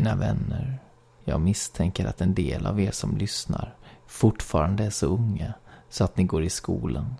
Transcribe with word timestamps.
Mina 0.00 0.16
vänner, 0.16 0.78
jag 1.24 1.40
misstänker 1.40 2.06
att 2.06 2.20
en 2.20 2.34
del 2.34 2.66
av 2.66 2.80
er 2.80 2.90
som 2.90 3.16
lyssnar 3.16 3.74
fortfarande 4.06 4.84
är 4.84 4.90
så 4.90 5.06
unga 5.06 5.54
så 5.88 6.04
att 6.04 6.16
ni 6.16 6.24
går 6.24 6.42
i 6.42 6.50
skolan. 6.50 7.14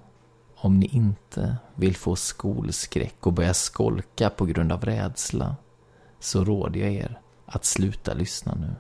Om 0.57 0.79
ni 0.81 0.87
inte 0.87 1.57
vill 1.75 1.97
få 1.97 2.17
skolskräck 2.17 3.27
och 3.27 3.33
börja 3.33 3.55
skolka 3.55 4.31
på 4.31 4.45
grund 4.45 4.73
av 4.73 4.85
rädsla 4.85 5.57
så 6.21 6.45
råder 6.45 6.81
jag 6.81 6.93
er 6.93 7.21
att 7.47 7.65
sluta 7.65 8.15
lyssna 8.15 8.55
nu. 8.55 8.75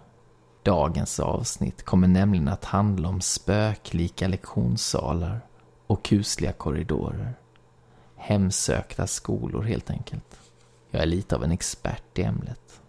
Dagens 0.62 1.20
avsnitt 1.20 1.82
kommer 1.82 2.08
nämligen 2.08 2.48
att 2.48 2.64
handla 2.64 3.08
om 3.08 3.20
spöklika 3.20 4.28
lektionssalar 4.28 5.40
och 5.86 6.04
kusliga 6.04 6.52
korridorer. 6.52 7.34
Hemsökta 8.16 9.06
skolor 9.06 9.62
helt 9.62 9.90
enkelt. 9.90 10.40
Jag 10.90 11.02
är 11.02 11.06
lite 11.06 11.36
av 11.36 11.44
en 11.44 11.52
expert 11.52 12.18
i 12.18 12.22
ämnet. 12.22 12.80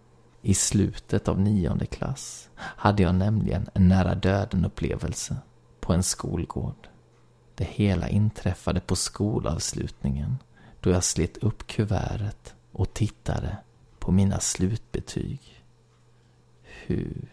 I 0.42 0.54
slutet 0.54 1.28
av 1.28 1.40
nionde 1.40 1.86
klass 1.86 2.50
hade 2.56 3.04
jag 3.04 3.16
nämligen 3.16 3.70
en 3.74 3.88
nära 3.88 4.16
döden-upplevelse 4.16 5.38
på 5.80 5.94
en 5.94 6.04
skolgård. 6.04 6.88
Det 7.56 7.64
hela 7.64 8.10
inträffade 8.10 8.80
på 8.80 8.96
skolavslutningen 8.96 10.38
då 10.80 10.90
jag 10.90 11.04
slet 11.04 11.38
upp 11.38 11.68
kuvertet 11.68 12.56
och 12.72 12.94
tittade 12.94 13.58
på 14.00 14.12
mina 14.12 14.40
slutbetyg. 14.40 15.64
Hur? 16.64 17.32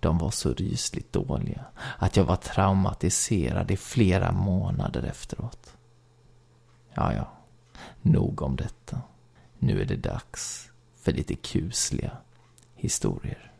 De 0.00 0.18
var 0.18 0.30
så 0.30 0.52
rysligt 0.52 1.12
dåliga 1.12 1.64
att 1.98 2.16
jag 2.16 2.24
var 2.24 2.36
traumatiserad 2.36 3.70
i 3.70 3.76
flera 3.76 4.32
månader 4.32 5.02
efteråt. 5.02 5.76
Ja, 6.94 7.14
ja, 7.14 7.32
nog 8.02 8.42
om 8.42 8.56
detta. 8.56 9.00
Nu 9.58 9.80
är 9.80 9.84
det 9.84 9.96
dags 9.96 10.70
för 11.08 11.12
lite 11.12 11.34
kusliga 11.34 12.10
historier. 12.74 13.52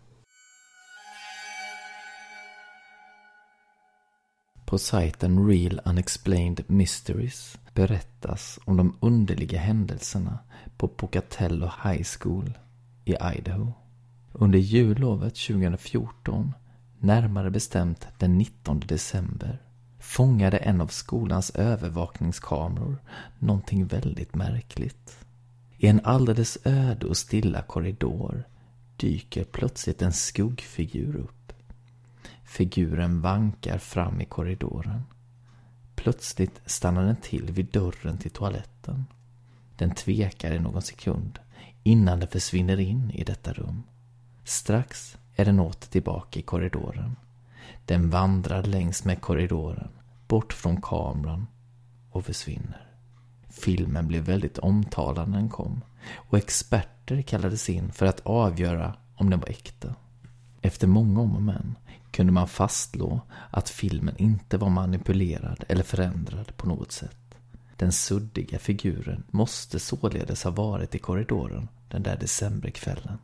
På 4.65 4.79
sajten 4.79 5.49
Real 5.49 5.81
Unexplained 5.85 6.65
Mysteries 6.67 7.59
berättas 7.75 8.59
om 8.65 8.77
de 8.77 8.97
underliga 9.01 9.59
händelserna 9.59 10.39
på 10.77 10.89
Pocatello 10.89 11.71
High 11.85 12.05
School 12.19 12.59
i 13.05 13.17
Idaho. 13.37 13.73
Under 14.33 14.59
jullovet 14.59 15.35
2014, 15.35 16.55
närmare 16.99 17.51
bestämt 17.51 18.07
den 18.19 18.39
19 18.39 18.81
december, 18.81 19.63
fångade 19.99 20.57
en 20.57 20.81
av 20.81 20.87
skolans 20.87 21.51
övervakningskameror 21.51 22.97
någonting 23.39 23.87
väldigt 23.87 24.35
märkligt. 24.35 25.28
I 25.81 25.87
en 25.87 26.01
alldeles 26.05 26.59
öde 26.65 27.07
och 27.07 27.17
stilla 27.17 27.63
korridor 27.63 28.45
dyker 28.97 29.45
plötsligt 29.45 30.03
en 30.03 30.13
skuggfigur 30.13 31.17
upp. 31.17 31.53
Figuren 32.45 33.21
vankar 33.21 33.79
fram 33.79 34.21
i 34.21 34.25
korridoren. 34.25 35.03
Plötsligt 35.95 36.61
stannar 36.67 37.03
den 37.03 37.17
till 37.17 37.53
vid 37.53 37.67
dörren 37.67 38.19
till 38.19 38.31
toaletten. 38.31 39.05
Den 39.77 39.91
tvekar 39.95 40.53
i 40.53 40.59
någon 40.59 40.83
sekund 40.83 41.39
innan 41.83 42.21
den 42.21 42.29
försvinner 42.29 42.81
in 42.81 43.11
i 43.11 43.25
detta 43.25 43.53
rum. 43.53 43.83
Strax 44.45 45.19
är 45.37 45.45
den 45.45 45.61
åter 45.61 45.89
tillbaka 45.91 46.41
i 46.41 46.43
korridoren. 46.43 47.17
Den 47.87 48.11
vandrar 48.11 48.63
längs 48.63 49.05
med 49.05 49.21
korridoren, 49.21 49.91
bort 50.29 50.53
från 50.53 50.83
kameran 50.83 51.47
och 52.11 52.25
försvinner. 52.25 52.88
Filmen 53.61 54.09
blev 54.09 54.23
väldigt 54.23 54.59
omtalad 54.59 55.29
när 55.29 55.39
den 55.39 55.49
kom 55.49 55.81
och 56.15 56.39
experter 56.39 57.23
kallades 57.23 57.69
in 57.69 57.93
för 57.93 58.07
att 58.07 58.21
avgöra 58.21 58.95
om 59.15 59.31
den 59.31 59.41
var 59.41 59.49
äkta. 59.49 59.95
Efter 60.63 60.87
många 60.87 61.21
om 61.21 61.37
och 61.37 61.43
men 61.43 61.77
kunde 62.11 62.33
man 62.33 62.49
fastslå 62.49 63.21
att 63.51 63.69
filmen 63.69 64.17
inte 64.17 64.59
var 64.59 64.69
manipulerad 64.69 65.65
eller 65.69 65.83
förändrad 65.83 66.57
på 66.57 66.69
något 66.69 66.93
sätt. 66.93 67.17
Den 67.77 67.93
suddiga 67.93 68.59
figuren 68.59 69.25
måste 69.31 69.79
således 69.79 70.45
ha 70.45 70.51
varit 70.51 70.95
i 70.95 70.99
korridoren 70.99 71.69
den 71.89 72.03
där 72.03 72.17
decemberkvällen. 72.17 73.19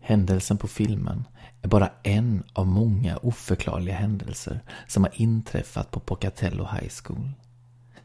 Händelsen 0.00 0.56
på 0.58 0.68
filmen 0.68 1.24
är 1.62 1.68
bara 1.68 1.90
en 2.02 2.42
av 2.52 2.66
många 2.66 3.16
oförklarliga 3.16 3.94
händelser 3.94 4.60
som 4.88 5.04
har 5.04 5.12
inträffat 5.14 5.90
på 5.90 6.00
Pocatello 6.00 6.64
High 6.64 6.92
School. 7.02 7.30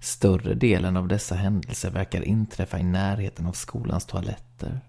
Större 0.05 0.53
delen 0.53 0.97
av 0.97 1.07
dessa 1.07 1.35
händelser 1.35 1.91
verkar 1.91 2.21
inträffa 2.21 2.79
i 2.79 2.83
närheten 2.83 3.45
av 3.45 3.51
skolans 3.51 4.05
toaletter. 4.05 4.81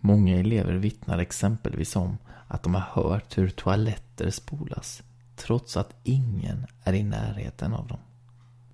Många 0.00 0.38
elever 0.38 0.74
vittnar 0.74 1.18
exempelvis 1.18 1.96
om 1.96 2.18
att 2.48 2.62
de 2.62 2.74
har 2.74 3.02
hört 3.02 3.38
hur 3.38 3.50
toaletter 3.50 4.30
spolas 4.30 5.02
trots 5.36 5.76
att 5.76 5.94
ingen 6.02 6.66
är 6.84 6.92
i 6.92 7.02
närheten 7.02 7.74
av 7.74 7.86
dem. 7.86 7.98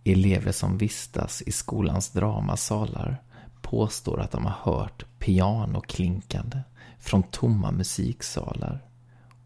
Elever 0.04 0.52
som 0.52 0.78
vistas 0.78 1.42
i 1.42 1.52
skolans 1.52 2.10
dramasalar 2.10 3.22
påstår 3.62 4.20
att 4.20 4.30
de 4.30 4.46
har 4.46 4.72
hört 4.72 5.04
pianoklinkande 5.18 6.58
från 6.98 7.22
tomma 7.22 7.70
musiksalar 7.70 8.84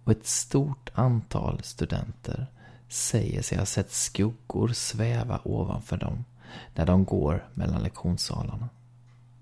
och 0.04 0.12
ett 0.12 0.26
stort 0.26 0.90
antal 0.94 1.62
studenter 1.62 2.46
säger 2.88 3.42
sig 3.42 3.58
ha 3.58 3.66
sett 3.66 3.92
skuggor 3.92 4.68
sväva 4.68 5.40
ovanför 5.44 5.96
dem 5.96 6.24
när 6.74 6.86
de 6.86 7.04
går 7.04 7.48
mellan 7.54 7.82
lektionssalarna. 7.82 8.68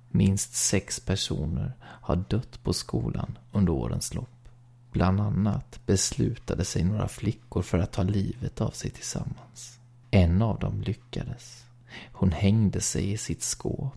Minst 0.09 0.55
sex 0.55 1.01
personer 1.01 1.73
har 1.83 2.17
dött 2.17 2.63
på 2.63 2.73
skolan 2.73 3.39
under 3.53 3.73
årens 3.73 4.15
lopp. 4.15 4.49
Bland 4.93 5.21
annat 5.21 5.81
beslutade 5.87 6.65
sig 6.65 6.85
några 6.85 7.09
flickor 7.09 7.63
för 7.63 7.79
att 7.79 7.93
ta 7.93 8.03
livet 8.03 8.61
av 8.61 8.71
sig 8.71 8.91
tillsammans. 8.91 9.79
En 10.11 10.43
av 10.43 10.59
dem 10.59 10.81
lyckades. 10.81 11.65
Hon 12.13 12.33
hängde 12.33 12.81
sig 12.81 13.13
i 13.13 13.17
sitt 13.17 13.43
skåp. 13.43 13.95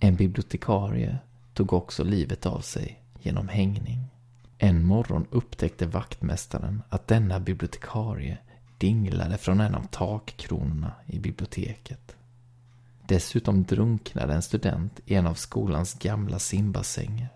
En 0.00 0.16
bibliotekarie 0.16 1.18
tog 1.54 1.72
också 1.72 2.04
livet 2.04 2.46
av 2.46 2.60
sig 2.60 3.02
genom 3.22 3.48
hängning. 3.48 4.04
En 4.58 4.84
morgon 4.84 5.26
upptäckte 5.30 5.86
vaktmästaren 5.86 6.82
att 6.88 7.08
denna 7.08 7.40
bibliotekarie 7.40 8.38
dinglade 8.78 9.38
från 9.38 9.60
en 9.60 9.74
av 9.74 9.86
takkronorna 9.90 10.92
i 11.06 11.18
biblioteket. 11.18 12.16
Dessutom 13.08 13.64
drunknade 13.64 14.34
en 14.34 14.42
student 14.42 15.00
i 15.04 15.14
en 15.14 15.26
av 15.26 15.34
skolans 15.34 15.94
gamla 15.94 16.38
simbassänger. 16.38 17.28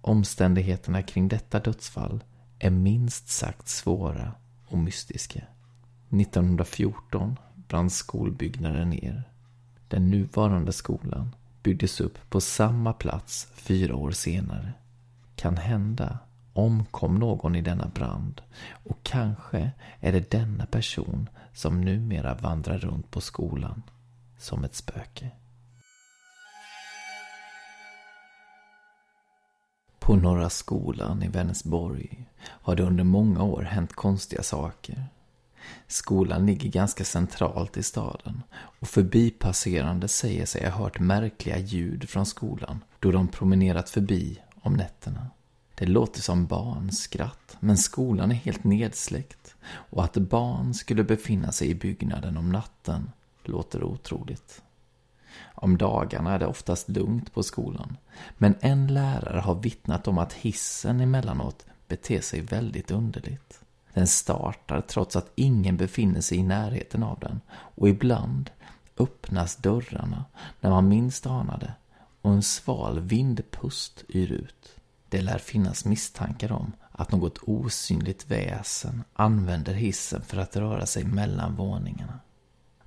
Omständigheterna 0.00 1.02
kring 1.02 1.28
detta 1.28 1.60
dödsfall 1.60 2.24
är 2.58 2.70
minst 2.70 3.28
sagt 3.28 3.68
svåra 3.68 4.32
och 4.66 4.78
mystiska. 4.78 5.42
1914 6.10 7.36
brann 7.54 7.90
skolbyggnaden 7.90 8.90
ner. 8.90 9.22
Den 9.88 10.10
nuvarande 10.10 10.72
skolan 10.72 11.34
byggdes 11.62 12.00
upp 12.00 12.30
på 12.30 12.40
samma 12.40 12.92
plats 12.92 13.48
fyra 13.54 13.96
år 13.96 14.10
senare. 14.10 14.72
Kan 15.36 15.56
hända 15.56 16.18
omkom 16.52 17.14
någon 17.14 17.56
i 17.56 17.60
denna 17.60 17.88
brand 17.88 18.40
och 18.70 18.98
kanske 19.02 19.70
är 20.00 20.12
det 20.12 20.30
denna 20.30 20.66
person 20.66 21.28
som 21.52 21.80
numera 21.80 22.34
vandrar 22.34 22.78
runt 22.78 23.10
på 23.10 23.20
skolan 23.20 23.82
som 24.38 24.64
ett 24.64 24.74
spöke. 24.74 25.30
På 29.98 30.16
Norra 30.16 30.50
skolan 30.50 31.22
i 31.22 31.28
Vänersborg 31.28 32.26
har 32.40 32.76
det 32.76 32.82
under 32.82 33.04
många 33.04 33.42
år 33.42 33.62
hänt 33.62 33.92
konstiga 33.92 34.42
saker. 34.42 35.06
Skolan 35.86 36.46
ligger 36.46 36.70
ganska 36.70 37.04
centralt 37.04 37.76
i 37.76 37.82
staden 37.82 38.42
och 38.52 38.88
förbipasserande 38.88 40.08
säger 40.08 40.46
sig 40.46 40.70
ha 40.70 40.82
hört 40.82 41.00
märkliga 41.00 41.58
ljud 41.58 42.08
från 42.08 42.26
skolan 42.26 42.84
då 42.98 43.10
de 43.10 43.28
promenerat 43.28 43.90
förbi 43.90 44.40
om 44.60 44.74
nätterna. 44.74 45.26
Det 45.74 45.86
låter 45.86 46.20
som 46.20 46.46
barnskratt, 46.46 47.56
men 47.60 47.78
skolan 47.78 48.30
är 48.30 48.34
helt 48.34 48.64
nedsläckt 48.64 49.54
och 49.64 50.04
att 50.04 50.16
barn 50.16 50.74
skulle 50.74 51.04
befinna 51.04 51.52
sig 51.52 51.70
i 51.70 51.74
byggnaden 51.74 52.36
om 52.36 52.52
natten 52.52 53.10
låter 53.48 53.84
otroligt. 53.84 54.62
Om 55.54 55.78
dagarna 55.78 56.34
är 56.34 56.38
det 56.38 56.46
oftast 56.46 56.88
lugnt 56.88 57.34
på 57.34 57.42
skolan, 57.42 57.96
men 58.38 58.54
en 58.60 58.86
lärare 58.86 59.40
har 59.40 59.54
vittnat 59.54 60.08
om 60.08 60.18
att 60.18 60.32
hissen 60.32 61.00
emellanåt 61.00 61.66
beter 61.88 62.20
sig 62.20 62.40
väldigt 62.40 62.90
underligt. 62.90 63.60
Den 63.94 64.06
startar 64.06 64.80
trots 64.80 65.16
att 65.16 65.32
ingen 65.34 65.76
befinner 65.76 66.20
sig 66.20 66.38
i 66.38 66.42
närheten 66.42 67.02
av 67.02 67.18
den 67.18 67.40
och 67.50 67.88
ibland 67.88 68.50
öppnas 68.96 69.56
dörrarna 69.56 70.24
när 70.60 70.70
man 70.70 70.88
minst 70.88 71.26
anar 71.26 71.58
det 71.58 71.72
och 72.22 72.32
en 72.32 72.42
sval 72.42 73.00
vindpust 73.00 74.04
yr 74.08 74.32
ut. 74.32 74.76
Det 75.08 75.20
lär 75.22 75.38
finnas 75.38 75.84
misstankar 75.84 76.52
om 76.52 76.72
att 76.90 77.12
något 77.12 77.38
osynligt 77.38 78.30
väsen 78.30 79.04
använder 79.12 79.74
hissen 79.74 80.22
för 80.22 80.36
att 80.36 80.56
röra 80.56 80.86
sig 80.86 81.04
mellan 81.04 81.56
våningarna. 81.56 82.18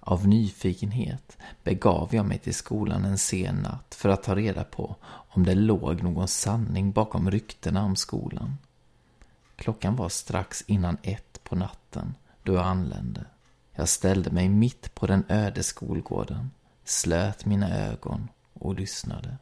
Av 0.04 0.28
nyfikenhet 0.28 1.38
begav 1.64 2.10
jag 2.16 2.26
mig 2.26 2.38
till 2.38 2.56
skolan 2.56 3.06
en 3.06 3.18
sen 3.18 3.56
natt 3.56 3.96
för 3.96 4.10
att 4.10 4.24
ta 4.24 4.36
reda 4.36 4.64
på 4.64 4.96
om 5.06 5.44
det 5.44 5.56
låg 5.56 6.04
någon 6.04 6.28
sanning 6.28 6.92
bakom 6.92 7.32
ryktena 7.32 7.84
om 7.84 7.96
skolan. 7.96 8.58
Klockan 9.56 9.96
var 9.96 10.10
strax 10.10 10.64
innan 10.68 10.98
ett 11.04 11.44
på 11.44 11.56
natten 11.56 12.16
då 12.44 12.54
jag 12.54 12.66
anlände. 12.66 13.26
Jag 13.72 13.90
ställde 13.90 14.32
mig 14.32 14.50
mitt 14.50 14.96
på 14.96 15.08
den 15.08 15.24
öde 15.30 15.64
skolgården, 15.64 16.52
slöt 16.84 17.46
mina 17.46 17.78
ögon 17.78 18.28
och 18.54 18.76
lyssnade. 18.76 19.38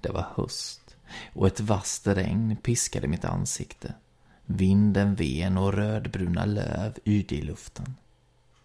Det 0.00 0.12
var 0.12 0.26
höst 0.34 0.96
och 1.32 1.46
ett 1.46 1.60
vasst 1.60 2.06
regn 2.06 2.56
piskade 2.56 3.08
mitt 3.08 3.24
ansikte. 3.24 3.94
Vinden 4.46 5.14
ven 5.14 5.58
och 5.58 5.72
rödbruna 5.72 6.44
löv 6.44 6.98
yrde 7.04 7.34
i 7.34 7.42
luften. 7.42 7.94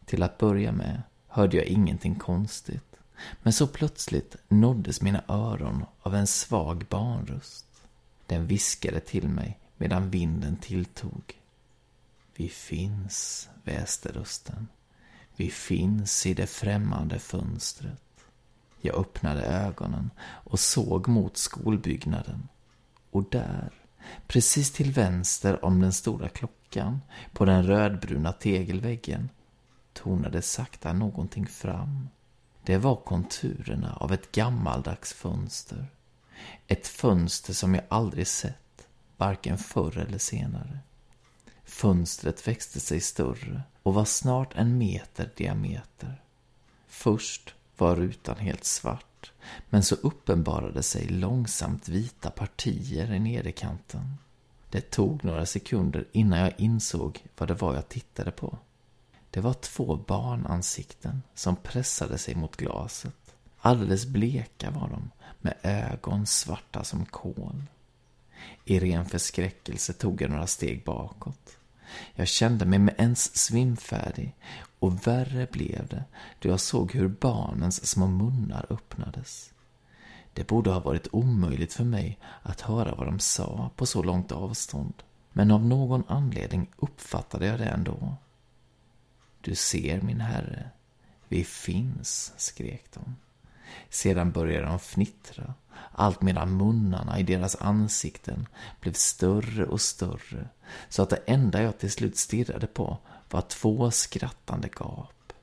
Till 0.09 0.23
att 0.23 0.37
börja 0.37 0.71
med 0.71 1.01
hörde 1.27 1.57
jag 1.57 1.65
ingenting 1.65 2.15
konstigt. 2.15 2.95
Men 3.41 3.53
så 3.53 3.67
plötsligt 3.67 4.35
nåddes 4.47 5.01
mina 5.01 5.23
öron 5.27 5.85
av 6.01 6.15
en 6.15 6.27
svag 6.27 6.85
barnröst. 6.89 7.65
Den 8.25 8.47
viskade 8.47 8.99
till 8.99 9.27
mig 9.27 9.59
medan 9.77 10.09
vinden 10.09 10.57
tilltog. 10.57 11.41
Vi 12.35 12.49
finns, 12.49 13.49
väste 13.63 14.09
rösten. 14.09 14.67
Vi 15.35 15.49
finns 15.49 16.25
i 16.25 16.33
det 16.33 16.47
främmande 16.47 17.19
fönstret. 17.19 18.25
Jag 18.81 18.95
öppnade 18.95 19.41
ögonen 19.41 20.09
och 20.21 20.59
såg 20.59 21.07
mot 21.07 21.37
skolbyggnaden. 21.37 22.47
Och 23.11 23.23
där, 23.31 23.71
precis 24.27 24.71
till 24.71 24.91
vänster 24.91 25.65
om 25.65 25.81
den 25.81 25.93
stora 25.93 26.29
klockan, 26.29 27.01
på 27.33 27.45
den 27.45 27.63
rödbruna 27.63 28.31
tegelväggen, 28.31 29.29
tonade 30.03 30.41
sakta 30.41 30.93
någonting 30.93 31.47
fram. 31.47 32.09
Det 32.63 32.77
var 32.77 32.95
konturerna 32.95 33.93
av 33.93 34.13
ett 34.13 34.31
gammaldags 34.31 35.13
fönster. 35.13 35.87
Ett 36.67 36.87
fönster 36.87 37.53
som 37.53 37.75
jag 37.75 37.83
aldrig 37.89 38.27
sett, 38.27 38.87
varken 39.17 39.57
förr 39.57 39.97
eller 39.97 40.17
senare. 40.17 40.79
Fönstret 41.63 42.47
växte 42.47 42.79
sig 42.79 43.01
större 43.01 43.61
och 43.83 43.93
var 43.93 44.05
snart 44.05 44.55
en 44.55 44.77
meter 44.77 45.29
diameter. 45.35 46.21
Först 46.87 47.53
var 47.77 47.95
rutan 47.95 48.37
helt 48.37 48.65
svart, 48.65 49.31
men 49.69 49.83
så 49.83 49.95
uppenbarade 49.95 50.83
sig 50.83 51.07
långsamt 51.07 51.89
vita 51.89 52.29
partier 52.29 53.13
i 53.13 53.19
nederkanten. 53.19 54.17
Det 54.69 54.91
tog 54.91 55.25
några 55.25 55.45
sekunder 55.45 56.07
innan 56.11 56.39
jag 56.39 56.53
insåg 56.57 57.25
vad 57.37 57.49
det 57.49 57.53
var 57.53 57.75
jag 57.75 57.89
tittade 57.89 58.31
på. 58.31 58.57
Det 59.31 59.41
var 59.41 59.53
två 59.53 59.95
barnansikten 59.95 61.21
som 61.35 61.55
pressade 61.55 62.17
sig 62.17 62.35
mot 62.35 62.57
glaset. 62.57 63.35
Alldeles 63.59 64.05
bleka 64.05 64.71
var 64.71 64.89
de, 64.89 65.11
med 65.41 65.53
ögon 65.63 66.25
svarta 66.25 66.83
som 66.83 67.05
kol. 67.05 67.63
I 68.65 68.79
ren 68.79 69.05
förskräckelse 69.05 69.93
tog 69.93 70.21
jag 70.21 70.31
några 70.31 70.47
steg 70.47 70.83
bakåt. 70.83 71.57
Jag 72.13 72.27
kände 72.27 72.65
mig 72.65 72.79
med 72.79 72.95
ens 72.97 73.37
svimfärdig 73.37 74.35
och 74.79 75.07
värre 75.07 75.47
blev 75.51 75.87
det 75.87 76.03
då 76.39 76.49
jag 76.49 76.59
såg 76.59 76.93
hur 76.93 77.07
barnens 77.07 77.87
små 77.87 78.07
munnar 78.07 78.65
öppnades. 78.69 79.51
Det 80.33 80.47
borde 80.47 80.71
ha 80.71 80.79
varit 80.79 81.07
omöjligt 81.11 81.73
för 81.73 81.83
mig 81.83 82.19
att 82.41 82.61
höra 82.61 82.95
vad 82.95 83.07
de 83.07 83.19
sa 83.19 83.69
på 83.75 83.85
så 83.85 84.03
långt 84.03 84.31
avstånd. 84.31 84.93
Men 85.31 85.51
av 85.51 85.65
någon 85.65 86.03
anledning 86.07 86.69
uppfattade 86.77 87.45
jag 87.45 87.59
det 87.59 87.65
ändå. 87.65 88.15
Du 89.41 89.55
ser, 89.55 90.01
min 90.01 90.21
herre, 90.21 90.69
vi 91.27 91.43
finns, 91.43 92.33
skrek 92.37 92.85
de. 92.93 93.15
Sedan 93.89 94.31
började 94.31 94.65
de 94.65 94.79
fnittra, 94.79 95.53
allt 95.91 96.21
medan 96.21 96.57
munnarna 96.57 97.19
i 97.19 97.23
deras 97.23 97.55
ansikten 97.55 98.47
blev 98.81 98.93
större 98.93 99.65
och 99.65 99.81
större, 99.81 100.49
så 100.89 101.03
att 101.03 101.09
det 101.09 101.23
enda 101.25 101.61
jag 101.61 101.77
till 101.77 101.91
slut 101.91 102.17
stirrade 102.17 102.67
på 102.67 102.97
var 103.29 103.41
två 103.41 103.91
skrattande 103.91 104.69
gap. 104.79 105.33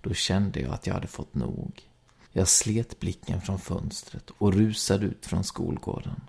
Då 0.00 0.14
kände 0.14 0.60
jag 0.60 0.74
att 0.74 0.86
jag 0.86 0.94
hade 0.94 1.06
fått 1.06 1.34
nog. 1.34 1.82
Jag 2.32 2.48
slet 2.48 3.00
blicken 3.00 3.40
från 3.40 3.58
fönstret 3.58 4.30
och 4.38 4.54
rusade 4.54 5.06
ut 5.06 5.26
från 5.26 5.44
skolgården. 5.44 6.20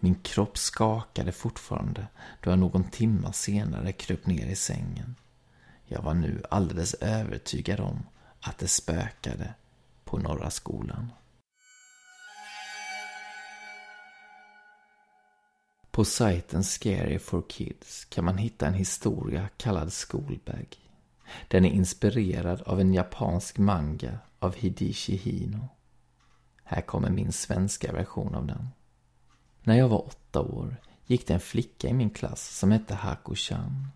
Min 0.00 0.14
kropp 0.14 0.58
skakade 0.58 1.32
fortfarande 1.32 2.06
då 2.40 2.50
jag 2.50 2.58
någon 2.58 2.84
timma 2.84 3.32
senare 3.32 3.92
kröp 3.92 4.26
ner 4.26 4.46
i 4.46 4.56
sängen. 4.56 5.14
Jag 5.92 6.02
var 6.02 6.14
nu 6.14 6.42
alldeles 6.50 6.94
övertygad 6.94 7.80
om 7.80 8.06
att 8.40 8.58
det 8.58 8.68
spökade 8.68 9.54
på 10.04 10.18
Norra 10.18 10.50
skolan. 10.50 11.12
På 15.90 16.04
sajten 16.04 16.64
Scary 16.64 17.18
for 17.18 17.42
Kids 17.48 18.04
kan 18.04 18.24
man 18.24 18.38
hitta 18.38 18.66
en 18.66 18.74
historia 18.74 19.48
kallad 19.56 19.92
Schoolbag. 19.92 20.76
Den 21.48 21.64
är 21.64 21.70
inspirerad 21.70 22.62
av 22.62 22.80
en 22.80 22.94
japansk 22.94 23.58
manga 23.58 24.18
av 24.38 24.54
Hidishi 24.54 25.16
Hino. 25.16 25.68
Här 26.64 26.80
kommer 26.80 27.10
min 27.10 27.32
svenska 27.32 27.92
version 27.92 28.34
av 28.34 28.46
den. 28.46 28.68
När 29.62 29.74
jag 29.78 29.88
var 29.88 30.06
åtta 30.06 30.40
år 30.40 30.76
gick 31.06 31.26
det 31.26 31.34
en 31.34 31.40
flicka 31.40 31.88
i 31.88 31.92
min 31.92 32.10
klass 32.10 32.58
som 32.58 32.70
hette 32.70 32.94
Haku-chan. 32.94 33.86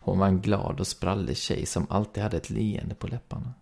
Hon 0.00 0.18
var 0.18 0.26
en 0.26 0.40
glad 0.40 0.80
och 0.80 0.86
sprallig 0.86 1.36
tjej 1.36 1.66
som 1.66 1.86
alltid 1.90 2.22
hade 2.22 2.36
ett 2.36 2.50
leende 2.50 2.94
på 2.94 3.06
läpparna. 3.06 3.54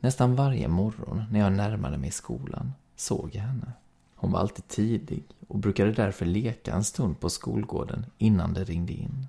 Nästan 0.00 0.34
varje 0.36 0.68
morgon 0.68 1.24
när 1.30 1.40
jag 1.40 1.52
närmade 1.52 1.98
mig 1.98 2.10
skolan 2.10 2.72
såg 2.96 3.30
jag 3.32 3.42
henne. 3.42 3.72
Hon 4.14 4.32
var 4.32 4.40
alltid 4.40 4.68
tidig 4.68 5.24
och 5.48 5.58
brukade 5.58 5.92
därför 5.92 6.26
leka 6.26 6.74
en 6.74 6.84
stund 6.84 7.20
på 7.20 7.30
skolgården 7.30 8.06
innan 8.18 8.54
det 8.54 8.64
ringde 8.64 8.92
in. 8.92 9.26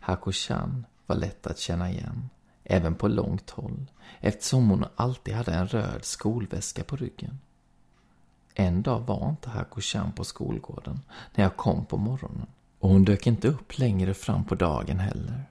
Hako-chan 0.00 0.86
var 1.06 1.16
lätt 1.16 1.46
att 1.46 1.58
känna 1.58 1.90
igen, 1.90 2.30
även 2.64 2.94
på 2.94 3.08
långt 3.08 3.50
håll, 3.50 3.86
eftersom 4.20 4.70
hon 4.70 4.84
alltid 4.96 5.34
hade 5.34 5.54
en 5.54 5.66
röd 5.68 6.04
skolväska 6.04 6.84
på 6.84 6.96
ryggen. 6.96 7.38
En 8.54 8.82
dag 8.82 9.00
var 9.00 9.28
inte 9.28 9.50
Hako-chan 9.50 10.12
på 10.12 10.24
skolgården 10.24 11.00
när 11.34 11.44
jag 11.44 11.56
kom 11.56 11.84
på 11.84 11.96
morgonen 11.96 12.46
och 12.78 12.88
hon 12.88 13.04
dök 13.04 13.26
inte 13.26 13.48
upp 13.48 13.78
längre 13.78 14.14
fram 14.14 14.44
på 14.44 14.54
dagen 14.54 14.98
heller. 14.98 15.44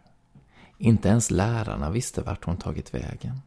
Inte 0.77 1.10
ens 1.10 1.32
lärarna 1.32 1.89
visste 1.89 2.22
vart 2.22 2.46
hon 2.46 2.58
tagit 2.58 2.94
vägen. 2.94 3.41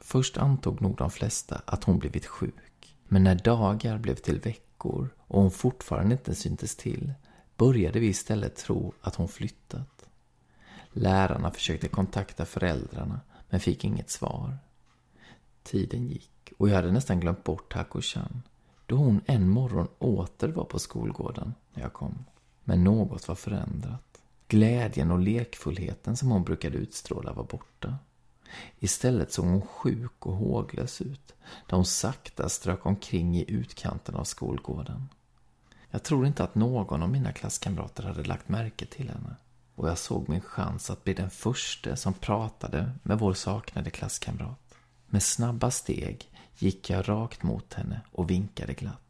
Först 0.00 0.36
antog 0.36 0.82
nog 0.82 0.96
de 0.96 1.10
flesta 1.10 1.62
att 1.64 1.84
hon 1.84 1.98
blivit 1.98 2.26
sjuk. 2.26 2.96
Men 3.08 3.24
när 3.24 3.34
dagar 3.34 3.98
blev 3.98 4.14
till 4.14 4.40
veckor 4.40 5.08
och 5.18 5.40
hon 5.40 5.50
fortfarande 5.50 6.12
inte 6.12 6.34
syntes 6.34 6.76
till 6.76 7.14
började 7.56 8.00
vi 8.00 8.06
istället 8.06 8.56
tro 8.56 8.92
att 9.00 9.14
hon 9.14 9.28
flyttat. 9.28 10.08
Lärarna 10.92 11.50
försökte 11.50 11.88
kontakta 11.88 12.44
föräldrarna 12.44 13.20
men 13.48 13.60
fick 13.60 13.84
inget 13.84 14.10
svar. 14.10 14.58
Tiden 15.62 16.06
gick 16.06 16.52
och 16.58 16.68
jag 16.68 16.74
hade 16.74 16.92
nästan 16.92 17.20
glömt 17.20 17.44
bort 17.44 17.72
Hako-chan 17.72 18.42
då 18.86 18.96
hon 18.96 19.20
en 19.26 19.48
morgon 19.48 19.88
åter 19.98 20.48
var 20.48 20.64
på 20.64 20.78
skolgården 20.78 21.54
när 21.74 21.82
jag 21.82 21.92
kom. 21.92 22.24
Men 22.68 22.84
något 22.84 23.28
var 23.28 23.34
förändrat. 23.34 24.22
Glädjen 24.48 25.10
och 25.10 25.18
lekfullheten 25.18 26.16
som 26.16 26.30
hon 26.30 26.44
brukade 26.44 26.76
utstråla 26.76 27.32
var 27.32 27.44
borta. 27.44 27.98
Istället 28.78 29.32
såg 29.32 29.44
hon 29.44 29.62
sjuk 29.62 30.26
och 30.26 30.36
håglös 30.36 31.00
ut, 31.00 31.34
där 31.66 31.76
hon 31.76 31.86
sakta 31.86 32.48
strök 32.48 32.86
omkring 32.86 33.36
i 33.36 33.50
utkanten 33.50 34.14
av 34.14 34.24
skolgården. 34.24 35.08
Jag 35.90 36.02
tror 36.02 36.26
inte 36.26 36.44
att 36.44 36.54
någon 36.54 37.02
av 37.02 37.10
mina 37.10 37.32
klasskamrater 37.32 38.02
hade 38.02 38.24
lagt 38.24 38.48
märke 38.48 38.86
till 38.86 39.08
henne. 39.08 39.36
Och 39.74 39.88
jag 39.88 39.98
såg 39.98 40.28
min 40.28 40.40
chans 40.40 40.90
att 40.90 41.04
bli 41.04 41.14
den 41.14 41.30
första 41.30 41.96
som 41.96 42.14
pratade 42.14 42.92
med 43.02 43.18
vår 43.18 43.34
saknade 43.34 43.90
klasskamrat. 43.90 44.74
Med 45.06 45.22
snabba 45.22 45.70
steg 45.70 46.30
gick 46.58 46.90
jag 46.90 47.08
rakt 47.08 47.42
mot 47.42 47.74
henne 47.74 48.00
och 48.12 48.30
vinkade 48.30 48.74
glatt. 48.74 49.05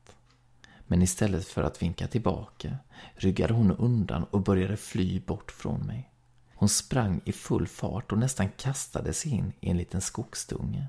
Men 0.86 1.02
istället 1.02 1.46
för 1.46 1.62
att 1.62 1.82
vinka 1.82 2.08
tillbaka 2.08 2.76
ryggade 3.14 3.54
hon 3.54 3.70
undan 3.70 4.24
och 4.24 4.42
började 4.42 4.76
fly 4.76 5.20
bort 5.20 5.52
från 5.52 5.80
mig. 5.80 6.10
Hon 6.54 6.68
sprang 6.68 7.20
i 7.24 7.32
full 7.32 7.66
fart 7.66 8.12
och 8.12 8.18
nästan 8.18 8.48
kastade 8.48 9.12
sig 9.12 9.32
in 9.32 9.52
i 9.60 9.70
en 9.70 9.76
liten 9.76 10.00
skogsdunge. 10.00 10.86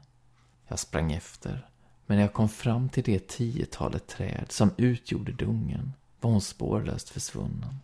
Jag 0.67 0.79
sprang 0.79 1.11
efter, 1.11 1.69
men 2.05 2.17
när 2.17 2.23
jag 2.23 2.33
kom 2.33 2.49
fram 2.49 2.89
till 2.89 3.03
det 3.03 3.27
tiotalet 3.27 4.07
träd 4.07 4.45
som 4.49 4.71
utgjorde 4.77 5.31
dungen 5.31 5.93
var 6.21 6.31
hon 6.31 6.41
spårlöst 6.41 7.09
försvunnen. 7.09 7.79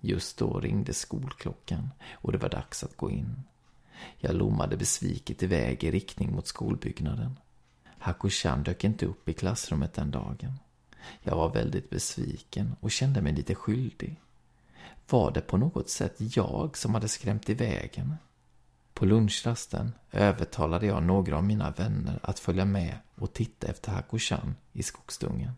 Just 0.00 0.38
då 0.38 0.60
ringde 0.60 0.94
skolklockan 0.94 1.90
och 2.12 2.32
det 2.32 2.38
var 2.38 2.48
dags 2.48 2.84
att 2.84 2.96
gå 2.96 3.10
in. 3.10 3.42
Jag 4.18 4.34
lommade 4.34 4.76
besviket 4.76 5.42
iväg 5.42 5.84
i 5.84 5.90
riktning 5.90 6.32
mot 6.32 6.46
skolbyggnaden. 6.46 7.38
Hakushan 7.98 8.62
dök 8.62 8.84
inte 8.84 9.06
upp 9.06 9.28
i 9.28 9.32
klassrummet 9.32 9.94
den 9.94 10.10
dagen. 10.10 10.58
Jag 11.22 11.36
var 11.36 11.52
väldigt 11.52 11.90
besviken 11.90 12.76
och 12.80 12.90
kände 12.90 13.22
mig 13.22 13.32
lite 13.32 13.54
skyldig. 13.54 14.20
Var 15.08 15.30
det 15.30 15.40
på 15.40 15.56
något 15.56 15.90
sätt 15.90 16.14
jag 16.18 16.76
som 16.76 16.94
hade 16.94 17.08
skrämt 17.08 17.48
iväg 17.48 17.96
henne? 17.96 18.16
På 18.94 19.06
lunchrasten 19.06 19.92
övertalade 20.12 20.86
jag 20.86 21.02
några 21.02 21.36
av 21.36 21.44
mina 21.44 21.70
vänner 21.70 22.20
att 22.22 22.38
följa 22.38 22.64
med 22.64 22.98
och 23.14 23.32
titta 23.32 23.66
efter 23.66 23.92
Hakushan 23.92 24.54
i 24.72 24.82
skogsdungen. 24.82 25.52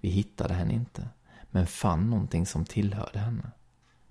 Vi 0.00 0.08
hittade 0.08 0.54
henne 0.54 0.74
inte, 0.74 1.08
men 1.50 1.66
fann 1.66 2.10
någonting 2.10 2.46
som 2.46 2.64
tillhörde 2.64 3.18
henne. 3.18 3.50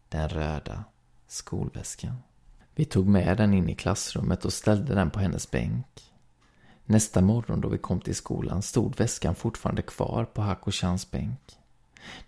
Den 0.10 0.30
röda 0.30 0.84
skolväskan. 1.28 2.16
Vi 2.76 2.86
tog 2.86 3.08
med 3.08 3.38
den 3.38 3.54
in 3.54 3.70
i 3.70 3.76
klassrummet 3.76 4.46
och 4.46 4.54
ställde 4.54 4.96
den 4.96 5.12
på 5.12 5.20
hennes 5.20 5.52
bänk. 5.52 6.13
Nästa 6.86 7.22
morgon 7.22 7.62
då 7.62 7.70
vi 7.70 7.78
kom 7.78 8.02
till 8.02 8.16
skolan 8.16 8.62
stod 8.62 8.98
väskan 8.98 9.36
fortfarande 9.36 9.82
kvar 9.82 10.26
på 10.26 10.42
Hakochans 10.42 11.12
bänk. 11.12 11.58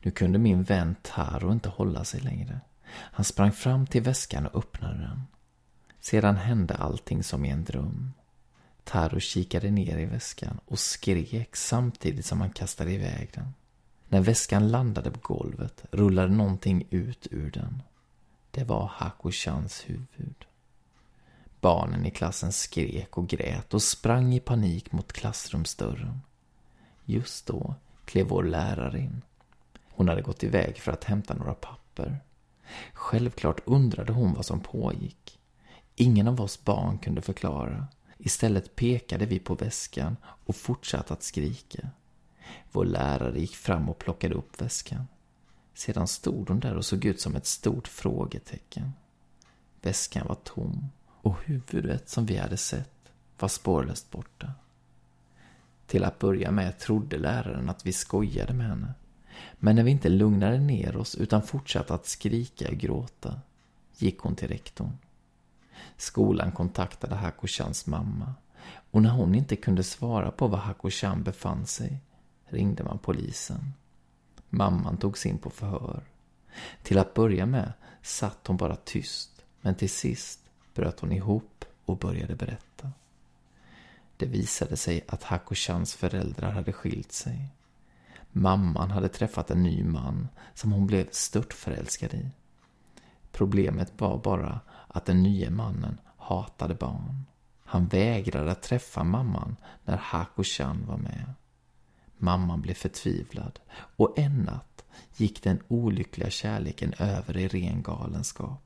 Nu 0.02 0.12
kunde 0.12 0.40
min 0.40 0.64
vän 0.64 0.96
Taro 1.02 1.52
inte 1.52 1.70
hålla 1.70 2.04
sig 2.04 2.20
längre. 2.20 2.60
Han 2.88 3.26
sprang 3.26 3.52
fram 3.52 3.88
till 3.88 4.02
väskan 4.02 4.48
och 4.48 4.60
öppnade 4.60 4.98
den. 4.98 5.22
Sedan 6.00 6.36
hände 6.36 6.76
allting 6.76 7.24
som 7.24 7.46
i 7.46 7.50
en 7.50 7.64
dröm. 7.64 8.14
Taro 8.84 9.20
kikade 9.20 9.72
ner 9.72 9.98
i 9.98 10.06
väskan 10.06 10.60
och 10.66 10.80
skrek 10.80 11.56
samtidigt 11.56 12.26
som 12.26 12.42
han 12.42 12.50
kastade 12.50 12.92
iväg 12.92 13.32
den. 13.34 13.54
När 14.10 14.22
väskan 14.22 14.72
landade 14.72 15.12
på 15.12 15.20
golvet 15.22 15.84
rullade 15.92 16.34
någonting 16.34 16.88
ut 16.90 17.28
ur 17.32 17.52
den. 17.52 17.82
Det 18.52 18.64
var 18.64 18.92
Hakochans 18.94 19.84
huvud. 19.88 20.46
Barnen 21.66 22.06
i 22.06 22.12
klassen 22.12 22.52
skrek 22.52 23.18
och 23.18 23.28
grät 23.28 23.74
och 23.74 23.82
sprang 23.82 24.34
i 24.34 24.40
panik 24.40 24.92
mot 24.92 25.14
klassrumsdörren. 25.14 26.22
Just 27.06 27.48
då 27.48 27.76
klev 28.06 28.28
vår 28.28 28.44
lärare 28.44 29.00
in. 29.00 29.22
Hon 29.90 30.10
hade 30.10 30.22
gått 30.22 30.44
iväg 30.44 30.78
för 30.78 30.92
att 30.92 31.04
hämta 31.04 31.34
några 31.34 31.54
papper. 31.54 32.18
Självklart 32.94 33.62
undrade 33.66 34.14
hon 34.14 34.34
vad 34.34 34.46
som 34.46 34.60
pågick. 34.60 35.40
Ingen 35.96 36.28
av 36.28 36.42
oss 36.42 36.64
barn 36.64 36.98
kunde 36.98 37.22
förklara. 37.22 37.88
Istället 38.18 38.76
pekade 38.76 39.26
vi 39.26 39.40
på 39.40 39.56
väskan 39.56 40.18
och 40.24 40.56
fortsatte 40.56 41.14
att 41.14 41.24
skrika. 41.24 41.90
Vår 42.72 42.86
lärare 42.86 43.40
gick 43.40 43.56
fram 43.56 43.90
och 43.90 43.98
plockade 43.98 44.36
upp 44.36 44.62
väskan. 44.62 45.08
Sedan 45.74 46.08
stod 46.08 46.50
hon 46.50 46.60
där 46.60 46.76
och 46.76 46.86
såg 46.86 47.06
ut 47.06 47.22
som 47.22 47.36
ett 47.36 47.46
stort 47.46 47.88
frågetecken. 47.88 48.92
Väskan 49.82 50.28
var 50.28 50.36
tom 50.36 50.90
och 51.26 51.36
huvudet 51.46 52.10
som 52.10 52.26
vi 52.26 52.38
hade 52.38 52.58
sett 52.58 53.12
var 53.40 53.50
spårlöst 53.50 54.12
borta. 54.12 54.52
Till 55.88 56.04
att 56.04 56.20
börja 56.20 56.52
med 56.52 56.80
trodde 56.80 57.18
läraren 57.18 57.70
att 57.70 57.86
vi 57.86 57.94
skojade 57.94 58.54
med 58.54 58.68
henne. 58.68 58.94
Men 59.54 59.76
när 59.76 59.84
vi 59.84 59.92
inte 59.92 60.10
lugnade 60.10 60.60
ner 60.60 60.98
oss 60.98 61.16
utan 61.16 61.42
fortsatte 61.42 61.94
att 61.94 62.06
skrika 62.06 62.70
och 62.70 62.76
gråta 62.76 63.40
gick 63.98 64.20
hon 64.20 64.36
till 64.36 64.48
rektorn. 64.48 64.98
Skolan 65.98 66.52
kontaktade 66.52 67.16
Hakoshans 67.16 67.88
mamma 67.88 68.34
och 68.92 69.02
när 69.02 69.10
hon 69.10 69.36
inte 69.36 69.56
kunde 69.56 69.84
svara 69.84 70.32
på 70.32 70.48
var 70.48 70.58
Hakoshan 70.58 71.24
befann 71.24 71.66
sig 71.66 72.00
ringde 72.46 72.84
man 72.84 73.00
polisen. 73.00 73.74
Mamman 74.50 74.98
togs 74.98 75.26
in 75.26 75.38
på 75.38 75.50
förhör. 75.50 76.04
Till 76.84 76.98
att 76.98 77.14
börja 77.14 77.46
med 77.46 77.74
satt 78.02 78.48
hon 78.48 78.58
bara 78.58 78.76
tyst, 78.76 79.46
men 79.62 79.76
till 79.76 79.90
sist 79.90 80.45
bröt 80.76 81.00
hon 81.00 81.12
ihop 81.12 81.66
och 81.86 81.98
började 81.98 82.36
berätta. 82.36 82.92
Det 84.18 84.26
visade 84.26 84.78
sig 84.78 85.06
att 85.08 85.24
Hakushans 85.24 85.96
föräldrar 85.96 86.52
hade 86.52 86.74
skilt 86.74 87.12
sig. 87.12 87.50
Mamman 88.32 88.92
hade 88.92 89.10
träffat 89.10 89.52
en 89.52 89.64
ny 89.64 89.84
man 89.84 90.28
som 90.54 90.72
hon 90.72 90.88
blev 90.88 91.08
störtförälskad 91.12 92.14
i. 92.14 92.30
Problemet 93.32 93.94
var 93.98 94.18
bara 94.18 94.60
att 94.88 95.06
den 95.06 95.24
nya 95.24 95.52
mannen 95.52 95.98
hatade 96.18 96.76
barn. 96.76 97.26
Han 97.66 97.88
vägrade 97.88 98.52
att 98.52 98.62
träffa 98.62 99.04
mamman 99.04 99.56
när 99.86 99.98
Hakushan 99.98 100.86
var 100.88 100.98
med. 100.98 101.34
Mamman 102.18 102.62
blev 102.62 102.74
förtvivlad 102.74 103.60
och 103.96 104.20
en 104.20 104.38
natt 104.38 104.86
gick 105.18 105.44
den 105.44 105.60
olyckliga 105.68 106.30
kärleken 106.30 106.94
över 107.00 107.38
i 107.38 107.48
ren 107.48 107.84
galenskap. 107.84 108.65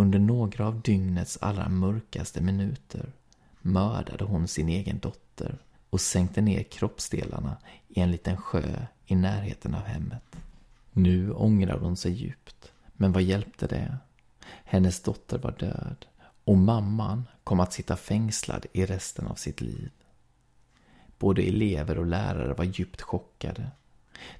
Under 0.00 0.18
några 0.18 0.66
av 0.66 0.80
dygnets 0.80 1.38
allra 1.40 1.68
mörkaste 1.68 2.40
minuter 2.40 3.12
mördade 3.60 4.24
hon 4.24 4.48
sin 4.48 4.68
egen 4.68 4.98
dotter 4.98 5.58
och 5.90 6.00
sänkte 6.00 6.40
ner 6.40 6.62
kroppsdelarna 6.62 7.56
i 7.88 8.00
en 8.00 8.10
liten 8.10 8.36
sjö 8.36 8.86
i 9.06 9.14
närheten 9.14 9.74
av 9.74 9.82
hemmet. 9.82 10.36
Nu 10.92 11.32
ångrade 11.32 11.84
hon 11.84 11.96
sig 11.96 12.12
djupt, 12.12 12.72
men 12.92 13.12
vad 13.12 13.22
hjälpte 13.22 13.66
det? 13.66 13.98
Hennes 14.64 15.02
dotter 15.02 15.38
var 15.38 15.54
död 15.58 16.06
och 16.44 16.58
mamman 16.58 17.26
kom 17.44 17.60
att 17.60 17.72
sitta 17.72 17.96
fängslad 17.96 18.66
i 18.72 18.86
resten 18.86 19.26
av 19.26 19.34
sitt 19.34 19.60
liv. 19.60 19.90
Både 21.18 21.42
elever 21.42 21.98
och 21.98 22.06
lärare 22.06 22.54
var 22.54 22.64
djupt 22.64 23.02
chockade. 23.02 23.70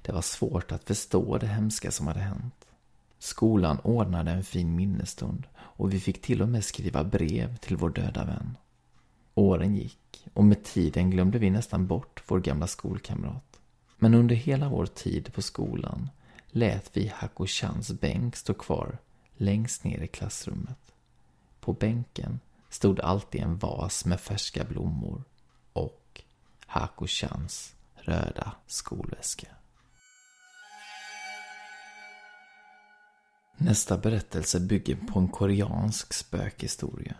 Det 0.01 0.11
var 0.11 0.21
svårt 0.21 0.71
att 0.71 0.83
förstå 0.83 1.37
det 1.37 1.47
hemska 1.47 1.91
som 1.91 2.07
hade 2.07 2.19
hänt. 2.19 2.65
Skolan 3.23 3.79
ordnade 3.79 4.31
en 4.31 4.43
fin 4.43 4.75
minnesstund 4.75 5.47
och 5.57 5.93
vi 5.93 5.99
fick 5.99 6.21
till 6.21 6.41
och 6.41 6.49
med 6.49 6.63
skriva 6.63 7.03
brev 7.03 7.57
till 7.57 7.77
vår 7.77 7.89
döda 7.89 8.25
vän. 8.25 8.57
Åren 9.35 9.75
gick 9.75 10.25
och 10.33 10.43
med 10.43 10.63
tiden 10.63 11.09
glömde 11.09 11.39
vi 11.39 11.49
nästan 11.49 11.87
bort 11.87 12.23
vår 12.27 12.39
gamla 12.39 12.67
skolkamrat. 12.67 13.59
Men 13.97 14.13
under 14.13 14.35
hela 14.35 14.69
vår 14.69 14.85
tid 14.85 15.33
på 15.33 15.41
skolan 15.41 16.09
lät 16.47 16.97
vi 16.97 17.11
Hakushans 17.15 17.91
bänk 17.91 18.35
stå 18.35 18.53
kvar 18.53 18.97
längst 19.37 19.83
ner 19.83 20.01
i 20.01 20.07
klassrummet. 20.07 20.93
På 21.59 21.73
bänken 21.73 22.39
stod 22.69 22.99
alltid 22.99 23.41
en 23.41 23.57
vas 23.57 24.05
med 24.05 24.19
färska 24.19 24.63
blommor 24.63 25.23
och 25.73 26.21
Hakushans 26.65 27.75
röda 27.95 28.51
skolväska. 28.67 29.47
Nästa 33.63 33.97
berättelse 33.97 34.59
bygger 34.59 34.95
på 34.95 35.19
en 35.19 35.27
koreansk 35.27 36.13
spökhistoria. 36.13 37.15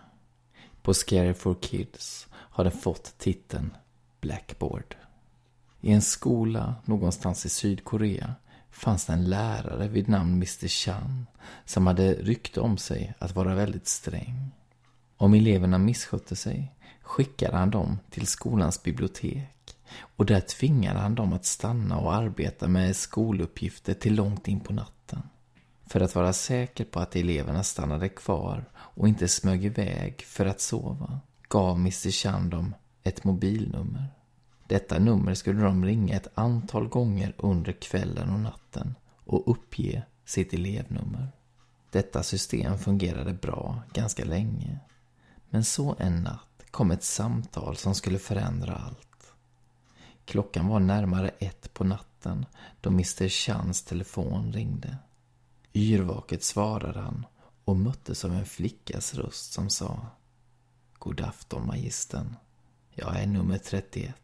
På 0.81 0.93
Scary 0.93 1.33
for 1.33 1.55
Kids 1.61 2.27
har 2.33 2.63
den 2.63 2.73
fått 2.73 3.17
titeln 3.17 3.73
Blackboard. 4.21 4.95
I 5.81 5.91
en 5.91 6.01
skola 6.01 6.75
någonstans 6.85 7.45
i 7.45 7.49
Sydkorea 7.49 8.35
fanns 8.71 9.05
det 9.05 9.13
en 9.13 9.29
lärare 9.29 9.87
vid 9.87 10.09
namn 10.09 10.33
Mr 10.33 10.67
Chan 10.67 11.27
som 11.65 11.87
hade 11.87 12.13
rykte 12.13 12.59
om 12.59 12.77
sig 12.77 13.13
att 13.19 13.35
vara 13.35 13.55
väldigt 13.55 13.87
sträng. 13.87 14.51
Om 15.17 15.33
eleverna 15.33 15.77
misskötte 15.77 16.35
sig 16.35 16.75
skickade 17.01 17.57
han 17.57 17.71
dem 17.71 17.99
till 18.09 18.27
skolans 18.27 18.83
bibliotek 18.83 19.75
och 20.15 20.25
där 20.25 20.41
tvingade 20.41 20.99
han 20.99 21.15
dem 21.15 21.33
att 21.33 21.45
stanna 21.45 21.97
och 21.97 22.13
arbeta 22.13 22.67
med 22.67 22.95
skoluppgifter 22.95 23.93
till 23.93 24.15
långt 24.15 24.47
in 24.47 24.59
på 24.59 24.73
natten. 24.73 25.21
För 25.91 26.01
att 26.01 26.15
vara 26.15 26.33
säker 26.33 26.85
på 26.85 26.99
att 26.99 27.15
eleverna 27.15 27.63
stannade 27.63 28.09
kvar 28.09 28.65
och 28.75 29.07
inte 29.07 29.27
smög 29.27 29.65
iväg 29.65 30.21
för 30.21 30.45
att 30.45 30.61
sova 30.61 31.19
gav 31.49 31.75
Mr 31.77 32.11
Chan 32.11 32.49
dem 32.49 32.75
ett 33.03 33.23
mobilnummer. 33.23 34.07
Detta 34.67 34.99
nummer 34.99 35.33
skulle 35.33 35.61
de 35.61 35.85
ringa 35.85 36.15
ett 36.15 36.27
antal 36.33 36.87
gånger 36.87 37.33
under 37.37 37.71
kvällen 37.71 38.29
och 38.29 38.39
natten 38.39 38.95
och 39.25 39.51
uppge 39.51 40.03
sitt 40.25 40.53
elevnummer. 40.53 41.31
Detta 41.89 42.23
system 42.23 42.77
fungerade 42.77 43.33
bra 43.33 43.81
ganska 43.93 44.25
länge. 44.25 44.79
Men 45.49 45.63
så 45.63 45.95
en 45.99 46.23
natt 46.23 46.63
kom 46.71 46.91
ett 46.91 47.03
samtal 47.03 47.77
som 47.77 47.95
skulle 47.95 48.19
förändra 48.19 48.75
allt. 48.75 49.33
Klockan 50.25 50.67
var 50.67 50.79
närmare 50.79 51.29
ett 51.39 51.73
på 51.73 51.83
natten 51.83 52.45
då 52.81 52.89
Mr 52.89 53.29
Chans 53.29 53.83
telefon 53.83 54.53
ringde. 54.53 54.97
Yrvaket 55.73 56.43
svarade 56.43 56.99
han 56.99 57.25
och 57.65 57.77
möttes 57.77 58.25
av 58.25 58.33
en 58.33 58.45
flickas 58.45 59.13
röst 59.13 59.53
som 59.53 59.69
sa 59.69 60.05
God 60.93 61.21
afton 61.21 61.67
magistern. 61.67 62.35
Jag 62.93 63.19
är 63.19 63.27
nummer 63.27 63.57
31. 63.57 64.15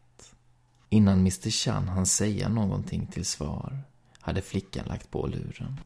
Innan 0.88 1.18
Mr 1.18 1.50
Chan 1.50 1.88
hann 1.88 2.06
säga 2.06 2.48
någonting 2.48 3.06
till 3.06 3.24
svar 3.24 3.82
hade 4.20 4.42
flickan 4.42 4.86
lagt 4.86 5.10
på 5.10 5.26
luren. 5.26 5.80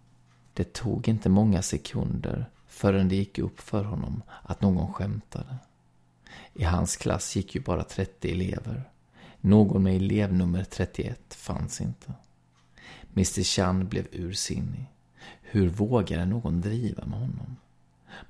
Det 0.54 0.72
tog 0.72 1.08
inte 1.08 1.28
många 1.28 1.62
sekunder 1.62 2.50
förrän 2.68 3.08
det 3.08 3.16
gick 3.16 3.38
upp 3.38 3.60
för 3.60 3.84
honom 3.84 4.22
att 4.42 4.60
någon 4.60 4.92
skämtade. 4.92 5.56
I 6.54 6.64
hans 6.64 6.96
klass 6.96 7.36
gick 7.36 7.54
ju 7.54 7.60
bara 7.60 7.84
30 7.84 8.30
elever. 8.30 8.90
Någon 9.40 9.82
med 9.82 9.96
elevnummer 9.96 10.64
31 10.64 11.34
fanns 11.34 11.80
inte. 11.80 12.12
Mr 13.14 13.42
Chan 13.42 13.88
blev 13.88 14.06
ursinnig. 14.12 14.86
Hur 15.54 15.68
vågade 15.68 16.24
någon 16.24 16.60
driva 16.60 17.04
med 17.06 17.18
honom? 17.18 17.56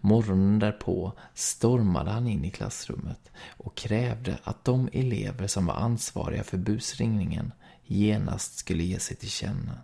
Morgonen 0.00 0.58
därpå 0.58 1.12
stormade 1.34 2.10
han 2.10 2.28
in 2.28 2.44
i 2.44 2.50
klassrummet 2.50 3.30
och 3.56 3.74
krävde 3.74 4.38
att 4.44 4.64
de 4.64 4.88
elever 4.92 5.46
som 5.46 5.66
var 5.66 5.74
ansvariga 5.74 6.44
för 6.44 6.58
busringningen 6.58 7.52
genast 7.86 8.56
skulle 8.56 8.82
ge 8.82 8.98
sig 8.98 9.16
till 9.16 9.28
känna. 9.28 9.78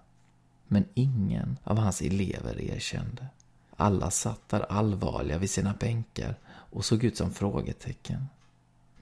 Men 0.68 0.84
ingen 0.94 1.58
av 1.64 1.78
hans 1.78 2.02
elever 2.02 2.60
erkände. 2.60 3.26
Alla 3.76 4.10
satt 4.10 4.48
där 4.48 4.72
allvarliga 4.72 5.38
vid 5.38 5.50
sina 5.50 5.74
bänkar 5.80 6.38
och 6.48 6.84
såg 6.84 7.04
ut 7.04 7.16
som 7.16 7.30
frågetecken. 7.30 8.26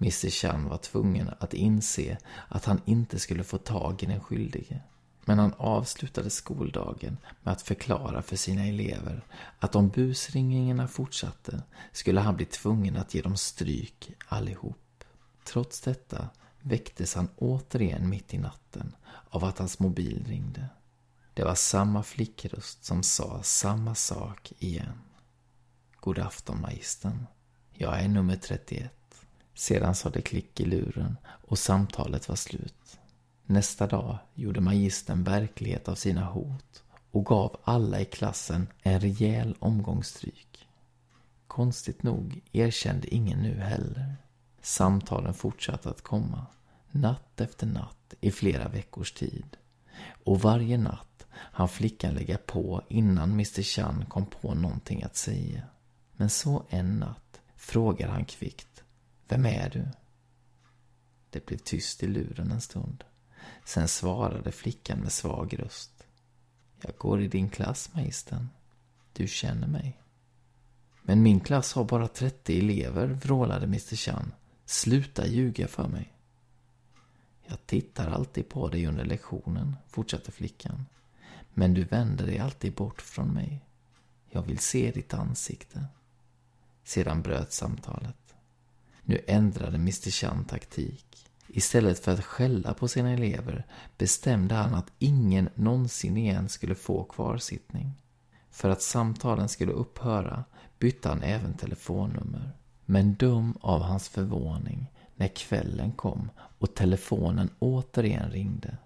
Mr 0.01 0.31
Chan 0.31 0.69
var 0.69 0.79
tvungen 0.79 1.31
att 1.39 1.55
inse 1.55 2.19
att 2.49 2.65
han 2.65 2.81
inte 2.85 3.19
skulle 3.19 3.45
få 3.45 3.59
tag 3.59 4.03
i 4.03 4.07
den 4.07 4.21
skyldige. 4.21 4.81
Men 5.29 5.39
han 5.39 5.55
avslutade 5.57 6.31
skoldagen 6.31 7.17
med 7.43 7.53
att 7.53 7.63
förklara 7.63 8.23
för 8.23 8.37
sina 8.37 8.67
elever 8.67 9.25
att 9.59 9.75
om 9.77 9.89
busringningarna 9.89 10.89
fortsatte 10.89 11.63
skulle 11.93 12.21
han 12.21 12.37
bli 12.37 12.47
tvungen 12.47 12.97
att 12.97 13.15
ge 13.15 13.23
dem 13.23 13.37
stryk 13.37 14.11
allihop. 14.29 15.05
Trots 15.45 15.81
detta 15.81 16.29
väcktes 16.61 17.15
han 17.15 17.29
återigen 17.37 18.09
mitt 18.09 18.35
i 18.35 18.39
natten 18.39 18.95
av 19.31 19.45
att 19.45 19.59
hans 19.59 19.79
mobil 19.79 20.25
ringde. 20.29 20.69
Det 21.35 21.45
var 21.45 21.55
samma 21.55 22.03
flickröst 22.03 22.85
som 22.85 23.03
sa 23.03 23.43
samma 23.43 23.95
sak 23.95 24.53
igen. 24.59 25.01
God 26.01 26.19
afton, 26.19 26.61
magistern. 26.61 27.27
Jag 27.73 28.01
är 28.01 28.09
nummer 28.09 28.37
31. 28.37 28.93
Sedan 29.55 29.95
sa 29.95 30.11
det 30.11 30.23
klick 30.23 30.61
i 30.61 30.65
luren 30.65 31.17
och 31.25 31.59
samtalet 31.59 32.29
var 32.29 32.37
slut. 32.37 32.99
Nästa 33.49 33.87
dag 33.87 34.19
gjorde 34.35 34.61
magistern 34.61 35.25
verklighet 35.25 35.89
av 35.89 35.95
sina 35.95 36.25
hot 36.25 36.85
och 37.11 37.25
gav 37.25 37.61
alla 37.65 38.01
i 38.01 38.05
klassen 38.05 38.69
en 38.83 39.01
rejäl 39.01 39.57
omgångsstryk. 39.59 40.69
Konstigt 41.47 42.03
nog 42.03 42.41
erkände 42.53 43.15
ingen 43.15 43.39
nu 43.39 43.55
heller. 43.55 44.17
Samtalen 44.63 45.35
fortsatte 45.35 45.91
att 45.91 46.03
komma, 46.03 46.47
natt 46.91 47.41
efter 47.41 47.67
natt 47.67 48.15
i 48.21 48.31
flera 48.31 48.69
veckors 48.69 49.13
tid. 49.13 49.57
Och 50.25 50.41
varje 50.41 50.79
natt 50.79 51.27
hann 51.33 51.69
flickan 51.69 52.15
lägga 52.15 52.39
på 52.39 52.83
innan 52.89 53.31
Mr 53.31 53.63
Chan 53.63 54.05
kom 54.09 54.27
på 54.27 54.55
någonting 54.55 55.03
att 55.03 55.17
säga. 55.17 55.63
Men 56.13 56.31
så 56.31 56.65
en 56.69 56.99
natt 56.99 57.41
frågade 57.57 58.13
han 58.13 58.25
kvickt. 58.25 58.85
Vem 59.29 59.47
är 59.47 59.71
du? 59.71 59.87
Det 61.31 61.47
blev 61.47 61.59
tyst 61.59 62.03
i 62.03 62.07
luren 62.07 62.51
en 62.51 62.61
stund. 62.61 63.05
Sen 63.65 63.89
svarade 63.89 64.53
flickan 64.53 64.99
med 64.99 65.13
svag 65.13 65.59
röst. 65.59 66.07
Jag 66.81 66.95
går 66.99 67.23
i 67.23 67.29
din 67.29 67.49
klass, 67.49 67.91
magistern. 67.95 68.49
Du 69.13 69.27
känner 69.27 69.67
mig. 69.67 69.99
Men 71.03 71.23
min 71.23 71.41
klass 71.41 71.73
har 71.73 71.85
bara 71.85 72.09
30 72.09 72.59
elever, 72.59 73.07
vrålade 73.07 73.65
Mr 73.65 73.97
Chan. 73.97 74.33
Sluta 74.65 75.27
ljuga 75.27 75.69
för 75.69 75.89
mig. 75.89 76.13
Jag 77.47 77.67
tittar 77.67 78.11
alltid 78.11 78.49
på 78.49 78.69
dig 78.69 78.87
under 78.87 79.05
lektionen, 79.05 79.77
fortsatte 79.89 80.33
flickan. 80.33 80.87
Men 81.55 81.75
du 81.75 81.85
vänder 81.85 82.27
dig 82.27 82.39
alltid 82.39 82.75
bort 82.75 83.03
från 83.03 83.29
mig. 83.29 83.61
Jag 84.31 84.43
vill 84.43 84.59
se 84.59 84.91
ditt 84.91 85.15
ansikte. 85.15 85.87
Sedan 86.85 87.23
bröt 87.23 87.53
samtalet. 87.53 88.35
Nu 89.03 89.21
ändrade 89.27 89.77
Mr 89.77 90.11
Chan 90.11 90.45
taktik. 90.45 91.26
Istället 91.49 91.99
för 91.99 92.13
att 92.13 92.25
skälla 92.25 92.75
på 92.75 92.89
sina 92.89 93.11
elever 93.11 93.67
bestämde 93.99 94.55
han 94.55 94.75
att 94.75 94.93
ingen 94.99 95.49
någonsin 95.55 96.17
igen 96.17 96.49
skulle 96.49 96.75
få 96.75 97.05
kvarsittning. 97.05 97.93
För 98.51 98.71
att 98.71 98.83
samtalen 98.83 99.49
skulle 99.49 99.73
upphöra 99.73 100.45
bytte 100.79 101.09
han 101.09 101.23
även 101.23 101.55
telefonnummer. 101.55 102.53
Men 102.85 103.15
dum 103.15 103.59
av 103.61 103.83
hans 103.83 104.09
förvåning 104.09 104.93
när 105.17 105.29
kvällen 105.29 105.93
kom 105.93 106.31
och 106.59 106.75
telefonen 106.75 107.51
återigen 107.59 108.31
ringde. 108.31 108.77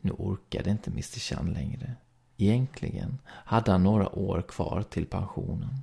Nu 0.00 0.10
orkade 0.10 0.70
inte 0.70 0.90
Mr 0.90 1.18
Chan 1.18 1.52
längre. 1.52 1.94
Egentligen 2.36 3.18
hade 3.28 3.72
han 3.72 3.82
några 3.82 4.18
år 4.18 4.42
kvar 4.42 4.82
till 4.90 5.06
pensionen. 5.06 5.78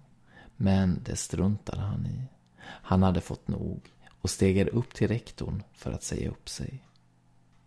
Men 0.58 1.00
det 1.06 1.16
struntade 1.16 1.82
han 1.82 2.06
i. 2.06 2.24
Han 2.62 3.04
hade 3.04 3.22
fått 3.22 3.48
nog 3.48 3.82
och 4.22 4.30
stegade 4.30 4.72
upp 4.72 4.94
till 4.94 5.08
rektorn 5.08 5.64
för 5.74 5.92
att 5.92 6.04
säga 6.04 6.30
upp 6.30 6.50
sig. 6.50 6.84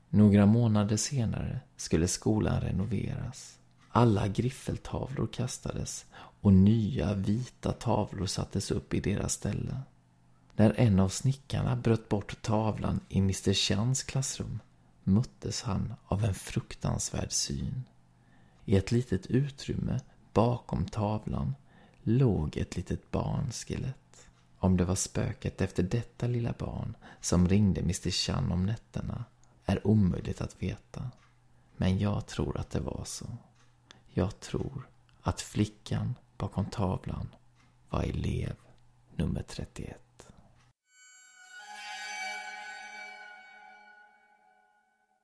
Några 0.08 0.46
månader 0.46 0.96
senare 0.96 1.60
skulle 1.76 2.08
skolan 2.08 2.60
renoveras. 2.60 3.58
Alla 3.88 4.28
griffeltavlor 4.28 5.26
kastades 5.26 6.06
och 6.14 6.52
nya 6.52 7.14
vita 7.14 7.72
tavlor 7.72 8.26
sattes 8.26 8.70
upp 8.70 8.94
i 8.94 9.00
deras 9.00 9.32
ställe. 9.32 9.80
När 10.56 10.74
en 10.76 11.00
av 11.00 11.08
snickarna 11.08 11.76
bröt 11.76 12.08
bort 12.08 12.42
tavlan 12.42 13.00
i 13.08 13.18
Mr 13.18 13.52
Chans 13.52 14.02
klassrum 14.02 14.60
möttes 15.04 15.62
han 15.62 15.94
av 16.06 16.24
en 16.24 16.34
fruktansvärd 16.34 17.32
syn. 17.32 17.84
I 18.64 18.76
ett 18.76 18.92
litet 18.92 19.26
utrymme 19.26 20.00
bakom 20.32 20.86
tavlan 20.86 21.54
låg 22.02 22.56
ett 22.56 22.76
litet 22.76 23.10
barnskelett. 23.10 24.03
Om 24.64 24.76
det 24.76 24.84
var 24.84 24.94
spöket 24.94 25.60
efter 25.60 25.82
detta 25.82 26.26
lilla 26.26 26.54
barn 26.58 26.96
som 27.20 27.48
ringde 27.48 27.80
Mr 27.80 28.10
Chan 28.10 28.52
om 28.52 28.66
nätterna 28.66 29.24
är 29.66 29.86
omöjligt 29.86 30.40
att 30.40 30.62
veta. 30.62 31.10
Men 31.76 31.98
jag 31.98 32.26
tror 32.26 32.56
att 32.56 32.70
det 32.70 32.80
var 32.80 33.02
så. 33.04 33.26
Jag 34.12 34.40
tror 34.40 34.88
att 35.22 35.40
flickan 35.40 36.14
bakom 36.36 36.66
tavlan 36.66 37.28
var 37.90 38.02
elev 38.02 38.54
nummer 39.16 39.42
31. 39.48 39.98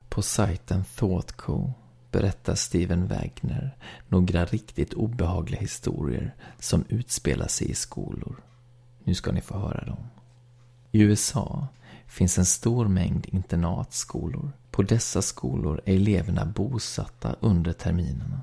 På 0.08 0.22
sajten 0.22 0.84
ThoughtCo 0.84 1.72
berättar 2.10 2.54
Steven 2.54 3.06
Wagner 3.06 3.76
några 4.08 4.44
riktigt 4.44 4.94
obehagliga 4.94 5.60
historier 5.60 6.34
som 6.58 6.84
utspelar 6.88 7.48
sig 7.48 7.70
i 7.70 7.74
skolor. 7.74 8.49
Nu 9.04 9.14
ska 9.14 9.32
ni 9.32 9.40
få 9.40 9.58
höra 9.58 9.84
dem. 9.84 10.06
I 10.92 11.00
USA 11.02 11.68
finns 12.06 12.38
en 12.38 12.46
stor 12.46 12.88
mängd 12.88 13.26
internatskolor. 13.26 14.52
På 14.70 14.82
dessa 14.82 15.22
skolor 15.22 15.80
är 15.84 15.94
eleverna 15.94 16.46
bosatta 16.46 17.36
under 17.40 17.72
terminerna. 17.72 18.40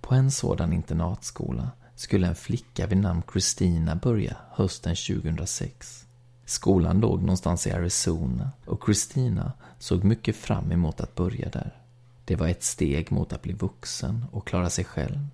På 0.00 0.14
en 0.14 0.30
sådan 0.30 0.72
internatskola 0.72 1.70
skulle 1.94 2.26
en 2.26 2.34
flicka 2.34 2.86
vid 2.86 2.98
namn 2.98 3.22
Christina 3.32 3.96
börja 3.96 4.36
hösten 4.50 4.96
2006. 4.96 6.06
Skolan 6.44 7.00
låg 7.00 7.20
någonstans 7.20 7.66
i 7.66 7.72
Arizona 7.72 8.50
och 8.66 8.82
Christina 8.84 9.52
såg 9.78 10.04
mycket 10.04 10.36
fram 10.36 10.72
emot 10.72 11.00
att 11.00 11.14
börja 11.14 11.48
där. 11.48 11.80
Det 12.24 12.36
var 12.36 12.48
ett 12.48 12.62
steg 12.64 13.12
mot 13.12 13.32
att 13.32 13.42
bli 13.42 13.52
vuxen 13.52 14.24
och 14.32 14.46
klara 14.46 14.70
sig 14.70 14.84
själv. 14.84 15.28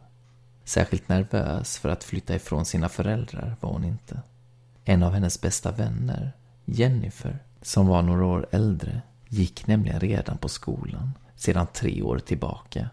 Särskilt 0.65 1.09
nervös 1.09 1.79
för 1.79 1.89
att 1.89 2.05
flytta 2.05 2.35
ifrån 2.35 2.65
sina 2.65 2.89
föräldrar 2.89 3.57
var 3.61 3.73
hon 3.73 3.85
inte. 3.85 4.23
En 4.85 5.03
av 5.03 5.13
hennes 5.13 5.41
bästa 5.41 5.73
vänner, 5.73 6.33
Jennifer, 6.65 7.39
som 7.63 7.87
var 7.87 8.03
några 8.03 8.27
år 8.27 8.47
äldre, 8.51 9.03
gick 9.29 9.67
nämligen 9.67 10.01
redan 10.01 10.39
på 10.39 10.49
skolan 10.49 11.11
sedan 11.37 11.67
tre 11.73 12.03
år 12.03 12.19
tillbaka 12.19 12.89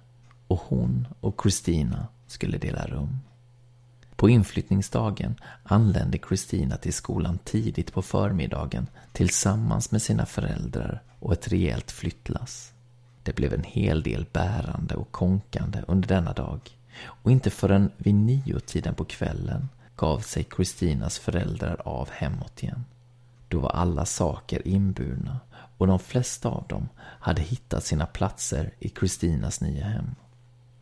och 0.47 0.61
hon 0.67 1.07
och 1.19 1.39
Christina 1.43 2.07
skulle 2.27 2.57
dela 2.57 2.87
rum. 2.87 3.19
På 4.15 4.29
inflyttningsdagen 4.29 5.35
anlände 5.63 6.17
Christina 6.27 6.77
till 6.77 6.93
skolan 6.93 7.37
tidigt 7.37 7.93
på 7.93 8.01
förmiddagen 8.01 8.87
tillsammans 9.11 9.91
med 9.91 10.01
sina 10.01 10.25
föräldrar 10.25 11.03
och 11.19 11.33
ett 11.33 11.47
rejält 11.47 11.91
flyttlass. 11.91 12.73
Det 13.23 13.35
blev 13.35 13.53
en 13.53 13.63
hel 13.63 14.03
del 14.03 14.25
bärande 14.33 14.95
och 14.95 15.11
konkande 15.11 15.83
under 15.87 16.07
denna 16.07 16.33
dag 16.33 16.59
och 17.05 17.31
inte 17.31 17.49
förrän 17.49 17.91
vid 17.97 18.15
nio 18.15 18.59
tiden 18.59 18.95
på 18.95 19.05
kvällen 19.05 19.69
gav 19.97 20.19
sig 20.19 20.43
Kristinas 20.43 21.19
föräldrar 21.19 21.81
av 21.85 22.09
hemåt 22.09 22.63
igen. 22.63 22.85
Då 23.47 23.59
var 23.59 23.69
alla 23.69 24.05
saker 24.05 24.67
inburna 24.67 25.39
och 25.77 25.87
de 25.87 25.99
flesta 25.99 26.49
av 26.49 26.67
dem 26.67 26.89
hade 26.99 27.41
hittat 27.41 27.83
sina 27.83 28.05
platser 28.05 28.73
i 28.79 28.89
Kristinas 28.89 29.61
nya 29.61 29.85
hem. 29.85 30.15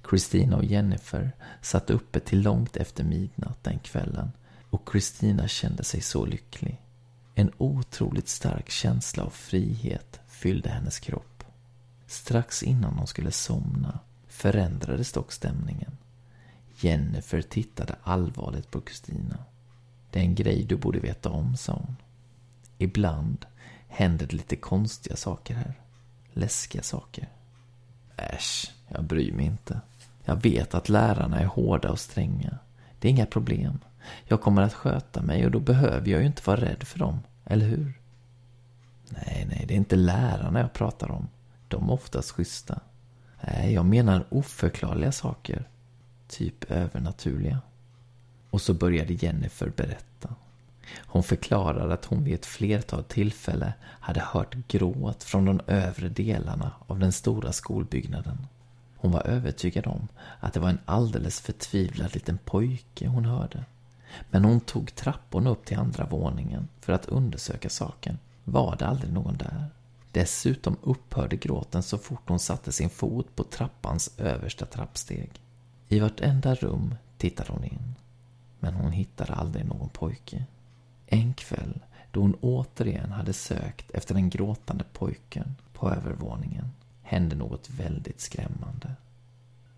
Kristina 0.04 0.58
och 0.58 0.66
Jennifer 0.66 1.32
satt 1.62 1.90
uppe 1.90 2.20
till 2.20 2.42
långt 2.42 2.78
efter 2.78 3.04
midnatt 3.04 3.64
den 3.64 3.80
kvällen 3.80 4.32
och 4.70 4.90
Kristina 4.90 5.48
kände 5.48 5.84
sig 5.84 6.02
så 6.02 6.26
lycklig. 6.26 6.82
En 7.36 7.52
otroligt 7.58 8.30
stark 8.30 8.70
känsla 8.70 9.24
av 9.24 9.30
frihet 9.30 10.20
fyllde 10.28 10.70
hennes 10.70 11.00
kropp. 11.00 11.44
Strax 12.08 12.64
innan 12.64 12.94
hon 12.94 13.08
skulle 13.08 13.32
somna 13.32 14.00
förändrades 14.28 15.12
dock 15.12 15.32
stämningen. 15.32 15.98
Jennifer 16.86 17.42
tittade 17.42 17.96
allvarligt 18.04 18.72
på 18.72 18.82
Kristina. 18.82 19.38
Det 20.12 20.20
är 20.20 20.24
en 20.24 20.36
grej 20.36 20.64
du 20.64 20.76
borde 20.76 21.00
veta 21.00 21.30
om, 21.30 21.58
sa 21.58 21.74
hon. 21.74 21.96
Ibland 22.78 23.46
händer 23.88 24.28
det 24.28 24.36
lite 24.36 24.56
konstiga 24.56 25.16
saker 25.16 25.56
här. 25.56 25.74
Läskiga 26.34 26.84
saker. 26.84 27.28
Äsch, 28.18 28.74
jag 28.88 29.04
bryr 29.04 29.32
mig 29.32 29.46
inte. 29.46 29.82
Jag 30.26 30.42
vet 30.42 30.76
att 30.76 30.90
lärarna 30.90 31.40
är 31.40 31.46
hårda 31.46 31.92
och 31.92 32.00
stränga. 32.00 32.58
Det 33.00 33.08
är 33.08 33.10
inga 33.10 33.26
problem. 33.26 33.80
Jag 34.26 34.42
kommer 34.42 34.62
att 34.62 34.74
sköta 34.74 35.22
mig 35.22 35.46
och 35.46 35.52
då 35.52 35.60
behöver 35.60 36.10
jag 36.10 36.22
ju 36.22 36.28
inte 36.28 36.42
vara 36.46 36.62
rädd 36.62 36.84
för 36.84 37.00
dem, 37.00 37.20
eller 37.46 37.66
hur? 37.68 37.94
Nej, 39.10 39.46
nej, 39.50 39.66
det 39.68 39.74
är 39.74 39.78
inte 39.78 39.96
lärarna 39.96 40.60
jag 40.60 40.74
pratar 40.74 41.12
om. 41.12 41.28
De 41.68 41.90
är 41.90 41.94
oftast 41.94 42.32
schyssta. 42.32 42.80
Nej, 43.42 43.74
jag 43.74 43.86
menar 43.86 44.26
oförklarliga 44.30 45.12
saker. 45.12 45.68
Typ 46.38 46.72
övernaturliga. 46.72 47.62
Och 48.50 48.62
så 48.62 48.74
började 48.74 49.14
Jennifer 49.14 49.72
berätta. 49.76 50.36
Hon 50.98 51.24
förklarade 51.24 51.94
att 51.94 52.06
hon 52.06 52.24
vid 52.24 52.34
ett 52.34 52.46
flertal 52.46 53.04
tillfälle 53.04 53.74
hade 53.82 54.20
hört 54.20 54.56
gråt 54.68 55.24
från 55.24 55.46
de 55.46 55.62
övre 55.68 56.10
delarna 56.10 56.72
av 56.88 57.00
den 57.00 57.12
stora 57.12 57.52
skolbyggnaden. 57.52 58.48
Hon 58.96 59.12
var 59.12 59.22
övertygad 59.28 59.88
om 59.88 60.08
att 60.40 60.54
det 60.54 60.60
var 60.60 60.70
en 60.70 60.80
alldeles 60.86 61.40
förtvivlad 61.40 62.14
liten 62.14 62.38
pojke 62.38 63.08
hon 63.08 63.26
hörde. 63.26 63.66
Men 64.32 64.46
hon 64.46 64.60
tog 64.60 64.96
trapporna 64.96 65.50
upp 65.50 65.66
till 65.66 65.78
andra 65.78 66.06
våningen 66.06 66.68
för 66.82 66.94
att 66.94 67.06
undersöka 67.06 67.70
saken. 67.70 68.18
Var 68.44 68.76
det 68.76 68.88
aldrig 68.88 69.14
någon 69.14 69.38
där? 69.38 69.66
Dessutom 70.12 70.78
upphörde 70.82 71.36
gråten 71.36 71.84
så 71.84 71.98
fort 71.98 72.24
hon 72.30 72.40
satte 72.40 72.72
sin 72.72 72.90
fot 72.90 73.36
på 73.36 73.44
trappans 73.44 74.12
översta 74.18 74.66
trappsteg. 74.66 75.42
I 75.88 76.00
vartenda 76.00 76.56
rum 76.56 76.96
tittade 77.18 77.52
hon 77.52 77.64
in. 77.64 77.96
Men 78.60 78.74
hon 78.74 78.92
hittade 78.92 79.34
aldrig 79.34 79.66
någon 79.66 79.90
pojke. 79.90 80.46
En 81.08 81.34
kväll, 81.34 81.80
då 82.12 82.22
hon 82.22 82.36
återigen 82.42 83.12
hade 83.12 83.34
sökt 83.34 83.92
efter 83.92 84.14
den 84.14 84.30
gråtande 84.30 84.84
pojken 84.94 85.56
på 85.74 85.90
övervåningen, 85.90 86.72
hände 87.02 87.36
något 87.36 87.70
väldigt 87.70 88.22
skrämmande. 88.22 88.96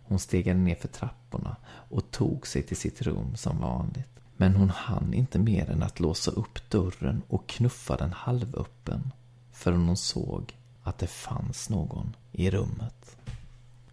Hon 0.03 0.19
stegade 0.19 0.59
ner 0.59 0.75
för 0.75 0.87
trapporna 0.87 1.55
och 1.65 2.11
tog 2.11 2.47
sig 2.47 2.63
till 2.63 2.77
sitt 2.77 3.01
rum 3.01 3.35
som 3.35 3.57
vanligt. 3.57 4.09
Men 4.37 4.55
hon 4.55 4.69
hann 4.69 5.13
inte 5.13 5.39
mer 5.39 5.69
än 5.69 5.83
att 5.83 5.99
låsa 5.99 6.31
upp 6.31 6.69
dörren 6.69 7.21
och 7.27 7.49
knuffa 7.49 7.97
den 7.97 8.13
halvöppen 8.13 9.11
förrän 9.51 9.87
hon 9.87 9.97
såg 9.97 10.55
att 10.83 10.97
det 10.97 11.07
fanns 11.07 11.69
någon 11.69 12.15
i 12.31 12.49
rummet. 12.49 13.17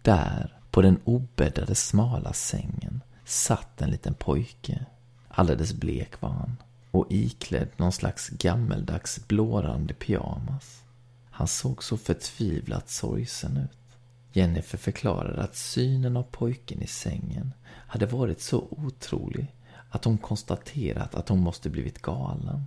Där, 0.01 0.59
på 0.75 0.81
den 0.81 0.99
obäddade 1.03 1.75
smala 1.75 2.33
sängen, 2.33 3.01
satt 3.25 3.81
en 3.81 3.89
liten 3.89 4.13
pojke. 4.13 4.85
Alldeles 5.27 5.73
blek 5.73 6.21
var 6.21 6.29
han 6.29 6.57
och 6.91 7.07
iklädd 7.09 7.67
någon 7.77 7.91
slags 7.91 8.29
gammeldags 8.29 9.27
blårande 9.27 9.93
pyjamas. 9.93 10.83
Han 11.29 11.47
såg 11.47 11.83
så 11.83 11.97
förtvivlat 11.97 12.89
sorgsen 12.89 13.57
ut. 13.57 13.97
Jennifer 14.33 14.77
förklarade 14.77 15.43
att 15.43 15.55
synen 15.55 16.17
av 16.17 16.23
pojken 16.23 16.81
i 16.81 16.87
sängen 16.87 17.53
hade 17.65 18.05
varit 18.05 18.41
så 18.41 18.67
otrolig 18.69 19.53
att 19.89 20.05
hon 20.05 20.17
konstaterat 20.17 21.15
att 21.15 21.29
hon 21.29 21.39
måste 21.39 21.69
blivit 21.69 22.01
galen. 22.01 22.63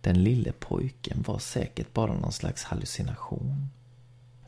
Den 0.00 0.24
lille 0.24 0.52
pojken 0.52 1.24
var 1.26 1.38
säkert 1.38 1.92
bara 1.92 2.14
någon 2.14 2.32
slags 2.32 2.64
hallucination. 2.64 3.68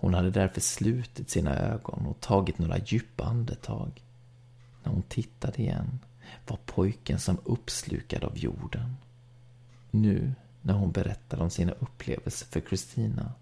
Hon 0.05 0.14
hade 0.14 0.31
därför 0.31 0.61
slutit 0.61 1.31
sina 1.31 1.57
ögon 1.57 2.07
och 2.07 2.21
tagit 2.21 2.59
några 2.59 2.79
djupa 2.79 3.25
andetag. 3.25 4.03
När 4.83 4.93
hon 4.93 5.03
tittade 5.03 5.62
igen 5.62 5.99
var 6.47 6.59
pojken 6.67 7.21
som 7.21 7.38
uppslukad 7.45 8.25
av 8.25 8.38
jorden. 8.38 8.97
Nu, 9.90 10.35
när 10.62 10.75
hon 10.75 10.93
berättade 10.93 11.43
om 11.43 11.51
sina 11.51 11.73
upplevelser 11.73 12.47
för 12.47 12.61
Kristina, 12.61 13.33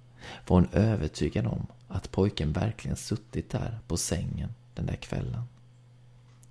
var 0.46 0.57
hon 0.57 0.68
övertygad 0.72 1.46
om 1.46 1.66
att 1.88 2.11
pojken 2.11 2.53
verkligen 2.53 2.96
suttit 2.96 3.51
där 3.51 3.79
på 3.87 3.96
sängen 3.96 4.55
den 4.75 4.87
där 4.87 4.96
kvällen. 4.96 5.42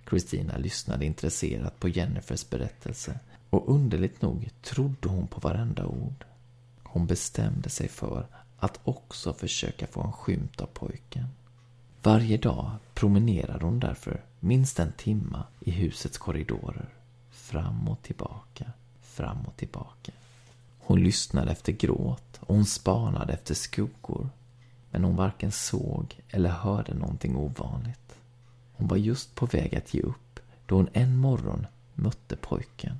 Kristina 0.03 0.57
lyssnade 0.57 1.05
intresserat 1.05 1.79
på 1.79 1.89
Jennifers 1.89 2.49
berättelse 2.49 3.19
och 3.49 3.75
underligt 3.75 4.21
nog 4.21 4.49
trodde 4.61 5.09
hon 5.09 5.27
på 5.27 5.39
varenda 5.39 5.85
ord. 5.85 6.25
Hon 6.83 7.07
bestämde 7.07 7.69
sig 7.69 7.87
för 7.87 8.27
att 8.61 8.79
också 8.83 9.33
försöka 9.33 9.87
få 9.87 10.01
en 10.01 10.11
skymt 10.11 10.61
av 10.61 10.65
pojken. 10.65 11.27
Varje 12.03 12.37
dag 12.37 12.71
promenerade 12.93 13.65
hon 13.65 13.79
därför 13.79 14.23
minst 14.39 14.79
en 14.79 14.91
timma 14.91 15.43
i 15.59 15.71
husets 15.71 16.17
korridorer. 16.17 16.89
Fram 17.31 17.87
och 17.87 18.01
tillbaka, 18.01 18.71
fram 19.01 19.45
och 19.45 19.55
tillbaka. 19.55 20.11
Hon 20.79 21.03
lyssnade 21.03 21.51
efter 21.51 21.71
gråt 21.71 22.39
och 22.39 22.55
hon 22.55 22.65
spanade 22.65 23.33
efter 23.33 23.55
skuggor. 23.55 24.29
Men 24.91 25.03
hon 25.03 25.15
varken 25.15 25.51
såg 25.51 26.19
eller 26.29 26.49
hörde 26.49 26.93
någonting 26.93 27.35
ovanligt. 27.35 28.15
Hon 28.73 28.87
var 28.87 28.97
just 28.97 29.35
på 29.35 29.45
väg 29.45 29.75
att 29.75 29.93
ge 29.93 30.01
upp 30.01 30.39
då 30.65 30.75
hon 30.75 30.89
en 30.93 31.17
morgon 31.17 31.67
mötte 31.93 32.35
pojken. 32.35 32.97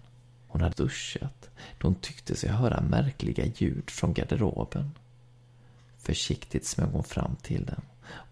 Hon 0.47 0.62
hade 0.62 0.84
duschat 0.84 1.50
då 1.78 1.88
hon 1.88 1.95
tyckte 1.95 2.36
sig 2.36 2.50
höra 2.50 2.82
märkliga 2.82 3.45
ljud 3.45 3.89
från 3.89 4.13
garderoben. 4.13 4.91
Försiktigt 6.01 6.65
smög 6.65 6.89
hon 6.89 7.03
fram 7.03 7.35
till 7.35 7.65
den 7.65 7.81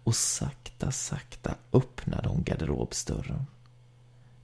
och 0.04 0.14
sakta, 0.14 0.90
sakta 0.90 1.54
öppnade 1.72 2.28
hon 2.28 2.42
garderobsdörren. 2.42 3.46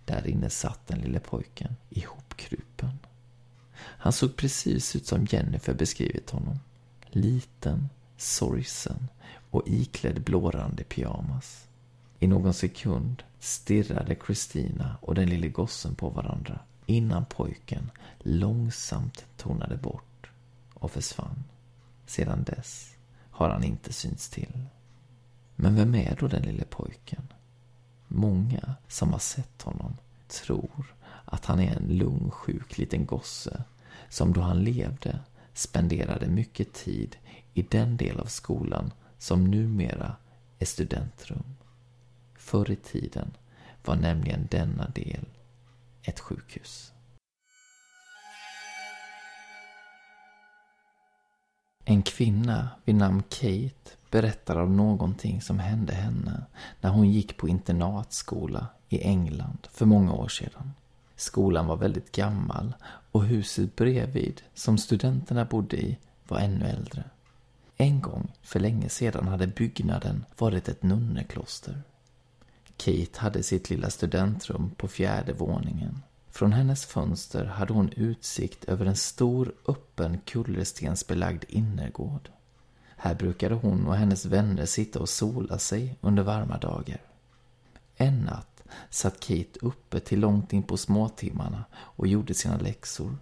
Där 0.05 0.27
inne 0.27 0.51
satt 0.51 0.87
den 0.87 0.99
lille 0.99 1.21
pojken 1.21 1.77
ihopkrupen. 1.91 2.99
Han 3.77 4.13
såg 4.13 4.37
precis 4.37 4.97
ut 4.97 5.07
som 5.07 5.27
Jennifer 5.31 5.75
beskrivit 5.75 6.31
honom. 6.31 6.59
Liten, 7.11 7.89
sorgsen 8.17 9.09
och 9.51 9.63
iklädd 9.67 10.23
blårandig 10.23 10.89
pyjamas. 10.89 11.67
I 12.19 12.27
någon 12.27 12.55
sekund 12.55 13.23
stirrade 13.39 14.15
Kristina 14.15 14.97
och 15.01 15.15
den 15.15 15.31
lille 15.31 15.49
gossen 15.49 15.95
på 15.95 16.09
varandra 16.09 16.61
innan 16.87 17.25
pojken 17.25 17.91
långsamt 18.19 19.25
tonade 19.37 19.77
bort 19.77 20.31
och 20.75 20.91
försvann. 20.91 21.45
Sedan 22.07 22.45
dess 22.45 22.96
har 23.37 23.49
han 23.49 23.65
inte 23.65 23.93
synts 23.93 24.29
till. 24.29 24.65
Men 25.57 25.77
vem 25.77 25.95
är 25.95 26.17
då 26.21 26.29
den 26.29 26.43
lille 26.43 26.65
pojken? 26.65 27.33
Många 28.09 28.75
som 28.89 29.13
har 29.13 29.19
sett 29.19 29.63
honom 29.63 29.97
tror 30.29 30.95
att 31.25 31.45
han 31.45 31.61
är 31.61 31.77
en 31.77 31.89
lungsjuk 31.89 32.79
liten 32.79 33.07
gosse 33.07 33.65
som 34.09 34.33
då 34.33 34.41
han 34.41 34.65
levde 34.65 35.19
spenderade 35.53 36.27
mycket 36.27 36.73
tid 36.73 37.17
i 37.55 37.63
den 37.63 37.97
del 37.97 38.21
av 38.21 38.27
skolan 38.27 38.93
som 39.19 39.45
numera 39.45 40.17
är 40.59 40.67
studentrum. 40.67 41.57
Förr 42.35 42.71
i 42.71 42.77
tiden 42.77 43.37
var 43.85 43.97
nämligen 43.97 44.49
denna 44.51 44.89
del 44.89 45.29
ett 46.03 46.21
sjukhus. 46.21 46.93
En 51.89 52.03
kvinna 52.03 52.69
vid 52.85 52.95
namn 52.95 53.23
Kate 53.29 53.91
berättar 54.11 54.57
om 54.57 54.77
någonting 54.77 55.41
som 55.41 55.59
hände 55.59 55.95
henne 55.95 56.47
när 56.81 56.91
hon 56.91 57.11
gick 57.11 57.37
på 57.37 57.49
internatskola 57.49 58.67
i 58.89 59.01
England 59.03 59.67
för 59.73 59.87
många 59.87 60.13
år 60.13 60.29
sedan. 60.29 60.73
Skolan 61.17 61.67
var 61.67 61.77
väldigt 61.77 62.13
gammal 62.13 62.75
och 63.13 63.25
huset 63.25 63.77
bredvid, 63.77 64.43
som 64.55 64.79
studenterna 64.79 65.45
bodde 65.45 65.77
i, 65.77 65.99
var 66.29 66.39
ännu 66.39 66.65
äldre. 66.65 67.05
En 67.77 68.01
gång, 68.01 68.33
för 68.43 68.61
länge 68.61 68.89
sedan, 68.89 69.29
hade 69.29 69.47
byggnaden 69.47 70.25
varit 70.39 70.69
ett 70.69 70.83
nunnekloster. 70.83 71.83
Kate 72.77 73.21
hade 73.21 73.43
sitt 73.43 73.71
lilla 73.71 73.91
studentrum 73.91 74.71
på 74.77 74.89
fjärde 74.89 75.33
våningen. 75.33 76.03
Från 76.37 76.53
hennes 76.53 76.87
fönster 76.87 77.45
hade 77.45 77.73
hon 77.73 77.93
utsikt 77.97 78.65
över 78.65 78.87
en 78.87 78.97
stor 78.97 79.55
öppen 79.69 80.19
kullerstensbelagd 80.25 81.45
innergård. 81.49 82.31
Här 82.97 83.15
brukade 83.15 83.55
hon 83.55 83.87
och 83.87 83.97
hennes 83.97 84.27
vänner 84.27 84.67
sitta 84.67 85.01
och 85.01 85.09
sola 85.09 85.59
sig 85.59 85.99
under 86.01 86.23
varma 86.23 86.59
dagar. 86.59 87.01
En 87.97 88.19
natt 88.19 88.63
satt 88.91 89.21
Kate 89.21 89.59
uppe 89.61 90.01
till 90.01 90.21
långt 90.21 90.53
in 90.53 90.63
på 90.63 90.77
småtimmarna 90.77 91.65
och 91.75 92.07
gjorde 92.07 92.35
sina 92.35 92.59
läxor. 92.59 93.19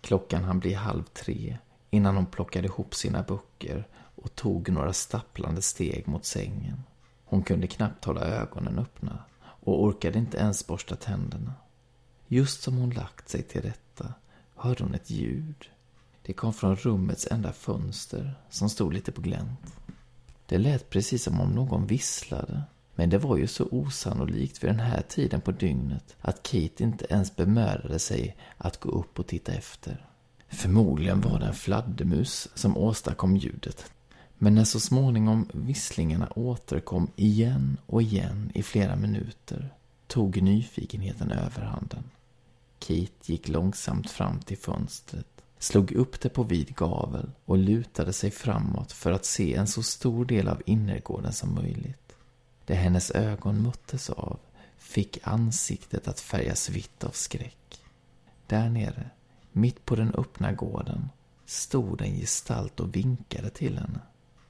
Klockan 0.00 0.44
hann 0.44 0.60
bli 0.60 0.74
halv 0.74 1.02
tre 1.02 1.58
innan 1.90 2.16
hon 2.16 2.26
plockade 2.26 2.66
ihop 2.66 2.94
sina 2.94 3.22
böcker 3.22 3.88
och 3.94 4.34
tog 4.34 4.68
några 4.68 4.92
stapplande 4.92 5.62
steg 5.62 6.08
mot 6.08 6.24
sängen. 6.24 6.82
Hon 7.24 7.42
kunde 7.42 7.66
knappt 7.66 8.04
hålla 8.04 8.20
ögonen 8.20 8.78
öppna 8.78 9.24
och 9.40 9.82
orkade 9.82 10.18
inte 10.18 10.38
ens 10.38 10.66
borsta 10.66 10.96
tänderna. 10.96 11.52
Just 12.32 12.62
som 12.62 12.76
hon 12.76 12.90
lagt 12.90 13.28
sig 13.28 13.42
till 13.42 13.62
rätta 13.62 14.14
hörde 14.54 14.84
hon 14.84 14.94
ett 14.94 15.10
ljud. 15.10 15.70
Det 16.22 16.32
kom 16.32 16.52
från 16.52 16.76
rummets 16.76 17.26
enda 17.30 17.52
fönster, 17.52 18.34
som 18.50 18.70
stod 18.70 18.94
lite 18.94 19.12
på 19.12 19.20
glänt. 19.20 19.74
Det 20.46 20.58
lät 20.58 20.90
precis 20.90 21.22
som 21.22 21.40
om 21.40 21.50
någon 21.50 21.86
visslade. 21.86 22.62
Men 22.94 23.10
det 23.10 23.18
var 23.18 23.36
ju 23.36 23.46
så 23.46 23.68
osannolikt 23.70 24.64
vid 24.64 24.70
den 24.70 24.80
här 24.80 25.02
tiden 25.08 25.40
på 25.40 25.52
dygnet 25.52 26.16
att 26.20 26.42
Kate 26.42 26.82
inte 26.82 27.06
ens 27.10 27.36
bemödade 27.36 27.98
sig 27.98 28.36
att 28.56 28.80
gå 28.80 28.90
upp 28.90 29.18
och 29.18 29.26
titta 29.26 29.52
efter. 29.52 30.06
Förmodligen 30.48 31.20
var 31.20 31.38
det 31.38 31.46
en 31.46 31.54
fladdermus 31.54 32.48
som 32.54 32.76
åstadkom 32.76 33.36
ljudet. 33.36 33.92
Men 34.38 34.54
när 34.54 34.64
så 34.64 34.80
småningom 34.80 35.48
visslingarna 35.54 36.28
återkom 36.34 37.10
igen 37.16 37.76
och 37.86 38.02
igen 38.02 38.50
i 38.54 38.62
flera 38.62 38.96
minuter 38.96 39.74
tog 40.06 40.42
nyfikenheten 40.42 41.32
överhanden. 41.32 42.04
Kate 42.80 43.32
gick 43.32 43.48
långsamt 43.48 44.10
fram 44.10 44.40
till 44.40 44.58
fönstret, 44.58 45.26
slog 45.58 45.92
upp 45.92 46.20
det 46.20 46.28
på 46.28 46.42
vid 46.42 46.76
gavel 46.76 47.30
och 47.44 47.58
lutade 47.58 48.12
sig 48.12 48.30
framåt 48.30 48.92
för 48.92 49.12
att 49.12 49.24
se 49.24 49.54
en 49.54 49.66
så 49.66 49.82
stor 49.82 50.24
del 50.24 50.48
av 50.48 50.62
innergården 50.66 51.32
som 51.32 51.54
möjligt. 51.54 52.16
Det 52.64 52.74
hennes 52.74 53.10
ögon 53.10 53.62
möttes 53.62 54.10
av 54.10 54.38
fick 54.78 55.18
ansiktet 55.22 56.08
att 56.08 56.20
färgas 56.20 56.68
vitt 56.68 57.04
av 57.04 57.10
skräck. 57.10 57.80
Där 58.46 58.68
nere, 58.68 59.10
mitt 59.52 59.84
på 59.84 59.96
den 59.96 60.14
öppna 60.14 60.52
gården, 60.52 61.08
stod 61.46 62.02
en 62.02 62.16
gestalt 62.16 62.80
och 62.80 62.96
vinkade 62.96 63.50
till 63.50 63.78
henne. 63.78 64.00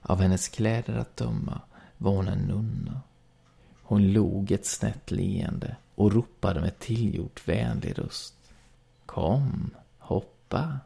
Av 0.03 0.21
hennes 0.21 0.49
kläder 0.49 0.95
att 0.95 1.17
döma 1.17 1.61
var 1.97 2.13
hon 2.17 2.29
en 2.29 2.39
nunna. 2.39 3.01
Hon 3.83 4.13
log 4.13 4.53
ett 4.53 4.67
snett 4.67 5.11
leende 5.11 5.77
och 6.01 6.13
ropade 6.13 6.61
med 6.61 6.79
tillgjort 6.79 7.49
vänlig 7.49 7.99
röst. 7.99 8.35
Kom, 9.07 9.71
hoppa, 9.99 10.79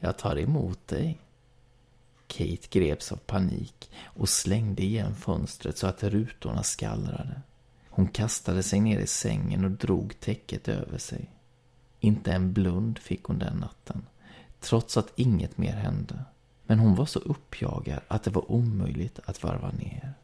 jag 0.00 0.18
tar 0.18 0.38
emot 0.38 0.88
dig. 0.88 1.18
Kate 2.26 2.68
greps 2.70 3.12
av 3.12 3.16
panik 3.16 3.90
och 4.04 4.28
slängde 4.28 4.82
igen 4.82 5.14
fönstret 5.14 5.78
så 5.78 5.86
att 5.86 6.02
rutorna 6.02 6.62
skallrade. 6.62 7.40
Hon 7.88 8.08
kastade 8.08 8.62
sig 8.62 8.80
ner 8.80 8.98
i 8.98 9.06
sängen 9.06 9.64
och 9.64 9.70
drog 9.70 10.20
täcket 10.20 10.68
över 10.68 10.98
sig. 10.98 11.30
Inte 12.00 12.32
en 12.32 12.52
blund 12.52 12.98
fick 12.98 13.24
hon 13.24 13.38
den 13.38 13.56
natten, 13.56 14.06
trots 14.60 14.96
att 14.96 15.12
inget 15.16 15.58
mer 15.58 15.72
hände. 15.72 16.24
Men 16.66 16.78
hon 16.78 16.94
var 16.94 17.06
så 17.06 17.18
uppjagad 17.18 18.00
att 18.08 18.22
det 18.22 18.30
var 18.30 18.52
omöjligt 18.52 19.20
att 19.24 19.42
varva 19.42 19.70
ner. 19.70 20.14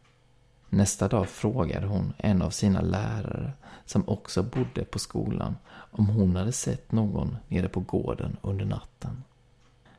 Nästa 0.68 1.08
dag 1.08 1.28
frågade 1.28 1.86
hon 1.86 2.12
en 2.18 2.42
av 2.42 2.50
sina 2.50 2.80
lärare, 2.80 3.52
som 3.86 4.08
också 4.08 4.42
bodde 4.42 4.84
på 4.84 4.98
skolan, 4.98 5.56
om 5.68 6.06
hon 6.06 6.36
hade 6.36 6.52
sett 6.52 6.92
någon 6.92 7.36
nere 7.48 7.68
på 7.68 7.80
gården 7.80 8.36
under 8.42 8.64
natten. 8.64 9.24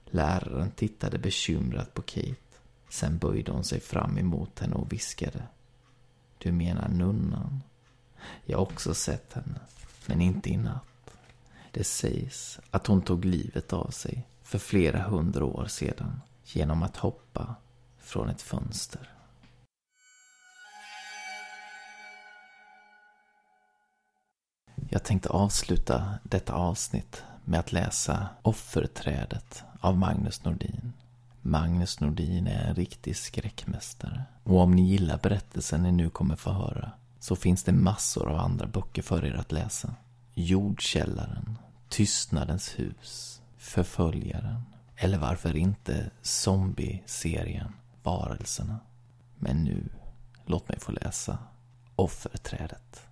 Läraren 0.06 0.72
tittade 0.72 1.18
bekymrat 1.18 1.94
på 1.94 2.02
Kate. 2.02 2.36
Sen 2.90 3.18
böjde 3.18 3.52
hon 3.52 3.64
sig 3.64 3.80
fram 3.80 4.18
emot 4.18 4.60
henne 4.60 4.76
och 4.76 4.94
viskade. 4.94 5.44
Du 6.38 6.52
menar 6.52 6.88
nunnan? 6.88 7.62
Jag 8.46 8.58
har 8.58 8.64
också 8.64 8.94
sett 8.94 9.34
henne, 9.34 9.60
men 10.06 10.22
inte 10.22 10.50
i 10.50 10.58
natt. 10.58 10.84
Det 11.72 11.84
sägs 11.84 12.60
att 12.72 12.88
hon 12.88 13.02
tog 13.02 13.26
livet 13.26 13.74
av 13.74 13.90
sig 13.90 14.28
för 14.44 14.60
flera 14.60 15.00
hundra 15.00 15.46
år 15.46 15.66
sedan 15.66 16.22
genom 16.46 16.84
att 16.84 16.98
hoppa 16.98 17.56
från 18.00 18.30
ett 18.30 18.42
fönster. 18.42 19.17
Jag 24.90 25.04
tänkte 25.04 25.30
avsluta 25.30 26.20
detta 26.24 26.54
avsnitt 26.54 27.24
med 27.46 27.60
att 27.60 27.72
läsa 27.72 28.30
Offerträdet 28.42 29.64
av 29.80 29.98
Magnus 29.98 30.44
Nordin. 30.44 30.94
Magnus 31.42 32.00
Nordin 32.00 32.48
är 32.48 32.68
en 32.68 32.76
riktig 32.76 33.18
skräckmästare. 33.18 34.24
Och 34.44 34.60
om 34.60 34.72
ni 34.72 34.82
gillar 34.82 35.18
berättelsen 35.18 35.84
ni 35.84 35.92
nu 35.92 36.10
kommer 36.10 36.36
få 36.36 36.52
höra 36.52 36.92
så 37.20 37.36
finns 37.36 37.64
det 37.64 37.72
massor 37.72 38.30
av 38.30 38.40
andra 38.40 38.68
böcker 38.68 39.02
för 39.02 39.26
er 39.26 39.34
att 39.34 39.52
läsa. 39.52 39.96
Jordkällaren, 40.34 41.58
Tystnadens 41.90 42.80
hus, 42.80 43.42
Förföljaren 43.58 44.62
eller 44.96 45.18
varför 45.18 45.56
inte 45.56 46.10
zombie-serien 46.22 47.74
Varelserna. 48.04 48.80
Men 49.36 49.64
nu, 49.64 49.90
låt 50.46 50.70
mig 50.70 50.80
få 50.80 50.92
läsa 50.92 51.38
Offerträdet. 51.96 53.07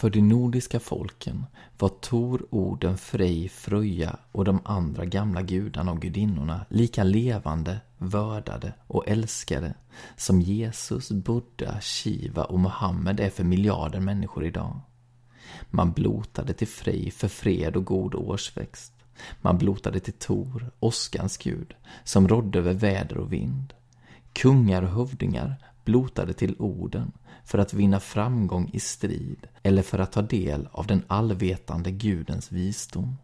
För 0.00 0.10
de 0.10 0.20
nordiska 0.20 0.80
folken 0.80 1.46
var 1.78 1.88
Tor, 1.88 2.46
Oden, 2.50 2.98
Frej, 2.98 3.48
Fröja 3.48 4.16
och 4.32 4.44
de 4.44 4.60
andra 4.64 5.04
gamla 5.04 5.42
gudarna 5.42 5.92
och 5.92 6.00
gudinnorna 6.00 6.66
lika 6.68 7.04
levande, 7.04 7.80
vördade 7.98 8.72
och 8.86 9.08
älskade 9.08 9.74
som 10.16 10.40
Jesus, 10.40 11.10
Buddha, 11.10 11.80
Shiva 11.80 12.44
och 12.44 12.58
Mohammed 12.58 13.20
är 13.20 13.30
för 13.30 13.44
miljarder 13.44 14.00
människor 14.00 14.44
idag. 14.44 14.80
Man 15.70 15.92
blotade 15.92 16.52
till 16.52 16.68
Frej 16.68 17.10
för 17.10 17.28
fred 17.28 17.76
och 17.76 17.84
god 17.84 18.14
årsväxt. 18.14 18.92
Man 19.40 19.58
blotade 19.58 20.00
till 20.00 20.18
Tor, 20.18 20.70
åskans 20.80 21.36
gud, 21.36 21.74
som 22.04 22.28
rådde 22.28 22.58
över 22.58 22.74
väder 22.74 23.18
och 23.18 23.32
vind. 23.32 23.74
Kungar 24.32 24.82
och 24.82 24.90
hövdingar 24.90 25.56
blotade 25.84 26.32
till 26.32 26.56
Oden 26.58 27.12
för 27.44 27.58
att 27.58 27.74
vinna 27.74 28.00
framgång 28.00 28.70
i 28.72 28.80
strid 28.80 29.46
eller 29.62 29.82
för 29.82 29.98
att 29.98 30.12
ta 30.12 30.22
del 30.22 30.68
av 30.72 30.86
den 30.86 31.02
allvetande 31.06 31.90
gudens 31.90 32.52
visdom. 32.52 33.16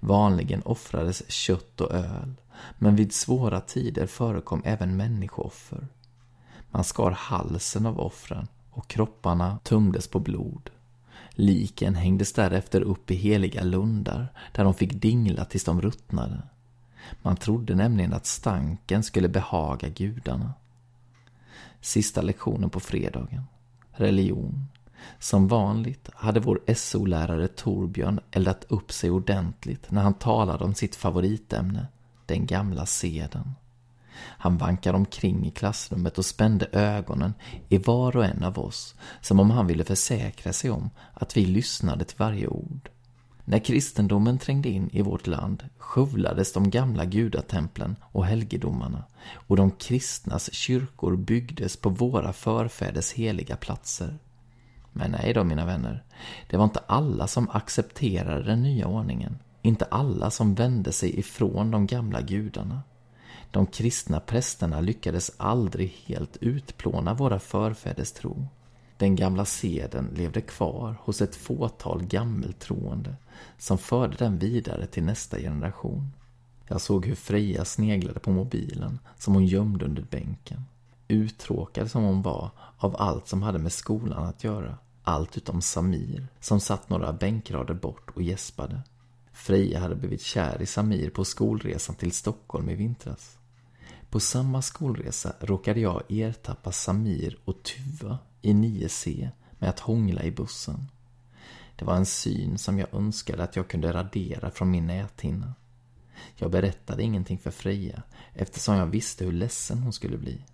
Vanligen 0.00 0.62
offrades 0.62 1.30
kött 1.30 1.80
och 1.80 1.92
öl, 1.92 2.34
men 2.78 2.96
vid 2.96 3.12
svåra 3.12 3.60
tider 3.60 4.06
förekom 4.06 4.62
även 4.64 4.96
människooffer. 4.96 5.88
Man 6.70 6.84
skar 6.84 7.10
halsen 7.10 7.86
av 7.86 8.00
offren 8.00 8.48
och 8.70 8.88
kropparna 8.88 9.58
tömdes 9.62 10.08
på 10.08 10.20
blod. 10.20 10.70
Liken 11.30 11.94
hängdes 11.94 12.32
därefter 12.32 12.80
upp 12.80 13.10
i 13.10 13.14
heliga 13.14 13.62
lundar 13.62 14.28
där 14.52 14.64
de 14.64 14.74
fick 14.74 14.92
dingla 14.92 15.44
tills 15.44 15.64
de 15.64 15.82
ruttnade. 15.82 16.42
Man 17.22 17.36
trodde 17.36 17.74
nämligen 17.74 18.12
att 18.12 18.26
stanken 18.26 19.02
skulle 19.02 19.28
behaga 19.28 19.88
gudarna. 19.88 20.54
Sista 21.80 22.22
lektionen 22.22 22.70
på 22.70 22.80
fredagen. 22.80 23.42
Religion. 23.92 24.68
Som 25.18 25.48
vanligt 25.48 26.08
hade 26.14 26.40
vår 26.40 26.60
SO-lärare 26.74 27.48
Torbjörn 27.48 28.20
eldat 28.30 28.64
upp 28.68 28.92
sig 28.92 29.10
ordentligt 29.10 29.90
när 29.90 30.02
han 30.02 30.14
talade 30.14 30.64
om 30.64 30.74
sitt 30.74 30.96
favoritämne, 30.96 31.86
den 32.26 32.46
gamla 32.46 32.86
seden. 32.86 33.54
Han 34.16 34.58
vankade 34.58 34.96
omkring 34.96 35.46
i 35.46 35.50
klassrummet 35.50 36.18
och 36.18 36.24
spände 36.24 36.66
ögonen 36.72 37.34
i 37.68 37.78
var 37.78 38.16
och 38.16 38.24
en 38.24 38.44
av 38.44 38.58
oss 38.58 38.94
som 39.20 39.40
om 39.40 39.50
han 39.50 39.66
ville 39.66 39.84
försäkra 39.84 40.52
sig 40.52 40.70
om 40.70 40.90
att 41.14 41.36
vi 41.36 41.46
lyssnade 41.46 42.04
till 42.04 42.18
varje 42.18 42.46
ord. 42.46 42.88
När 43.50 43.58
kristendomen 43.58 44.38
trängde 44.38 44.68
in 44.68 44.90
i 44.92 45.02
vårt 45.02 45.26
land 45.26 45.64
skövlades 45.78 46.52
de 46.52 46.70
gamla 46.70 47.04
gudatemplen 47.04 47.96
och 48.02 48.26
helgedomarna 48.26 49.04
och 49.34 49.56
de 49.56 49.70
kristnas 49.70 50.52
kyrkor 50.52 51.16
byggdes 51.16 51.76
på 51.76 51.88
våra 51.88 52.32
förfäders 52.32 53.12
heliga 53.12 53.56
platser. 53.56 54.18
Men 54.92 55.10
nej 55.10 55.32
då, 55.34 55.44
mina 55.44 55.66
vänner. 55.66 56.04
Det 56.50 56.56
var 56.56 56.64
inte 56.64 56.82
alla 56.86 57.26
som 57.26 57.50
accepterade 57.50 58.42
den 58.42 58.62
nya 58.62 58.86
ordningen. 58.86 59.38
Inte 59.62 59.84
alla 59.84 60.30
som 60.30 60.54
vände 60.54 60.92
sig 60.92 61.18
ifrån 61.18 61.70
de 61.70 61.86
gamla 61.86 62.20
gudarna. 62.20 62.82
De 63.50 63.66
kristna 63.66 64.20
prästerna 64.20 64.80
lyckades 64.80 65.30
aldrig 65.36 65.88
helt 66.06 66.36
utplåna 66.36 67.14
våra 67.14 67.38
förfäders 67.38 68.12
tro. 68.12 68.48
Den 68.96 69.16
gamla 69.16 69.44
seden 69.44 70.10
levde 70.16 70.40
kvar 70.40 70.96
hos 71.00 71.22
ett 71.22 71.36
fåtal 71.36 72.02
gammeltroende 72.02 73.16
som 73.58 73.78
förde 73.78 74.16
den 74.16 74.38
vidare 74.38 74.86
till 74.86 75.04
nästa 75.04 75.38
generation. 75.38 76.12
Jag 76.66 76.80
såg 76.80 77.06
hur 77.06 77.14
Freja 77.14 77.64
sneglade 77.64 78.20
på 78.20 78.30
mobilen 78.30 78.98
som 79.18 79.34
hon 79.34 79.46
gömde 79.46 79.84
under 79.84 80.02
bänken. 80.02 80.64
Uttråkad 81.08 81.90
som 81.90 82.02
hon 82.02 82.22
var 82.22 82.50
av 82.78 82.96
allt 82.98 83.28
som 83.28 83.42
hade 83.42 83.58
med 83.58 83.72
skolan 83.72 84.24
att 84.24 84.44
göra. 84.44 84.78
Allt 85.02 85.36
utom 85.36 85.62
Samir, 85.62 86.28
som 86.40 86.60
satt 86.60 86.88
några 86.90 87.12
bänkrader 87.12 87.74
bort 87.74 88.10
och 88.14 88.22
gäspade. 88.22 88.80
Freja 89.32 89.80
hade 89.80 89.94
blivit 89.94 90.22
kär 90.22 90.62
i 90.62 90.66
Samir 90.66 91.10
på 91.10 91.24
skolresan 91.24 91.94
till 91.94 92.12
Stockholm 92.12 92.68
i 92.68 92.74
vintras. 92.74 93.38
På 94.10 94.20
samma 94.20 94.62
skolresa 94.62 95.32
råkade 95.40 95.80
jag 95.80 96.02
ertappa 96.08 96.72
Samir 96.72 97.38
och 97.44 97.62
Tuva 97.62 98.18
i 98.42 98.52
9C 98.52 99.28
med 99.58 99.70
att 99.70 99.80
hångla 99.80 100.22
i 100.22 100.30
bussen. 100.30 100.86
Det 101.80 101.86
var 101.86 101.96
en 101.96 102.06
syn 102.06 102.58
som 102.58 102.78
jag 102.78 102.94
önskade 102.94 103.42
att 103.42 103.56
jag 103.56 103.68
kunde 103.68 103.92
radera 103.92 104.50
från 104.50 104.70
min 104.70 104.86
näthinna. 104.86 105.54
Jag 106.36 106.50
berättade 106.50 107.02
ingenting 107.02 107.38
för 107.38 107.50
Freja 107.50 108.02
eftersom 108.32 108.74
jag 108.74 108.86
visste 108.86 109.24
hur 109.24 109.32
ledsen 109.32 109.78
hon 109.78 109.92
skulle 109.92 110.18
bli. 110.18 110.44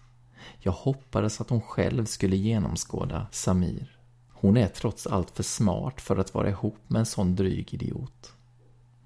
Jag 0.59 0.73
hoppades 0.73 1.41
att 1.41 1.51
hon 1.51 1.61
själv 1.61 2.05
skulle 2.05 2.37
genomskåda 2.37 3.27
Samir. 3.33 3.99
Hon 4.29 4.57
är 4.57 4.69
trots 4.69 5.07
allt 5.07 5.31
för 5.31 5.43
smart 5.43 6.01
för 6.01 6.17
att 6.17 6.35
vara 6.35 6.51
ihop 6.51 6.79
med 6.87 7.01
en 7.01 7.07
sån 7.07 7.37
dryg 7.37 7.75
idiot. 7.75 8.33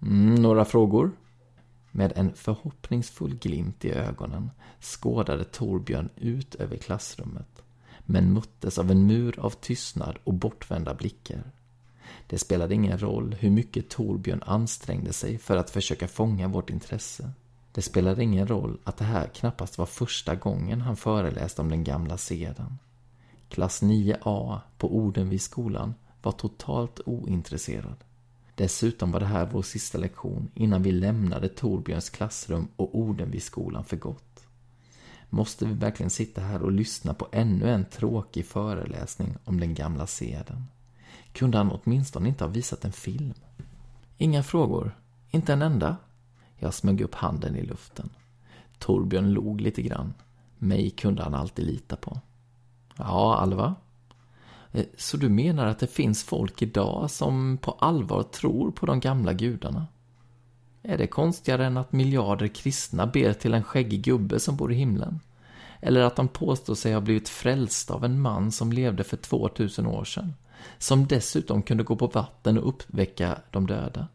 Mm, 0.02 0.34
några 0.34 0.64
frågor? 0.64 1.10
Med 1.90 2.12
en 2.16 2.34
förhoppningsfull 2.34 3.34
glimt 3.34 3.84
i 3.84 3.92
ögonen 3.92 4.50
skådade 4.80 5.44
Torbjörn 5.44 6.08
ut 6.16 6.54
över 6.54 6.76
klassrummet, 6.76 7.62
men 8.06 8.32
möttes 8.32 8.78
av 8.78 8.90
en 8.90 9.06
mur 9.06 9.40
av 9.40 9.50
tystnad 9.50 10.18
och 10.24 10.34
bortvända 10.34 10.94
blickar. 10.94 11.52
Det 12.30 12.38
spelade 12.38 12.74
ingen 12.74 12.98
roll 12.98 13.36
hur 13.38 13.50
mycket 13.50 13.88
Torbjörn 13.88 14.42
ansträngde 14.46 15.12
sig 15.12 15.38
för 15.38 15.56
att 15.56 15.70
försöka 15.70 16.08
fånga 16.08 16.48
vårt 16.48 16.70
intresse. 16.70 17.30
Det 17.72 17.82
spelade 17.82 18.22
ingen 18.22 18.48
roll 18.48 18.78
att 18.84 18.96
det 18.96 19.04
här 19.04 19.26
knappast 19.26 19.78
var 19.78 19.86
första 19.86 20.34
gången 20.34 20.80
han 20.80 20.96
föreläste 20.96 21.62
om 21.62 21.68
den 21.68 21.84
gamla 21.84 22.18
seden. 22.18 22.78
Klass 23.48 23.82
9A 23.82 24.60
på 24.78 24.96
Odenviskolan 24.96 25.94
var 26.22 26.32
totalt 26.32 27.00
ointresserad. 27.06 27.96
Dessutom 28.54 29.12
var 29.12 29.20
det 29.20 29.26
här 29.26 29.48
vår 29.52 29.62
sista 29.62 29.98
lektion 29.98 30.50
innan 30.54 30.82
vi 30.82 30.92
lämnade 30.92 31.48
Torbjörns 31.48 32.10
klassrum 32.10 32.68
och 32.76 32.98
Odenviskolan 32.98 33.84
för 33.84 33.96
gott. 33.96 34.46
Måste 35.30 35.66
vi 35.66 35.74
verkligen 35.74 36.10
sitta 36.10 36.40
här 36.40 36.62
och 36.62 36.72
lyssna 36.72 37.14
på 37.14 37.28
ännu 37.32 37.70
en 37.70 37.84
tråkig 37.84 38.46
föreläsning 38.46 39.36
om 39.44 39.60
den 39.60 39.74
gamla 39.74 40.06
seden? 40.06 40.66
Kunde 41.32 41.58
han 41.58 41.72
åtminstone 41.72 42.28
inte 42.28 42.44
ha 42.44 42.50
visat 42.50 42.84
en 42.84 42.92
film? 42.92 43.34
Inga 44.16 44.42
frågor? 44.42 44.96
Inte 45.30 45.52
en 45.52 45.62
enda? 45.62 45.96
Jag 46.58 46.74
smög 46.74 47.00
upp 47.00 47.14
handen 47.14 47.56
i 47.56 47.62
luften. 47.62 48.10
Torbjörn 48.78 49.32
log 49.32 49.60
lite 49.60 49.82
grann. 49.82 50.14
Mig 50.58 50.90
kunde 50.90 51.22
han 51.22 51.34
alltid 51.34 51.66
lita 51.66 51.96
på. 51.96 52.20
Ja, 52.96 53.36
Alva? 53.36 53.74
Eh, 54.72 54.86
så 54.98 55.16
du 55.16 55.28
menar 55.28 55.66
att 55.66 55.78
det 55.78 55.86
finns 55.86 56.24
folk 56.24 56.62
idag 56.62 57.10
som 57.10 57.58
på 57.58 57.70
allvar 57.70 58.22
tror 58.22 58.70
på 58.70 58.86
de 58.86 59.00
gamla 59.00 59.32
gudarna? 59.32 59.86
Är 60.82 60.98
det 60.98 61.06
konstigare 61.06 61.66
än 61.66 61.76
att 61.76 61.92
miljarder 61.92 62.48
kristna 62.48 63.06
ber 63.06 63.32
till 63.32 63.54
en 63.54 63.64
skäggig 63.64 64.02
gubbe 64.02 64.40
som 64.40 64.56
bor 64.56 64.72
i 64.72 64.74
himlen? 64.74 65.20
Eller 65.80 66.00
att 66.00 66.16
de 66.16 66.28
påstår 66.28 66.74
sig 66.74 66.92
ha 66.94 67.00
blivit 67.00 67.28
frälsta 67.28 67.94
av 67.94 68.04
en 68.04 68.20
man 68.20 68.52
som 68.52 68.72
levde 68.72 69.04
för 69.04 69.16
2000 69.16 69.86
år 69.86 70.04
sedan? 70.04 70.34
Som 70.78 71.06
dessutom 71.06 71.62
kunde 71.62 71.84
gå 71.84 71.96
på 71.96 72.06
vatten 72.06 72.58
och 72.58 72.68
uppväcka 72.68 73.38
de 73.50 73.66
döda? 73.66 74.08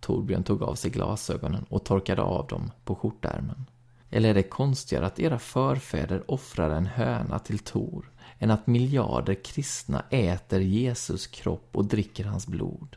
Torbjörn 0.00 0.44
tog 0.44 0.62
av 0.62 0.74
sig 0.74 0.90
glasögonen 0.90 1.66
och 1.68 1.84
torkade 1.84 2.22
av 2.22 2.46
dem 2.46 2.70
på 2.84 2.94
skjortärmen. 2.94 3.66
Eller 4.10 4.28
är 4.28 4.34
det 4.34 4.42
konstigare 4.42 5.06
att 5.06 5.18
era 5.18 5.38
förfäder 5.38 6.30
offrade 6.30 6.74
en 6.74 6.86
höna 6.86 7.38
till 7.38 7.58
Tor 7.58 8.10
än 8.38 8.50
att 8.50 8.66
miljarder 8.66 9.34
kristna 9.34 10.04
äter 10.10 10.60
Jesus 10.60 11.26
kropp 11.26 11.68
och 11.72 11.84
dricker 11.84 12.24
hans 12.24 12.46
blod? 12.46 12.96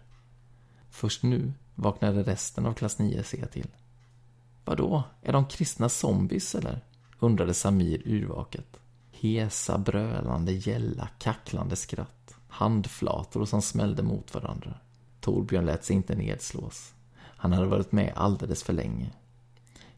Först 0.89 1.23
nu 1.23 1.53
vaknade 1.75 2.23
resten 2.23 2.65
av 2.65 2.73
klass 2.73 2.99
9C 2.99 3.47
till. 3.47 3.67
Vadå, 4.65 5.03
är 5.21 5.33
de 5.33 5.45
kristna 5.45 5.89
zombies 5.89 6.55
eller? 6.55 6.81
undrade 7.19 7.53
Samir 7.53 8.07
yrvaket. 8.07 8.79
Hesa, 9.11 9.77
brölande, 9.77 10.51
gälla, 10.51 11.09
kacklande 11.19 11.75
skratt. 11.75 12.35
Handflator 12.53 13.45
som 13.45 13.61
smällde 13.61 14.03
mot 14.03 14.33
varandra. 14.33 14.73
Torbjörn 15.19 15.65
lät 15.65 15.85
sig 15.85 15.95
inte 15.95 16.15
nedslås. 16.15 16.93
Han 17.17 17.53
hade 17.53 17.67
varit 17.67 17.91
med 17.91 18.13
alldeles 18.15 18.63
för 18.63 18.73
länge. 18.73 19.09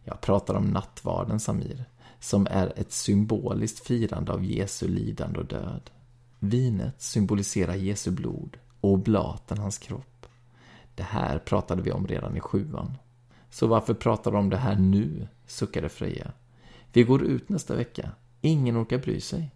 Jag 0.04 0.22
pratar 0.22 0.54
om 0.54 0.66
nattvarden, 0.66 1.40
Samir, 1.40 1.86
som 2.20 2.48
är 2.50 2.74
ett 2.76 2.92
symboliskt 2.92 3.88
firande 3.88 4.32
av 4.34 4.46
Jesu 4.46 4.88
lidande 4.88 5.40
och 5.40 5.46
död. 5.46 5.90
Vinet 6.40 7.02
symboliserar 7.02 7.76
Jesu 7.76 8.12
blod 8.12 8.58
och 8.82 8.90
oblaten 8.90 9.58
hans 9.58 9.78
kropp. 9.78 10.26
Det 10.96 11.04
här 11.04 11.40
pratade 11.40 11.82
vi 11.82 11.92
om 11.92 12.08
redan 12.08 12.38
i 12.38 12.40
sjuan. 12.40 12.98
Så 13.50 13.68
varför 13.68 13.94
pratar 13.94 14.32
du 14.32 14.38
om 14.38 14.50
det 14.50 14.58
här 14.58 14.76
nu? 14.76 15.28
suckade 15.48 15.90
Freja. 15.90 16.32
Vi 16.94 17.04
går 17.04 17.24
ut 17.24 17.50
nästa 17.50 17.76
vecka. 17.76 18.12
Ingen 18.42 18.82
orkar 18.84 18.98
bry 18.98 19.22
sig. 19.22 19.52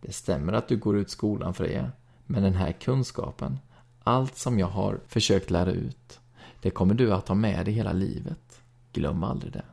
Det 0.00 0.12
stämmer 0.12 0.52
att 0.52 0.68
du 0.68 0.76
går 0.76 0.96
ut 0.96 1.10
skolan, 1.10 1.54
Freja. 1.54 1.92
Men 2.30 2.42
den 2.42 2.54
här 2.54 2.72
kunskapen, 2.72 3.58
allt 4.04 4.36
som 4.36 4.58
jag 4.58 4.66
har 4.66 5.00
försökt 5.06 5.50
lära 5.50 5.70
ut, 5.70 6.20
det 6.62 6.70
kommer 6.70 6.94
du 6.94 7.12
att 7.12 7.28
ha 7.28 7.34
med 7.34 7.64
dig 7.64 7.74
hela 7.74 7.92
livet. 7.92 8.60
Glöm 8.92 9.24
aldrig 9.24 9.52
det. 9.52 9.64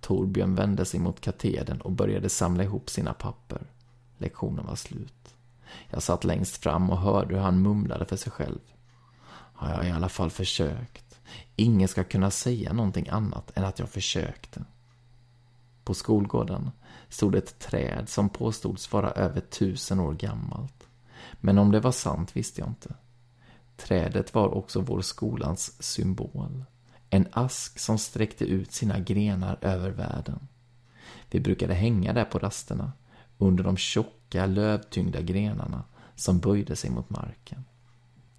Torbjörn 0.00 0.54
vände 0.54 0.84
sig 0.84 1.00
mot 1.00 1.20
katedern 1.20 1.80
och 1.80 1.92
började 1.92 2.28
samla 2.28 2.62
ihop 2.62 2.90
sina 2.90 3.12
papper. 3.12 3.62
Lektionen 4.18 4.66
var 4.66 4.74
slut. 4.74 5.34
Jag 5.90 6.02
satt 6.02 6.24
längst 6.24 6.56
fram 6.56 6.90
och 6.90 6.98
hörde 6.98 7.34
hur 7.34 7.42
han 7.42 7.62
mumlade 7.62 8.04
för 8.04 8.16
sig 8.16 8.32
själv. 8.32 8.60
Har 9.30 9.70
jag 9.70 9.88
i 9.88 9.90
alla 9.90 10.08
fall 10.08 10.30
försökt. 10.30 11.20
Ingen 11.56 11.88
ska 11.88 12.04
kunna 12.04 12.30
säga 12.30 12.72
någonting 12.72 13.08
annat 13.08 13.50
än 13.54 13.64
att 13.64 13.78
jag 13.78 13.88
försökte. 13.88 14.64
På 15.84 15.94
skolgården 15.94 16.70
stod 17.08 17.34
ett 17.34 17.58
träd 17.58 18.08
som 18.08 18.28
påstods 18.28 18.92
vara 18.92 19.10
över 19.10 19.40
tusen 19.40 20.00
år 20.00 20.12
gammalt. 20.12 20.77
Men 21.40 21.58
om 21.58 21.72
det 21.72 21.80
var 21.80 21.92
sant 21.92 22.36
visste 22.36 22.60
jag 22.60 22.70
inte. 22.70 22.94
Trädet 23.76 24.34
var 24.34 24.48
också 24.48 24.80
vår 24.80 25.00
skolans 25.00 25.82
symbol. 25.82 26.64
En 27.10 27.26
ask 27.32 27.78
som 27.78 27.98
sträckte 27.98 28.44
ut 28.44 28.72
sina 28.72 28.98
grenar 28.98 29.58
över 29.60 29.90
världen. 29.90 30.48
Vi 31.30 31.40
brukade 31.40 31.74
hänga 31.74 32.12
där 32.12 32.24
på 32.24 32.38
rasterna, 32.38 32.92
under 33.38 33.64
de 33.64 33.76
tjocka, 33.76 34.46
lövtyngda 34.46 35.20
grenarna 35.20 35.84
som 36.14 36.38
böjde 36.38 36.76
sig 36.76 36.90
mot 36.90 37.10
marken. 37.10 37.64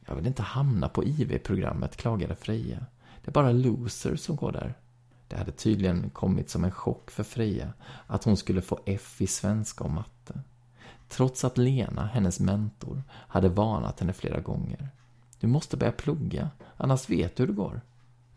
Jag 0.06 0.16
vill 0.16 0.28
inte 0.28 0.44
hamna 0.44 0.90
på 0.90 1.04
IV-programmet, 1.04 1.96
klagade 1.96 2.36
Freja. 2.36 2.86
Det 3.24 3.30
är 3.30 3.32
bara 3.32 3.52
losers 3.52 4.20
som 4.20 4.36
går 4.36 4.52
där. 4.52 4.78
Det 5.28 5.38
hade 5.38 5.52
tydligen 5.52 6.10
kommit 6.10 6.50
som 6.50 6.64
en 6.64 6.72
chock 6.72 7.12
för 7.12 7.24
Freja 7.24 7.74
att 8.08 8.24
hon 8.24 8.38
skulle 8.38 8.62
få 8.62 8.80
F 8.86 9.22
i 9.22 9.28
svenska 9.28 9.84
och 9.84 9.92
matte. 9.92 10.42
Trots 11.10 11.44
att 11.44 11.58
Lena, 11.58 12.06
hennes 12.06 12.40
mentor, 12.40 13.04
hade 13.12 13.50
varnat 13.50 14.00
henne 14.00 14.14
flera 14.14 14.40
gånger. 14.40 14.90
Du 15.40 15.48
måste 15.48 15.78
börja 15.78 15.92
plugga, 15.92 16.50
annars 16.78 17.10
vet 17.10 17.36
du 17.36 17.44
hur 17.44 17.48
det 17.48 17.54
går. 17.54 17.82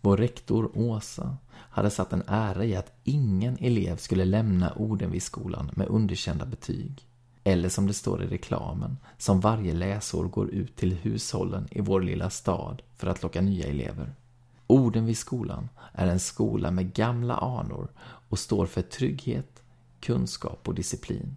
Vår 0.00 0.16
rektor 0.16 0.70
Åsa 0.74 1.36
hade 1.52 1.90
satt 1.90 2.12
en 2.12 2.22
ära 2.26 2.64
i 2.64 2.76
att 2.76 2.92
ingen 3.04 3.56
elev 3.60 3.96
skulle 3.96 4.24
lämna 4.24 4.72
Odenviskolan 4.76 5.70
med 5.74 5.88
underkända 5.88 6.46
betyg. 6.46 7.06
Eller 7.44 7.68
som 7.68 7.86
det 7.86 7.94
står 7.94 8.22
i 8.22 8.26
reklamen, 8.26 8.96
som 9.18 9.40
varje 9.40 9.74
läsår 9.74 10.24
går 10.24 10.50
ut 10.50 10.76
till 10.76 10.94
hushållen 10.94 11.68
i 11.70 11.80
vår 11.80 12.00
lilla 12.00 12.30
stad 12.30 12.82
för 12.96 13.06
att 13.06 13.22
locka 13.22 13.40
nya 13.40 13.66
elever. 13.66 14.14
Odenviskolan 14.66 15.68
är 15.92 16.06
en 16.06 16.20
skola 16.20 16.70
med 16.70 16.92
gamla 16.92 17.36
anor 17.36 17.88
och 18.28 18.38
står 18.38 18.66
för 18.66 18.82
trygghet, 18.82 19.62
kunskap 20.00 20.68
och 20.68 20.74
disciplin. 20.74 21.36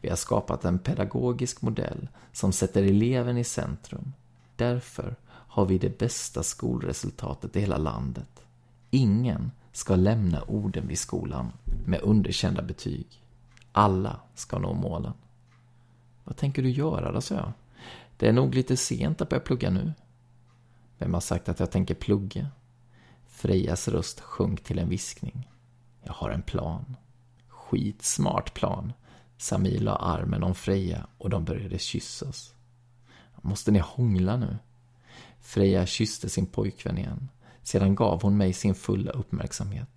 Vi 0.00 0.08
har 0.08 0.16
skapat 0.16 0.64
en 0.64 0.78
pedagogisk 0.78 1.62
modell 1.62 2.08
som 2.32 2.52
sätter 2.52 2.82
eleven 2.82 3.38
i 3.38 3.44
centrum. 3.44 4.12
Därför 4.56 5.16
har 5.28 5.66
vi 5.66 5.78
det 5.78 5.98
bästa 5.98 6.42
skolresultatet 6.42 7.56
i 7.56 7.60
hela 7.60 7.78
landet. 7.78 8.44
Ingen 8.90 9.50
ska 9.72 9.96
lämna 9.96 10.42
orden 10.42 10.88
vid 10.88 10.98
skolan 10.98 11.52
med 11.86 12.00
underkända 12.00 12.62
betyg. 12.62 13.06
Alla 13.72 14.20
ska 14.34 14.58
nå 14.58 14.74
målen. 14.74 15.12
Vad 16.24 16.36
tänker 16.36 16.62
du 16.62 16.70
göra 16.70 17.12
då, 17.12 17.20
sa 17.20 17.34
jag. 17.34 17.52
Det 18.16 18.28
är 18.28 18.32
nog 18.32 18.54
lite 18.54 18.76
sent 18.76 19.20
att 19.20 19.28
börja 19.28 19.40
plugga 19.40 19.70
nu. 19.70 19.92
Vem 20.98 21.14
har 21.14 21.20
sagt 21.20 21.48
att 21.48 21.60
jag 21.60 21.70
tänker 21.70 21.94
plugga? 21.94 22.48
Frejas 23.26 23.88
röst 23.88 24.20
sjönk 24.20 24.64
till 24.64 24.78
en 24.78 24.88
viskning. 24.88 25.48
Jag 26.02 26.12
har 26.12 26.30
en 26.30 26.42
plan. 26.42 26.96
Skitsmart 27.48 28.54
plan. 28.54 28.92
Samir 29.36 29.80
la 29.80 29.96
armen 29.96 30.42
om 30.42 30.54
Freja 30.54 31.06
och 31.18 31.30
de 31.30 31.44
började 31.44 31.78
kyssas. 31.78 32.54
Måste 33.42 33.70
ni 33.70 33.78
hångla 33.78 34.36
nu? 34.36 34.58
Freja 35.40 35.86
kysste 35.86 36.28
sin 36.28 36.46
pojkvän 36.46 36.98
igen. 36.98 37.28
Sedan 37.62 37.94
gav 37.94 38.22
hon 38.22 38.36
mig 38.36 38.52
sin 38.52 38.74
fulla 38.74 39.10
uppmärksamhet. 39.10 39.88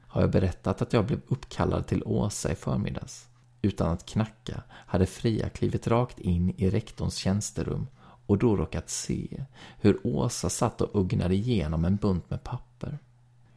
Har 0.00 0.20
jag 0.20 0.30
berättat 0.30 0.82
att 0.82 0.92
jag 0.92 1.06
blev 1.06 1.20
uppkallad 1.28 1.86
till 1.86 2.02
Åsa 2.04 2.52
i 2.52 2.54
förmiddags? 2.54 3.28
Utan 3.62 3.92
att 3.92 4.06
knacka 4.06 4.62
hade 4.70 5.06
Freja 5.06 5.48
klivit 5.48 5.86
rakt 5.86 6.20
in 6.20 6.54
i 6.56 6.70
rektorns 6.70 7.16
tjänsterum 7.16 7.86
och 8.26 8.38
då 8.38 8.56
råkat 8.56 8.90
se 8.90 9.44
hur 9.80 10.06
Åsa 10.06 10.50
satt 10.50 10.80
och 10.80 11.00
ugnade 11.00 11.34
igenom 11.34 11.84
en 11.84 11.96
bunt 11.96 12.30
med 12.30 12.44
papper. 12.44 12.98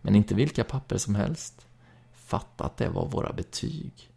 Men 0.01 0.16
inte 0.16 0.36
vilka 0.36 0.64
papper 0.64 0.97
som 0.97 1.16
helst. 1.16 1.68
Fatta 2.14 2.64
att 2.64 2.78
det 2.78 2.89
var 2.89 3.07
våra 3.07 3.34
betyg. 3.34 4.09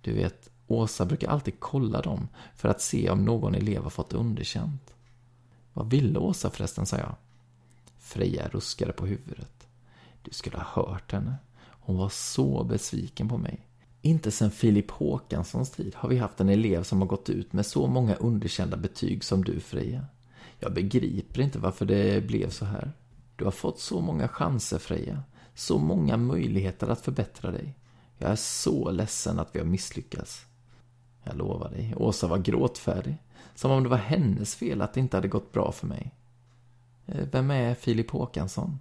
Du 0.00 0.12
vet, 0.12 0.50
Åsa 0.68 1.04
brukar 1.04 1.28
alltid 1.28 1.60
kolla 1.60 2.00
dem 2.00 2.28
för 2.56 2.68
att 2.68 2.80
se 2.80 3.10
om 3.10 3.24
någon 3.24 3.54
elev 3.54 3.82
har 3.82 3.90
fått 3.90 4.12
underkänt. 4.12 4.94
Vad 5.72 5.90
ville 5.90 6.18
Åsa 6.18 6.50
förresten, 6.50 6.86
sa 6.86 6.96
jag. 6.96 7.14
Freja 7.98 8.48
ruskade 8.48 8.92
på 8.92 9.06
huvudet. 9.06 9.66
Du 10.22 10.30
skulle 10.30 10.56
ha 10.58 10.82
hört 10.82 11.12
henne. 11.12 11.34
Hon 11.60 11.96
var 11.96 12.08
så 12.08 12.64
besviken 12.64 13.28
på 13.28 13.38
mig. 13.38 13.66
Inte 14.02 14.30
sedan 14.30 14.50
Filip 14.50 14.90
Håkanssons 14.90 15.70
tid 15.70 15.94
har 15.96 16.08
vi 16.08 16.18
haft 16.18 16.40
en 16.40 16.48
elev 16.48 16.82
som 16.82 17.00
har 17.00 17.08
gått 17.08 17.30
ut 17.30 17.52
med 17.52 17.66
så 17.66 17.86
många 17.86 18.14
underkända 18.14 18.76
betyg 18.76 19.24
som 19.24 19.44
du, 19.44 19.60
Freja. 19.60 20.06
Jag 20.58 20.74
begriper 20.74 21.40
inte 21.40 21.58
varför 21.58 21.86
det 21.86 22.26
blev 22.26 22.50
så 22.50 22.64
här. 22.64 22.92
Du 23.36 23.44
har 23.44 23.50
fått 23.50 23.80
så 23.80 24.00
många 24.00 24.28
chanser, 24.28 24.78
Freja. 24.78 25.22
Så 25.54 25.78
många 25.78 26.16
möjligheter 26.16 26.88
att 26.88 27.00
förbättra 27.00 27.50
dig. 27.50 27.74
Jag 28.18 28.30
är 28.30 28.36
så 28.36 28.90
ledsen 28.90 29.38
att 29.38 29.54
vi 29.54 29.58
har 29.58 29.66
misslyckats. 29.66 30.46
Jag 31.22 31.36
lovar 31.36 31.70
dig, 31.70 31.94
Åsa 31.96 32.26
var 32.26 32.38
gråtfärdig. 32.38 33.16
Som 33.54 33.70
om 33.70 33.82
det 33.82 33.88
var 33.88 33.96
hennes 33.96 34.54
fel 34.54 34.82
att 34.82 34.94
det 34.94 35.00
inte 35.00 35.16
hade 35.16 35.28
gått 35.28 35.52
bra 35.52 35.72
för 35.72 35.86
mig. 35.86 36.14
Eh, 37.06 37.26
vem 37.32 37.50
är 37.50 37.74
Filip 37.74 38.10
Håkansson? 38.10 38.78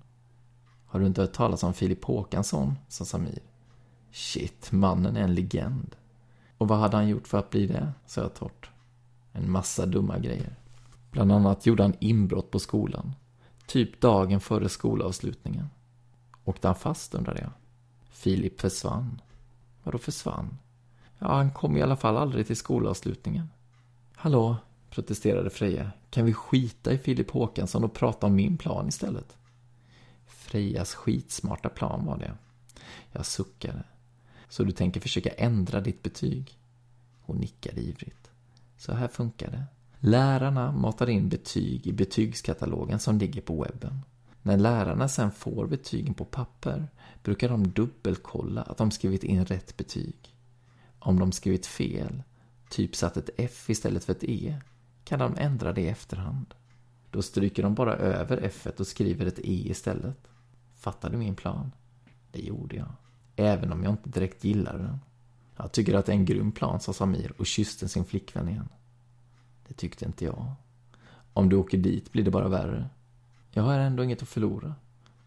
Har 0.85 0.99
du 0.99 1.05
inte 1.05 1.21
hört 1.21 1.33
talas 1.33 1.63
om 1.63 1.73
Filip 1.73 2.05
Håkansson? 2.05 2.75
sa 2.87 3.05
Samir. 3.05 3.39
Shit, 4.11 4.71
mannen 4.71 5.17
är 5.17 5.21
en 5.21 5.35
legend. 5.35 5.95
Och 6.57 6.67
vad 6.67 6.77
hade 6.79 6.97
han 6.97 7.07
gjort 7.07 7.27
för 7.27 7.37
att 7.37 7.49
bli 7.49 7.67
det? 7.67 7.91
sa 8.05 8.21
jag 8.21 8.33
torrt. 8.33 8.69
En 9.33 9.51
massa 9.51 9.85
dumma 9.85 10.19
grejer. 10.19 10.55
Bland 11.11 11.31
annat 11.31 11.65
gjorde 11.65 11.83
han 11.83 11.95
inbrott 11.99 12.51
på 12.51 12.59
skolan. 12.59 13.13
Typ 13.67 14.01
dagen 14.01 14.39
före 14.39 14.69
skolavslutningen. 14.69 15.69
Åkte 16.45 16.67
han 16.67 16.75
fast 16.75 17.15
undrade 17.15 17.41
jag. 17.41 17.51
Filip 18.09 18.61
försvann. 18.61 19.21
Vadå 19.83 19.97
försvann? 19.97 20.57
Ja, 21.19 21.35
han 21.35 21.51
kom 21.51 21.77
i 21.77 21.81
alla 21.81 21.95
fall 21.95 22.17
aldrig 22.17 22.47
till 22.47 22.55
skolavslutningen. 22.55 23.49
Hallå, 24.15 24.55
protesterade 24.89 25.49
Freja. 25.49 25.91
Kan 26.09 26.25
vi 26.25 26.33
skita 26.33 26.93
i 26.93 26.97
Filip 26.97 27.31
Håkansson 27.31 27.83
och 27.83 27.93
prata 27.93 28.27
om 28.27 28.35
min 28.35 28.57
plan 28.57 28.87
istället? 28.87 29.37
Frejas 30.25 30.95
skitsmarta 30.95 31.69
plan 31.69 32.05
var 32.05 32.17
det. 32.17 32.33
Jag 33.11 33.25
suckade. 33.25 33.83
Så 34.49 34.63
du 34.63 34.71
tänker 34.71 34.99
försöka 35.01 35.29
ändra 35.29 35.81
ditt 35.81 36.03
betyg? 36.03 36.57
Hon 37.21 37.37
nickade 37.37 37.81
ivrigt. 37.81 38.31
Så 38.77 38.93
här 38.93 39.07
funkar 39.07 39.51
det. 39.51 39.63
Lärarna 39.99 40.71
matar 40.71 41.09
in 41.09 41.29
betyg 41.29 41.87
i 41.87 41.93
betygskatalogen 41.93 42.99
som 42.99 43.17
ligger 43.17 43.41
på 43.41 43.63
webben. 43.63 44.01
När 44.41 44.57
lärarna 44.57 45.07
sen 45.07 45.31
får 45.31 45.67
betygen 45.67 46.13
på 46.13 46.25
papper 46.25 46.87
brukar 47.23 47.49
de 47.49 47.67
dubbelkolla 47.67 48.61
att 48.61 48.77
de 48.77 48.91
skrivit 48.91 49.23
in 49.23 49.45
rätt 49.45 49.77
betyg. 49.77 50.36
Om 50.99 51.19
de 51.19 51.31
skrivit 51.31 51.65
fel, 51.65 52.23
typ 52.69 52.95
satt 52.95 53.17
ett 53.17 53.29
F 53.37 53.69
istället 53.69 54.03
för 54.03 54.13
ett 54.13 54.23
E, 54.23 54.61
kan 55.03 55.19
de 55.19 55.35
ändra 55.37 55.73
det 55.73 55.81
i 55.81 55.87
efterhand. 55.87 56.53
Då 57.11 57.21
stryker 57.21 57.63
de 57.63 57.75
bara 57.75 57.93
över 57.93 58.37
F 58.43 58.67
och 58.77 58.87
skriver 58.87 59.25
ett 59.25 59.39
E 59.39 59.69
istället. 59.69 60.27
Fattar 60.75 61.09
du 61.09 61.17
min 61.17 61.35
plan? 61.35 61.71
Det 62.31 62.41
gjorde 62.41 62.75
jag. 62.75 62.91
Även 63.35 63.71
om 63.71 63.83
jag 63.83 63.93
inte 63.93 64.09
direkt 64.09 64.43
gillade 64.43 64.77
den. 64.77 64.99
Jag 65.55 65.71
tycker 65.71 65.93
att 65.93 66.05
det 66.05 66.11
är 66.11 66.15
en 66.15 66.25
grym 66.25 66.51
plan, 66.51 66.79
sa 66.79 66.93
Samir 66.93 67.33
och 67.37 67.45
kysste 67.45 67.87
sin 67.87 68.05
flickvän 68.05 68.49
igen. 68.49 68.69
Det 69.67 69.73
tyckte 69.73 70.05
inte 70.05 70.25
jag. 70.25 70.53
Om 71.33 71.49
du 71.49 71.55
åker 71.55 71.77
dit 71.77 72.11
blir 72.11 72.23
det 72.23 72.31
bara 72.31 72.47
värre. 72.47 72.89
Jag 73.51 73.63
har 73.63 73.79
ändå 73.79 74.03
inget 74.03 74.21
att 74.21 74.27
förlora. 74.27 74.75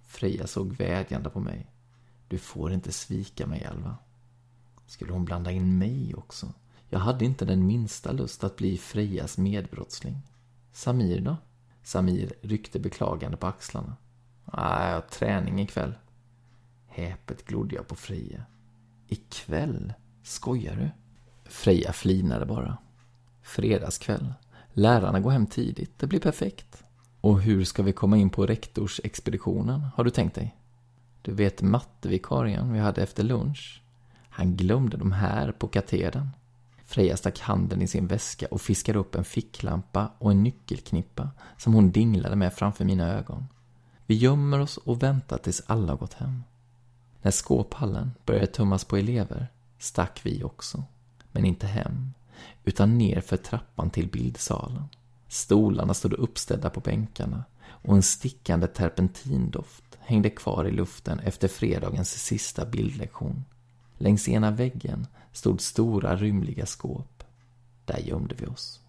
Freja 0.03 0.47
såg 0.47 0.73
vädjande 0.73 1.31
på 1.31 1.41
mig. 1.41 1.67
Du 2.29 2.39
får 2.39 2.73
inte 2.73 2.93
svika 2.93 3.47
mig, 3.47 3.65
Alva. 3.65 3.97
Skulle 4.91 5.13
hon 5.13 5.25
blanda 5.25 5.51
in 5.51 5.79
mig 5.79 6.15
också? 6.15 6.53
Jag 6.89 6.99
hade 6.99 7.25
inte 7.25 7.45
den 7.45 7.67
minsta 7.67 8.13
lust 8.13 8.45
att 8.45 8.57
bli 8.57 8.79
Frejas 8.79 9.39
medbrottsling. 9.39 10.17
Samir 10.73 11.21
då? 11.21 11.37
Samir 11.83 12.33
ryckte 12.43 12.79
beklagande 12.79 13.37
på 13.37 13.47
axlarna. 13.47 13.97
Nej, 14.45 14.89
jag 14.89 14.95
har 14.95 15.01
träning 15.01 15.61
ikväll. 15.61 15.95
Häpet 16.87 17.47
glodde 17.47 17.75
jag 17.75 17.89
på 17.89 17.95
Freja. 17.95 18.45
Ikväll? 19.09 19.93
Skojar 20.23 20.77
du? 20.77 20.91
Freja 21.51 21.93
flinade 21.93 22.47
bara. 22.47 22.79
Fredagskväll. 23.43 24.35
Lärarna 24.73 25.21
går 25.21 25.31
hem 25.31 25.47
tidigt. 25.47 25.99
Det 25.99 26.07
blir 26.07 26.21
perfekt. 26.21 26.83
Och 27.21 27.41
hur 27.41 27.65
ska 27.65 27.83
vi 27.83 27.93
komma 27.93 28.17
in 28.17 28.31
på 28.31 28.47
rektorsexpeditionen, 28.47 29.81
har 29.81 30.05
du 30.05 30.11
tänkt 30.11 30.35
dig? 30.35 30.57
Du 31.23 31.33
vet 31.33 31.63
mattevikarien 31.63 32.73
vi 32.73 32.79
hade 32.79 33.03
efter 33.03 33.23
lunch? 33.23 33.80
Han 34.41 34.57
glömde 34.57 34.97
de 34.97 35.13
här 35.13 35.53
på 35.53 35.69
katedern. 35.69 36.29
Freja 36.85 37.17
stack 37.17 37.41
handen 37.41 37.83
i 37.83 37.87
sin 37.87 38.07
väska 38.07 38.47
och 38.51 38.61
fiskade 38.61 38.99
upp 38.99 39.15
en 39.15 39.25
ficklampa 39.25 40.11
och 40.19 40.31
en 40.31 40.43
nyckelknippa 40.43 41.31
som 41.59 41.75
hon 41.75 41.91
dinglade 41.91 42.37
med 42.37 42.55
framför 42.55 42.85
mina 42.85 43.09
ögon. 43.09 43.47
Vi 44.07 44.15
gömmer 44.15 44.61
oss 44.61 44.77
och 44.77 45.03
väntar 45.03 45.39
tills 45.39 45.63
alla 45.67 45.95
gått 45.95 46.13
hem. 46.13 46.43
När 47.23 47.31
skåphallen 47.31 48.11
började 48.27 48.47
tömmas 48.47 48.85
på 48.85 48.97
elever 48.97 49.47
stack 49.79 50.21
vi 50.23 50.45
också. 50.45 50.85
Men 51.33 51.45
inte 51.45 51.67
hem, 51.67 52.13
utan 52.65 52.99
ner 52.99 53.21
för 53.21 53.37
trappan 53.37 53.91
till 53.91 54.09
bildsalen. 54.09 54.85
Stolarna 55.29 55.95
stod 55.95 56.13
uppställda 56.13 56.71
på 56.71 56.81
bänkarna 56.81 57.45
och 57.63 57.95
en 57.95 58.03
stickande 58.03 58.67
terpentindoft 58.67 59.99
hängde 59.99 60.31
kvar 60.31 60.65
i 60.65 60.71
luften 60.71 61.19
efter 61.19 61.49
fredagens 61.49 62.25
sista 62.25 62.67
bildlektion. 62.67 63.45
Längs 64.03 64.29
ena 64.29 64.51
väggen 64.51 65.07
stod 65.33 65.61
stora 65.61 66.17
rymliga 66.17 66.67
skåp. 66.67 67.25
Där 67.85 67.99
gömde 67.99 68.35
vi 68.35 68.47
oss. 68.47 68.81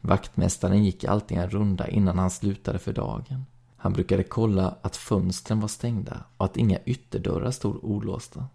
Vaktmästaren 0.00 0.84
gick 0.84 1.04
alltid 1.04 1.38
en 1.38 1.50
runda 1.50 1.88
innan 1.88 2.18
han 2.18 2.30
slutade 2.30 2.78
för 2.78 2.92
dagen. 2.92 3.46
Han 3.76 3.92
brukade 3.92 4.22
kolla 4.22 4.76
att 4.82 4.96
fönstren 4.96 5.60
var 5.60 5.68
stängda 5.68 6.24
och 6.36 6.44
att 6.44 6.56
inga 6.56 6.78
ytterdörrar 6.84 7.50
stod 7.50 7.84
olåsta. 7.84 8.46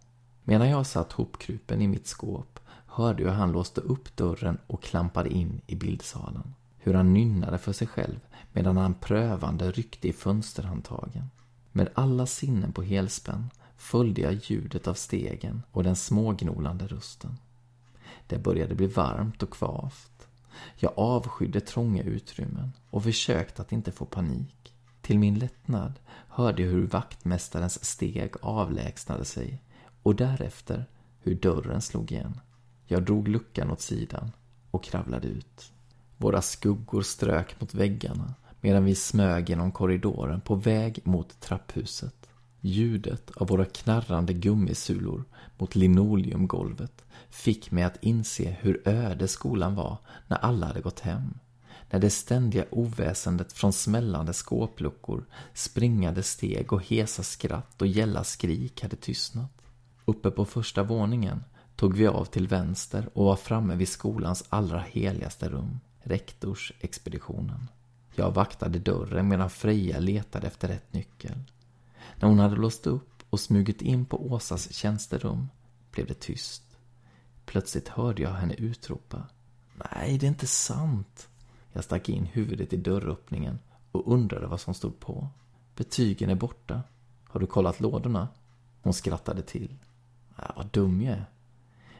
Medan 0.43 0.69
jag 0.69 0.85
satt 0.85 1.11
hopkrupen 1.11 1.81
i 1.81 1.87
mitt 1.87 2.07
skåp 2.07 2.59
hörde 2.85 3.23
jag 3.23 3.29
hur 3.29 3.37
han 3.37 3.51
låste 3.51 3.81
upp 3.81 4.15
dörren 4.15 4.57
och 4.67 4.83
klampade 4.83 5.29
in 5.29 5.61
i 5.67 5.75
bildsalen. 5.75 6.53
Hur 6.77 6.93
han 6.93 7.13
nynnade 7.13 7.57
för 7.57 7.73
sig 7.73 7.87
själv 7.87 8.19
medan 8.51 8.77
han 8.77 8.93
prövande 8.93 9.71
ryckte 9.71 10.07
i 10.07 10.13
fönsterhandtagen. 10.13 11.29
Med 11.71 11.89
alla 11.93 12.25
sinnen 12.25 12.71
på 12.71 12.81
helspänn 12.81 13.49
följde 13.79 14.21
jag 14.21 14.33
ljudet 14.33 14.87
av 14.87 14.93
stegen 14.93 15.63
och 15.71 15.83
den 15.83 15.95
smågnolande 15.95 16.87
rösten. 16.87 17.37
Det 18.27 18.37
började 18.37 18.75
bli 18.75 18.87
varmt 18.87 19.43
och 19.43 19.49
kvavt. 19.49 20.27
Jag 20.75 20.93
avskydde 20.95 21.61
trånga 21.61 22.03
utrymmen 22.03 22.71
och 22.89 23.03
försökte 23.03 23.61
att 23.61 23.71
inte 23.71 23.91
få 23.91 24.05
panik. 24.05 24.73
Till 25.01 25.19
min 25.19 25.39
lättnad 25.39 25.93
hörde 26.27 26.61
jag 26.63 26.69
hur 26.69 26.87
vaktmästarens 26.87 27.85
steg 27.85 28.31
avlägsnade 28.41 29.25
sig 29.25 29.61
och 30.03 30.15
därefter 30.15 30.85
hur 31.21 31.35
dörren 31.35 31.81
slog 31.81 32.11
igen. 32.11 32.39
Jag 32.85 33.03
drog 33.03 33.27
luckan 33.27 33.71
åt 33.71 33.81
sidan 33.81 34.31
och 34.71 34.83
kravlade 34.83 35.27
ut. 35.27 35.71
Våra 36.17 36.41
skuggor 36.41 37.01
strök 37.01 37.61
mot 37.61 37.73
väggarna 37.73 38.33
medan 38.61 38.85
vi 38.85 38.95
smög 38.95 39.49
genom 39.49 39.71
korridoren 39.71 40.41
på 40.41 40.55
väg 40.55 40.99
mot 41.03 41.39
trapphuset. 41.39 42.18
Ljudet 42.61 43.31
av 43.31 43.47
våra 43.47 43.65
knarrande 43.65 44.33
gummisulor 44.33 45.23
mot 45.57 45.75
linoleumgolvet 45.75 47.03
fick 47.29 47.71
mig 47.71 47.83
att 47.83 48.03
inse 48.03 48.57
hur 48.61 48.87
öde 48.87 49.27
skolan 49.27 49.75
var 49.75 49.97
när 50.27 50.37
alla 50.37 50.65
hade 50.65 50.81
gått 50.81 50.99
hem. 50.99 51.33
När 51.89 51.99
det 51.99 52.09
ständiga 52.09 52.65
oväsendet 52.69 53.53
från 53.53 53.73
smällande 53.73 54.33
skåpluckor, 54.33 55.25
springande 55.53 56.23
steg 56.23 56.73
och 56.73 56.85
hesa 56.85 57.23
skratt 57.23 57.81
och 57.81 57.87
gälla 57.87 58.23
skrik 58.23 58.81
hade 58.81 58.95
tystnat. 58.95 59.51
Uppe 60.05 60.31
på 60.31 60.45
första 60.45 60.83
våningen 60.83 61.43
tog 61.75 61.97
vi 61.97 62.07
av 62.07 62.25
till 62.25 62.47
vänster 62.47 63.09
och 63.13 63.25
var 63.25 63.35
framme 63.35 63.75
vid 63.75 63.89
skolans 63.89 64.43
allra 64.49 64.79
heligaste 64.79 65.49
rum, 65.49 65.79
rektorsexpeditionen. 65.99 67.67
Jag 68.15 68.31
vaktade 68.31 68.79
dörren 68.79 69.27
medan 69.27 69.49
Freja 69.49 69.99
letade 69.99 70.47
efter 70.47 70.67
rätt 70.67 70.93
nyckel. 70.93 71.37
När 72.19 72.29
hon 72.29 72.39
hade 72.39 72.55
låst 72.55 72.87
upp 72.87 73.23
och 73.29 73.39
smugit 73.39 73.81
in 73.81 74.05
på 74.05 74.31
Åsas 74.31 74.73
tjänsterum 74.73 75.49
blev 75.91 76.07
det 76.07 76.19
tyst. 76.19 76.63
Plötsligt 77.45 77.87
hörde 77.87 78.21
jag 78.21 78.33
henne 78.33 78.53
utropa. 78.53 79.23
Nej, 79.73 80.17
det 80.17 80.25
är 80.25 80.29
inte 80.29 80.47
sant. 80.47 81.29
Jag 81.71 81.83
stack 81.83 82.09
in 82.09 82.25
huvudet 82.25 82.73
i 82.73 82.77
dörröppningen 82.77 83.59
och 83.91 84.13
undrade 84.13 84.47
vad 84.47 84.61
som 84.61 84.73
stod 84.73 84.99
på. 84.99 85.27
Betygen 85.75 86.29
är 86.29 86.35
borta. 86.35 86.83
Har 87.23 87.39
du 87.39 87.47
kollat 87.47 87.79
lådorna? 87.79 88.27
Hon 88.81 88.93
skrattade 88.93 89.41
till. 89.41 89.75
Ja, 90.35 90.53
vad 90.55 90.67
dum 90.67 91.01
jag 91.01 91.13
är. 91.13 91.25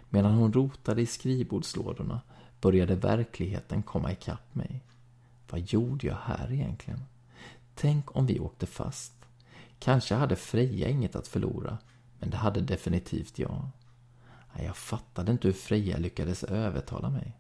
Medan 0.10 0.34
hon 0.34 0.54
rotade 0.54 1.02
i 1.02 1.06
skrivbordslådorna 1.06 2.22
började 2.62 2.96
verkligheten 2.96 3.84
komma 3.84 4.12
ikapp 4.12 4.56
mig. 4.56 4.84
Vad 5.50 5.60
gjorde 5.60 6.08
jag 6.08 6.18
här 6.24 6.52
egentligen? 6.52 7.00
Tänk 7.76 8.16
om 8.16 8.26
vi 8.26 8.40
åkte 8.40 8.66
fast. 8.66 9.19
Kanske 9.80 10.16
hade 10.16 10.36
Freja 10.36 10.90
inget 10.90 11.16
att 11.16 11.28
förlora, 11.28 11.78
men 12.20 12.30
det 12.30 12.38
hade 12.38 12.62
definitivt 12.62 13.40
jag. 13.40 13.70
Jag 14.58 14.78
fattade 14.78 15.32
inte 15.32 15.48
hur 15.48 15.54
Freja 15.54 15.98
lyckades 15.98 16.44
övertala 16.44 17.10
mig. 17.10 17.38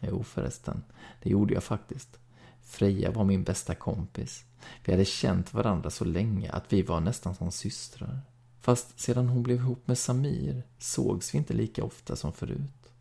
Jo 0.00 0.22
förresten, 0.22 0.84
det 1.22 1.30
gjorde 1.30 1.54
jag 1.54 1.64
faktiskt. 1.64 2.18
Freja 2.62 3.10
var 3.10 3.24
min 3.24 3.44
bästa 3.44 3.74
kompis. 3.74 4.44
Vi 4.84 4.92
hade 4.92 5.04
känt 5.04 5.54
varandra 5.54 5.90
så 5.90 6.04
länge 6.04 6.50
att 6.52 6.72
vi 6.72 6.82
var 6.82 7.00
nästan 7.00 7.34
som 7.34 7.52
systrar. 7.52 8.20
Fast 8.60 9.00
sedan 9.00 9.28
hon 9.28 9.42
blev 9.42 9.56
ihop 9.56 9.88
med 9.88 9.98
Samir 9.98 10.62
sågs 10.78 11.34
vi 11.34 11.38
inte 11.38 11.54
lika 11.54 11.84
ofta 11.84 12.16
som 12.16 12.32
förut. 12.32 12.92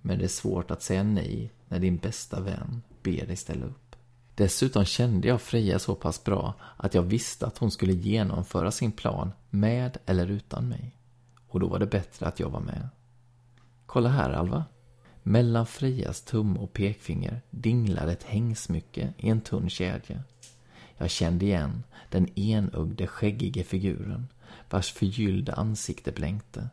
Men 0.00 0.18
det 0.18 0.24
är 0.24 0.28
svårt 0.28 0.70
att 0.70 0.82
säga 0.82 1.02
nej 1.02 1.52
när 1.68 1.78
din 1.78 1.96
bästa 1.96 2.40
vän 2.40 2.82
ber 3.02 3.26
dig 3.26 3.36
ställa 3.36 3.66
upp. 3.66 3.91
Dessutom 4.34 4.84
kände 4.84 5.28
jag 5.28 5.40
Freja 5.40 5.78
så 5.78 5.94
pass 5.94 6.24
bra 6.24 6.54
att 6.76 6.94
jag 6.94 7.02
visste 7.02 7.46
att 7.46 7.58
hon 7.58 7.70
skulle 7.70 7.92
genomföra 7.92 8.70
sin 8.70 8.92
plan 8.92 9.32
med 9.50 9.98
eller 10.06 10.26
utan 10.26 10.68
mig. 10.68 10.96
Och 11.48 11.60
då 11.60 11.68
var 11.68 11.78
det 11.78 11.86
bättre 11.86 12.26
att 12.26 12.40
jag 12.40 12.50
var 12.50 12.60
med. 12.60 12.88
Kolla 13.86 14.08
här, 14.08 14.30
Alva. 14.30 14.64
Mellan 15.22 15.66
Frejas 15.66 16.22
tum 16.22 16.56
och 16.56 16.72
pekfinger 16.72 17.40
dinglade 17.50 18.12
ett 18.12 18.22
hängsmycke 18.22 19.12
i 19.16 19.28
en 19.28 19.40
tunn 19.40 19.70
kedja. 19.70 20.22
Jag 20.96 21.10
kände 21.10 21.44
igen 21.44 21.82
den 22.10 22.38
enögde 22.38 23.06
skäggige 23.06 23.64
figuren 23.64 24.28
vars 24.70 24.92
förgyllda 24.92 25.52
ansikte 25.52 26.12
blänkte. 26.12 26.68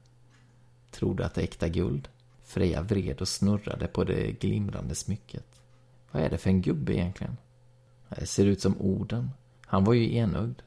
Tror 0.91 1.16
du 1.16 1.24
att 1.24 1.34
det 1.34 1.41
är 1.41 1.43
äkta 1.43 1.68
guld? 1.68 2.07
Freja 2.43 2.82
vred 2.82 3.22
och 3.22 3.28
snurrade 3.28 3.88
på 3.88 4.03
det 4.03 4.32
glimrande 4.32 4.95
smycket. 4.95 5.45
Vad 6.12 6.24
är 6.24 6.30
det 6.30 6.38
för 6.38 6.49
en 6.49 6.62
gubbe 6.62 6.93
egentligen? 6.93 7.38
Det 8.10 8.26
ser 8.26 8.45
ut 8.45 8.62
som 8.62 8.82
orden. 8.82 9.32
Han 9.66 9.84
var 9.84 9.93
ju 9.93 10.16
enögd. 10.16 10.62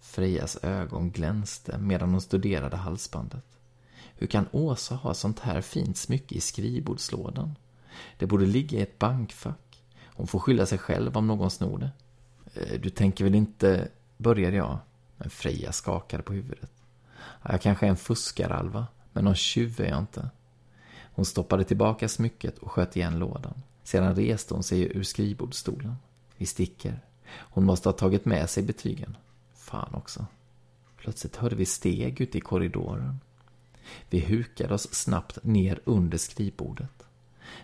Frejas 0.00 0.58
ögon 0.62 1.10
glänste 1.10 1.78
medan 1.78 2.10
hon 2.10 2.20
studerade 2.20 2.76
halsbandet. 2.76 3.44
Hur 4.16 4.26
kan 4.26 4.46
Åsa 4.52 4.94
ha 4.94 5.14
sånt 5.14 5.40
här 5.40 5.60
fint 5.60 5.96
smycke 5.96 6.34
i 6.34 6.40
skrivbordslådan? 6.40 7.56
Det 8.18 8.26
borde 8.26 8.46
ligga 8.46 8.78
i 8.78 8.82
ett 8.82 8.98
bankfack. 8.98 9.82
Hon 10.04 10.26
får 10.26 10.38
skylla 10.38 10.66
sig 10.66 10.78
själv 10.78 11.16
om 11.16 11.26
någon 11.26 11.50
snor 11.50 11.78
det. 11.78 11.90
Eh, 12.60 12.80
du 12.80 12.90
tänker 12.90 13.24
väl 13.24 13.34
inte, 13.34 13.88
började 14.16 14.56
jag. 14.56 14.78
Men 15.16 15.30
Freja 15.30 15.72
skakade 15.72 16.22
på 16.22 16.32
huvudet. 16.32 16.70
Jag 17.42 17.60
kanske 17.60 17.86
är 17.86 17.90
en 17.90 17.96
fuskaralva, 17.96 18.86
men 19.12 19.24
någon 19.24 19.34
tjuv 19.34 19.80
är 19.80 19.88
jag 19.88 19.98
inte. 19.98 20.30
Hon 21.14 21.24
stoppade 21.24 21.64
tillbaka 21.64 22.08
smycket 22.08 22.58
och 22.58 22.70
sköt 22.70 22.96
igen 22.96 23.18
lådan. 23.18 23.62
Sedan 23.82 24.16
reste 24.16 24.54
hon 24.54 24.62
sig 24.62 24.96
ur 24.96 25.02
skrivbordsstolen. 25.02 25.96
Vi 26.36 26.46
sticker. 26.46 27.00
Hon 27.26 27.64
måste 27.64 27.88
ha 27.88 27.92
tagit 27.92 28.24
med 28.24 28.50
sig 28.50 28.62
betygen. 28.62 29.16
Fan 29.54 29.94
också. 29.94 30.26
Plötsligt 30.96 31.36
hörde 31.36 31.56
vi 31.56 31.66
steg 31.66 32.20
ute 32.20 32.38
i 32.38 32.40
korridoren. 32.40 33.20
Vi 34.10 34.20
hukade 34.20 34.74
oss 34.74 34.94
snabbt 34.94 35.44
ner 35.44 35.80
under 35.84 36.18
skrivbordet. 36.18 37.02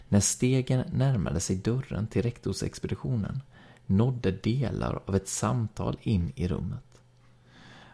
När 0.08 0.20
stegen 0.20 0.84
närmade 0.92 1.40
sig 1.40 1.56
dörren 1.56 2.06
till 2.06 2.22
rektorsexpeditionen 2.22 3.42
nådde 3.86 4.30
delar 4.30 5.02
av 5.06 5.16
ett 5.16 5.28
samtal 5.28 5.96
in 6.02 6.32
i 6.36 6.48
rummet. 6.48 7.00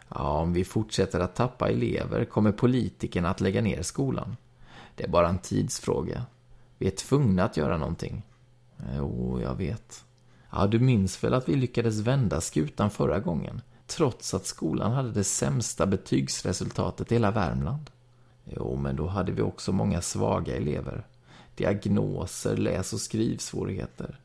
Ja, 0.09 0.39
om 0.39 0.53
vi 0.53 0.65
fortsätter 0.65 1.19
att 1.19 1.35
tappa 1.35 1.69
elever 1.69 2.25
kommer 2.25 2.51
politikerna 2.51 3.29
att 3.29 3.41
lägga 3.41 3.61
ner 3.61 3.81
skolan. 3.81 4.37
Det 4.95 5.03
är 5.03 5.07
bara 5.07 5.29
en 5.29 5.39
tidsfråga. 5.39 6.25
Vi 6.77 6.87
är 6.87 6.91
tvungna 6.91 7.43
att 7.43 7.57
göra 7.57 7.77
någonting. 7.77 8.23
Jo, 8.97 9.39
jag 9.41 9.55
vet. 9.55 10.05
Ja, 10.51 10.67
du 10.67 10.79
minns 10.79 11.23
väl 11.23 11.33
att 11.33 11.49
vi 11.49 11.55
lyckades 11.55 11.99
vända 11.99 12.41
skutan 12.41 12.89
förra 12.89 13.19
gången? 13.19 13.61
Trots 13.87 14.33
att 14.33 14.45
skolan 14.45 14.91
hade 14.91 15.11
det 15.11 15.23
sämsta 15.23 15.85
betygsresultatet 15.85 17.11
i 17.11 17.15
hela 17.15 17.31
Värmland. 17.31 17.89
Jo, 18.43 18.75
men 18.75 18.95
då 18.95 19.07
hade 19.07 19.31
vi 19.31 19.41
också 19.41 19.71
många 19.71 20.01
svaga 20.01 20.55
elever. 20.55 21.07
Diagnoser, 21.55 22.57
läs 22.57 22.93
och 22.93 23.01
skrivsvårigheter. 23.01 24.19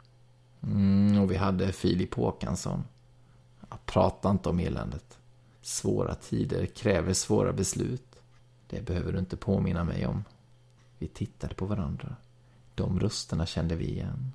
Mm, 0.63 1.23
och 1.23 1.31
vi 1.31 1.37
hade 1.37 1.73
Filip 1.73 2.15
Håkansson. 2.15 2.85
Ja, 3.71 3.79
prata 3.85 4.31
inte 4.31 4.49
om 4.49 4.61
eländet. 4.61 5.19
Svåra 5.63 6.15
tider 6.15 6.67
kräver 6.67 7.13
svåra 7.13 7.53
beslut. 7.53 8.17
Det 8.67 8.87
behöver 8.87 9.13
du 9.13 9.19
inte 9.19 9.37
påminna 9.37 9.85
mig 9.85 10.07
om. 10.07 10.25
Vi 10.99 11.09
tittade 11.09 11.55
på 11.55 11.67
varandra. 11.67 12.17
De 12.75 13.01
rösterna 13.01 13.47
kände 13.47 13.77
vi 13.77 13.89
igen. 13.89 14.33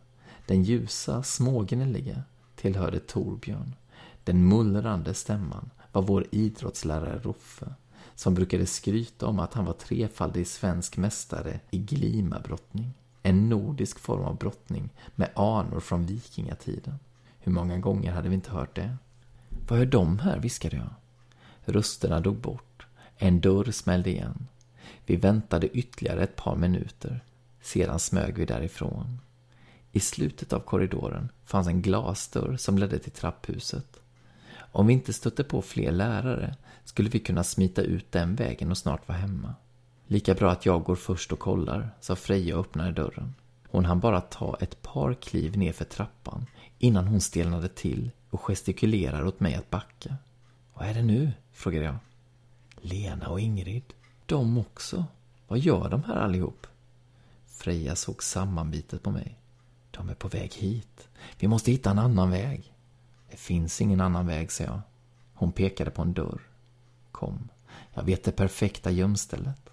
Den 0.47 0.63
ljusa, 0.63 1.23
smågnälliga 1.23 2.23
tillhörde 2.55 2.99
Torbjörn. 2.99 3.75
Den 4.23 4.47
mullrande 4.47 5.13
stämman 5.13 5.69
var 5.91 6.01
vår 6.01 6.25
idrottslärare 6.31 7.19
Roffe 7.19 7.73
som 8.15 8.33
brukade 8.33 8.65
skryta 8.65 9.27
om 9.27 9.39
att 9.39 9.53
han 9.53 9.65
var 9.65 9.73
trefaldig 9.73 10.47
svensk 10.47 10.97
mästare 10.97 11.59
i 11.71 11.77
glimabrottning. 11.77 12.93
En 13.23 13.49
nordisk 13.49 13.99
form 13.99 14.23
av 14.23 14.37
brottning 14.37 14.89
med 15.15 15.29
anor 15.35 15.79
från 15.79 16.05
vikingatiden. 16.05 16.99
Hur 17.39 17.51
många 17.51 17.77
gånger 17.77 18.11
hade 18.11 18.29
vi 18.29 18.35
inte 18.35 18.51
hört 18.51 18.75
det? 18.75 18.97
Vad 19.67 19.79
gör 19.79 19.85
de 19.85 20.19
här, 20.19 20.39
viskade 20.39 20.75
jag. 20.75 20.89
Rösterna 21.65 22.19
dog 22.19 22.35
bort. 22.35 22.87
En 23.17 23.41
dörr 23.41 23.71
smällde 23.71 24.09
igen. 24.09 24.47
Vi 25.05 25.15
väntade 25.15 25.67
ytterligare 25.67 26.23
ett 26.23 26.35
par 26.35 26.55
minuter. 26.55 27.23
Sedan 27.61 27.99
smög 27.99 28.37
vi 28.37 28.45
därifrån. 28.45 29.19
I 29.97 29.99
slutet 29.99 30.53
av 30.53 30.59
korridoren 30.59 31.29
fanns 31.45 31.67
en 31.67 31.81
glasdörr 31.81 32.57
som 32.57 32.77
ledde 32.77 32.99
till 32.99 33.11
trapphuset. 33.11 33.99
Om 34.57 34.87
vi 34.87 34.93
inte 34.93 35.13
stötte 35.13 35.43
på 35.43 35.61
fler 35.61 35.91
lärare 35.91 36.55
skulle 36.83 37.09
vi 37.09 37.19
kunna 37.19 37.43
smita 37.43 37.81
ut 37.81 38.11
den 38.11 38.35
vägen 38.35 38.71
och 38.71 38.77
snart 38.77 39.07
vara 39.07 39.17
hemma. 39.17 39.55
Lika 40.07 40.33
bra 40.33 40.51
att 40.51 40.65
jag 40.65 40.83
går 40.83 40.95
först 40.95 41.31
och 41.31 41.39
kollar, 41.39 41.89
sa 42.01 42.15
Freja 42.15 42.55
och 42.55 42.65
öppnade 42.65 42.91
dörren. 42.91 43.35
Hon 43.69 43.85
hann 43.85 43.99
bara 43.99 44.21
ta 44.21 44.57
ett 44.61 44.81
par 44.81 45.13
kliv 45.13 45.57
ner 45.57 45.73
för 45.73 45.85
trappan 45.85 46.45
innan 46.79 47.07
hon 47.07 47.21
stelnade 47.21 47.67
till 47.67 48.11
och 48.29 48.41
gestikulerade 48.41 49.27
åt 49.27 49.39
mig 49.39 49.55
att 49.55 49.69
backa. 49.69 50.15
Vad 50.73 50.87
är 50.87 50.93
det 50.93 51.03
nu? 51.03 51.31
frågade 51.51 51.85
jag. 51.85 51.95
Lena 52.81 53.27
och 53.27 53.39
Ingrid. 53.39 53.93
De 54.25 54.57
också. 54.57 55.05
Vad 55.47 55.59
gör 55.59 55.89
de 55.89 56.03
här 56.03 56.15
allihop? 56.15 56.67
Freja 57.47 57.95
såg 57.95 58.23
sammanbitet 58.23 59.03
på 59.03 59.11
mig. 59.11 59.37
De 59.97 60.09
är 60.09 60.13
på 60.13 60.27
väg 60.27 60.53
hit. 60.53 61.09
Vi 61.39 61.47
måste 61.47 61.71
hitta 61.71 61.91
en 61.91 61.99
annan 61.99 62.31
väg. 62.31 62.73
Det 63.31 63.37
finns 63.37 63.81
ingen 63.81 64.01
annan 64.01 64.27
väg, 64.27 64.51
sa 64.51 64.63
jag. 64.63 64.81
Hon 65.33 65.51
pekade 65.51 65.91
på 65.91 66.01
en 66.01 66.13
dörr. 66.13 66.41
Kom, 67.11 67.49
jag 67.93 68.03
vet 68.03 68.23
det 68.23 68.31
perfekta 68.31 68.91
gömstället. 68.91 69.69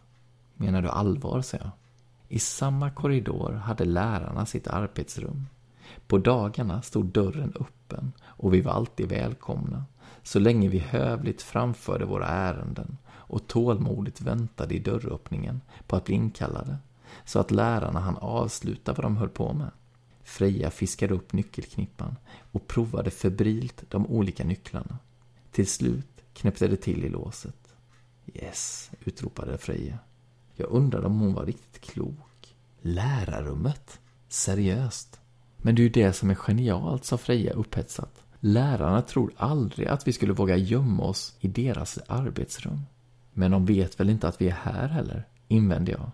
Menar 0.54 0.82
du 0.82 0.88
allvar, 0.88 1.42
sa 1.42 1.56
jag. 1.56 1.70
I 2.28 2.38
samma 2.38 2.90
korridor 2.90 3.52
hade 3.52 3.84
lärarna 3.84 4.46
sitt 4.46 4.66
arbetsrum. 4.66 5.46
På 6.06 6.18
dagarna 6.18 6.82
stod 6.82 7.06
dörren 7.06 7.52
öppen 7.60 8.12
och 8.22 8.54
vi 8.54 8.60
var 8.60 8.72
alltid 8.72 9.08
välkomna, 9.08 9.84
så 10.22 10.38
länge 10.38 10.68
vi 10.68 10.78
hövligt 10.78 11.42
framförde 11.42 12.04
våra 12.04 12.26
ärenden 12.26 12.96
och 13.06 13.46
tålmodigt 13.46 14.20
väntade 14.20 14.74
i 14.74 14.78
dörröppningen 14.78 15.60
på 15.86 15.96
att 15.96 16.04
bli 16.04 16.14
inkallade, 16.14 16.76
så 17.24 17.38
att 17.38 17.50
lärarna 17.50 18.00
hann 18.00 18.16
avsluta 18.16 18.92
vad 18.92 19.04
de 19.04 19.16
höll 19.16 19.28
på 19.28 19.52
med. 19.52 19.70
Freja 20.24 20.70
fiskade 20.70 21.14
upp 21.14 21.32
nyckelknippan 21.32 22.16
och 22.52 22.66
provade 22.66 23.10
febrilt 23.10 23.84
de 23.88 24.06
olika 24.06 24.44
nycklarna. 24.44 24.98
Till 25.50 25.66
slut 25.66 26.24
knäppte 26.32 26.68
det 26.68 26.76
till 26.76 27.04
i 27.04 27.08
låset. 27.08 27.74
Yes, 28.34 28.90
utropade 29.04 29.58
Freja. 29.58 29.98
Jag 30.54 30.70
undrade 30.70 31.06
om 31.06 31.20
hon 31.20 31.34
var 31.34 31.46
riktigt 31.46 31.80
klok. 31.80 32.56
Lärarrummet? 32.80 34.00
Seriöst? 34.28 35.20
Men 35.56 35.74
det 35.74 35.82
är 35.82 35.84
ju 35.84 35.88
det 35.88 36.12
som 36.12 36.30
är 36.30 36.34
genialt, 36.34 37.04
sa 37.04 37.18
Freja 37.18 37.52
upphetsat. 37.52 38.24
Lärarna 38.40 39.02
tror 39.02 39.32
aldrig 39.36 39.88
att 39.88 40.08
vi 40.08 40.12
skulle 40.12 40.32
våga 40.32 40.56
gömma 40.56 41.02
oss 41.02 41.36
i 41.40 41.48
deras 41.48 41.98
arbetsrum. 42.06 42.80
Men 43.32 43.50
de 43.50 43.66
vet 43.66 44.00
väl 44.00 44.10
inte 44.10 44.28
att 44.28 44.40
vi 44.40 44.48
är 44.48 44.58
här 44.62 44.88
heller, 44.88 45.28
invände 45.48 45.92
jag. 45.92 46.10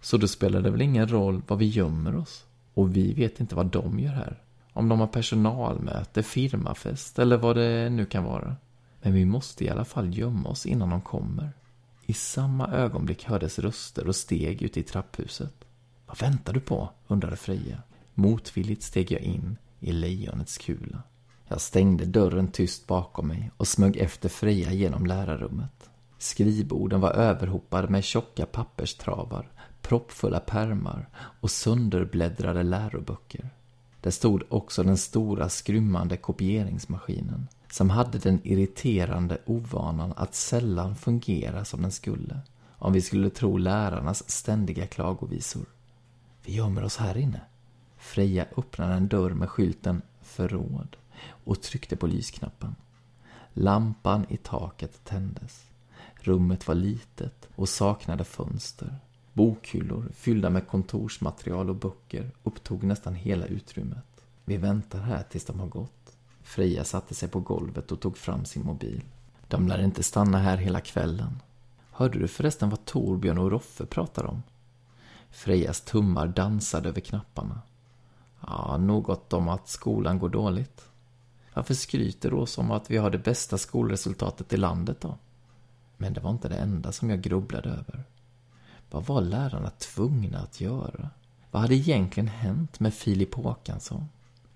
Så 0.00 0.16
då 0.16 0.28
spelar 0.28 0.60
det 0.60 0.70
väl 0.70 0.82
ingen 0.82 1.08
roll 1.08 1.42
var 1.46 1.56
vi 1.56 1.66
gömmer 1.66 2.16
oss. 2.16 2.44
Och 2.74 2.96
vi 2.96 3.12
vet 3.14 3.40
inte 3.40 3.54
vad 3.54 3.66
de 3.66 4.00
gör 4.00 4.12
här. 4.12 4.42
Om 4.72 4.88
de 4.88 5.00
har 5.00 5.06
personalmöte, 5.06 6.22
firmafest 6.22 7.18
eller 7.18 7.36
vad 7.36 7.56
det 7.56 7.90
nu 7.90 8.06
kan 8.06 8.24
vara. 8.24 8.56
Men 9.02 9.12
vi 9.12 9.24
måste 9.24 9.64
i 9.64 9.68
alla 9.68 9.84
fall 9.84 10.18
gömma 10.18 10.48
oss 10.48 10.66
innan 10.66 10.90
de 10.90 11.00
kommer. 11.00 11.52
I 12.06 12.12
samma 12.12 12.68
ögonblick 12.68 13.24
hördes 13.24 13.58
röster 13.58 14.08
och 14.08 14.16
steg 14.16 14.62
ute 14.62 14.80
i 14.80 14.82
trapphuset. 14.82 15.64
Vad 16.06 16.20
väntar 16.20 16.52
du 16.52 16.60
på? 16.60 16.90
undrade 17.06 17.36
Freja. 17.36 17.82
Motvilligt 18.14 18.82
steg 18.82 19.12
jag 19.12 19.20
in 19.20 19.56
i 19.80 19.92
lejonets 19.92 20.58
kula. 20.58 21.02
Jag 21.48 21.60
stängde 21.60 22.04
dörren 22.04 22.48
tyst 22.48 22.86
bakom 22.86 23.28
mig 23.28 23.50
och 23.56 23.68
smög 23.68 23.96
efter 23.96 24.28
Freja 24.28 24.72
genom 24.72 25.06
lärarrummet. 25.06 25.90
Skrivborden 26.18 27.00
var 27.00 27.10
överhopade 27.10 27.88
med 27.88 28.04
tjocka 28.04 28.46
papperstravar, 28.46 29.48
proppfulla 29.84 30.40
pärmar 30.40 31.08
och 31.40 31.50
sönderbläddrade 31.50 32.62
läroböcker. 32.62 33.50
Där 34.00 34.10
stod 34.10 34.42
också 34.48 34.82
den 34.82 34.96
stora 34.96 35.48
skrymmande 35.48 36.16
kopieringsmaskinen 36.16 37.48
som 37.70 37.90
hade 37.90 38.18
den 38.18 38.40
irriterande 38.44 39.38
ovanan 39.46 40.12
att 40.16 40.34
sällan 40.34 40.96
fungera 40.96 41.64
som 41.64 41.82
den 41.82 41.92
skulle, 41.92 42.40
om 42.78 42.92
vi 42.92 43.00
skulle 43.02 43.30
tro 43.30 43.56
lärarnas 43.56 44.30
ständiga 44.30 44.86
klagovisor. 44.86 45.66
Vi 46.44 46.54
gömmer 46.54 46.84
oss 46.84 46.96
här 46.96 47.16
inne. 47.16 47.40
Freja 47.96 48.46
öppnade 48.56 48.94
en 48.94 49.08
dörr 49.08 49.30
med 49.30 49.50
skylten 49.50 50.02
”Förråd” 50.22 50.96
och 51.44 51.62
tryckte 51.62 51.96
på 51.96 52.06
lysknappen. 52.06 52.74
Lampan 53.52 54.26
i 54.28 54.36
taket 54.36 55.04
tändes. 55.04 55.64
Rummet 56.14 56.68
var 56.68 56.74
litet 56.74 57.48
och 57.56 57.68
saknade 57.68 58.24
fönster. 58.24 58.98
Bokhyllor 59.34 60.08
fyllda 60.14 60.50
med 60.50 60.68
kontorsmaterial 60.68 61.70
och 61.70 61.76
böcker 61.76 62.30
upptog 62.42 62.84
nästan 62.84 63.14
hela 63.14 63.46
utrymmet. 63.46 64.26
Vi 64.44 64.56
väntar 64.56 65.00
här 65.00 65.22
tills 65.22 65.44
de 65.44 65.60
har 65.60 65.66
gått. 65.66 66.16
Freja 66.42 66.84
satte 66.84 67.14
sig 67.14 67.28
på 67.28 67.40
golvet 67.40 67.92
och 67.92 68.00
tog 68.00 68.18
fram 68.18 68.44
sin 68.44 68.64
mobil. 68.64 69.04
De 69.48 69.68
lär 69.68 69.82
inte 69.82 70.02
stanna 70.02 70.38
här 70.38 70.56
hela 70.56 70.80
kvällen. 70.80 71.42
Hörde 71.90 72.18
du 72.18 72.28
förresten 72.28 72.70
vad 72.70 72.84
Torbjörn 72.84 73.38
och 73.38 73.50
Roffe 73.50 73.86
pratar 73.86 74.26
om? 74.26 74.42
Frejas 75.30 75.80
tummar 75.80 76.26
dansade 76.26 76.88
över 76.88 77.00
knapparna. 77.00 77.60
Ja, 78.40 78.76
något 78.76 79.32
om 79.32 79.48
att 79.48 79.68
skolan 79.68 80.18
går 80.18 80.28
dåligt. 80.28 80.88
Varför 81.54 81.74
skryter 81.74 82.30
du 82.30 82.36
oss 82.36 82.58
om 82.58 82.70
att 82.70 82.90
vi 82.90 82.96
har 82.96 83.10
det 83.10 83.18
bästa 83.18 83.58
skolresultatet 83.58 84.52
i 84.52 84.56
landet 84.56 85.00
då? 85.00 85.18
Men 85.96 86.12
det 86.12 86.20
var 86.20 86.30
inte 86.30 86.48
det 86.48 86.56
enda 86.56 86.92
som 86.92 87.10
jag 87.10 87.20
grubblade 87.20 87.68
över. 87.68 88.04
Vad 88.94 89.06
var 89.06 89.20
lärarna 89.20 89.70
tvungna 89.70 90.38
att 90.38 90.60
göra? 90.60 91.10
Vad 91.50 91.62
hade 91.62 91.74
egentligen 91.74 92.28
hänt 92.28 92.80
med 92.80 92.94
Filip 92.94 93.34
Håkansson? 93.34 94.08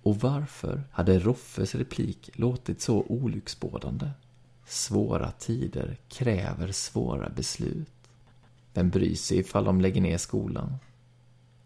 Och 0.03 0.16
varför 0.16 0.82
hade 0.91 1.18
Roffes 1.18 1.74
replik 1.74 2.30
låtit 2.34 2.80
så 2.80 3.03
olycksbådande? 3.09 4.11
Svåra 4.66 5.30
tider 5.30 5.97
kräver 6.09 6.72
svåra 6.72 7.28
beslut. 7.28 7.93
Vem 8.74 8.91
bryr 8.91 9.14
sig 9.14 9.39
ifall 9.39 9.64
de 9.64 9.80
lägger 9.80 10.01
ner 10.01 10.18
skolan? 10.18 10.76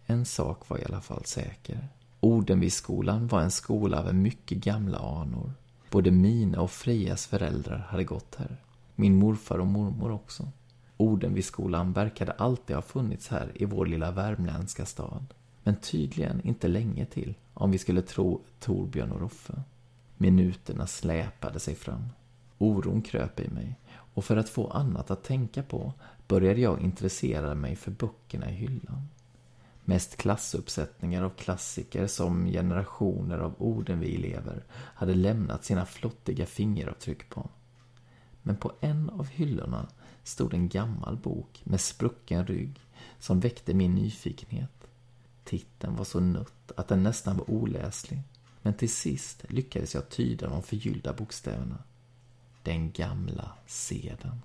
En 0.06 0.24
sak 0.24 0.68
var 0.68 0.78
i 0.78 0.84
alla 0.84 1.00
fall 1.00 1.24
säker. 1.24 1.88
Odenvidsskolan 2.20 3.26
var 3.26 3.40
en 3.40 3.50
skola 3.50 4.04
med 4.04 4.14
mycket 4.14 4.58
gamla 4.58 4.98
anor. 4.98 5.52
Både 5.90 6.10
mina 6.10 6.60
och 6.60 6.70
Frejas 6.70 7.26
föräldrar 7.26 7.78
hade 7.78 8.04
gått 8.04 8.34
här. 8.34 8.56
Min 8.94 9.16
morfar 9.16 9.58
och 9.58 9.66
mormor 9.66 10.10
också. 10.10 10.48
Orden 11.02 11.34
vid 11.34 11.44
skolan 11.44 11.92
verkade 11.92 12.32
alltid 12.32 12.76
ha 12.76 12.82
funnits 12.82 13.28
här 13.28 13.52
i 13.54 13.64
vår 13.64 13.86
lilla 13.86 14.10
värmländska 14.10 14.86
stad. 14.86 15.34
Men 15.62 15.76
tydligen 15.76 16.40
inte 16.40 16.68
länge 16.68 17.06
till, 17.06 17.34
om 17.54 17.70
vi 17.70 17.78
skulle 17.78 18.02
tro 18.02 18.40
Torbjörn 18.60 19.12
och 19.12 19.20
Roffe. 19.20 19.62
Minuterna 20.16 20.86
släpade 20.86 21.60
sig 21.60 21.74
fram. 21.74 22.08
Oron 22.58 23.02
kröp 23.02 23.40
i 23.40 23.48
mig 23.48 23.74
och 24.14 24.24
för 24.24 24.36
att 24.36 24.48
få 24.48 24.70
annat 24.70 25.10
att 25.10 25.24
tänka 25.24 25.62
på 25.62 25.92
började 26.28 26.60
jag 26.60 26.80
intressera 26.80 27.54
mig 27.54 27.76
för 27.76 27.90
böckerna 27.90 28.50
i 28.50 28.54
hyllan. 28.54 29.08
Mest 29.84 30.16
klassuppsättningar 30.16 31.22
av 31.22 31.30
klassiker 31.30 32.06
som 32.06 32.46
generationer 32.46 33.38
av 33.38 33.54
Odenvi-elever 33.58 34.64
hade 34.72 35.14
lämnat 35.14 35.64
sina 35.64 35.86
flottiga 35.86 36.46
fingeravtryck 36.46 37.28
på. 37.30 37.48
Men 38.42 38.56
på 38.56 38.72
en 38.80 39.10
av 39.10 39.28
hyllorna 39.28 39.88
stod 40.22 40.54
en 40.54 40.68
gammal 40.68 41.16
bok 41.16 41.60
med 41.64 41.80
sprucken 41.80 42.46
rygg 42.46 42.80
som 43.18 43.40
väckte 43.40 43.74
min 43.74 43.94
nyfikenhet. 43.94 44.88
Titeln 45.44 45.96
var 45.96 46.04
så 46.04 46.20
nött 46.20 46.72
att 46.76 46.88
den 46.88 47.02
nästan 47.02 47.36
var 47.36 47.50
oläslig. 47.50 48.22
Men 48.62 48.74
till 48.74 48.92
sist 48.92 49.44
lyckades 49.48 49.94
jag 49.94 50.08
tyda 50.08 50.48
de 50.48 50.62
förgyllda 50.62 51.12
bokstäverna. 51.12 51.78
Den 52.62 52.92
gamla 52.92 53.52
seden. 53.66 54.42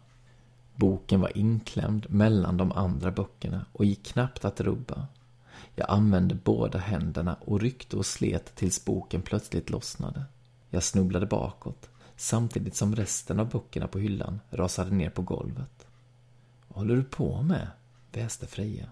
Boken 0.75 1.21
var 1.21 1.37
inklämd 1.37 2.05
mellan 2.09 2.57
de 2.57 2.71
andra 2.71 3.11
böckerna 3.11 3.65
och 3.71 3.85
gick 3.85 4.05
knappt 4.05 4.45
att 4.45 4.61
rubba. 4.61 5.07
Jag 5.75 5.89
använde 5.89 6.35
båda 6.35 6.79
händerna 6.79 7.37
och 7.45 7.61
ryckte 7.61 7.97
och 7.97 8.05
slet 8.05 8.55
tills 8.55 8.85
boken 8.85 9.21
plötsligt 9.21 9.69
lossnade. 9.69 10.23
Jag 10.69 10.83
snubblade 10.83 11.25
bakåt, 11.25 11.89
samtidigt 12.17 12.75
som 12.75 12.95
resten 12.95 13.39
av 13.39 13.49
böckerna 13.49 13.87
på 13.87 13.99
hyllan 13.99 14.39
rasade 14.49 14.91
ner 14.91 15.09
på 15.09 15.21
golvet. 15.21 15.87
Vad 16.67 16.77
håller 16.77 16.95
du 16.95 17.03
på 17.03 17.41
med? 17.41 17.67
väste 18.11 18.47
Freja. 18.47 18.85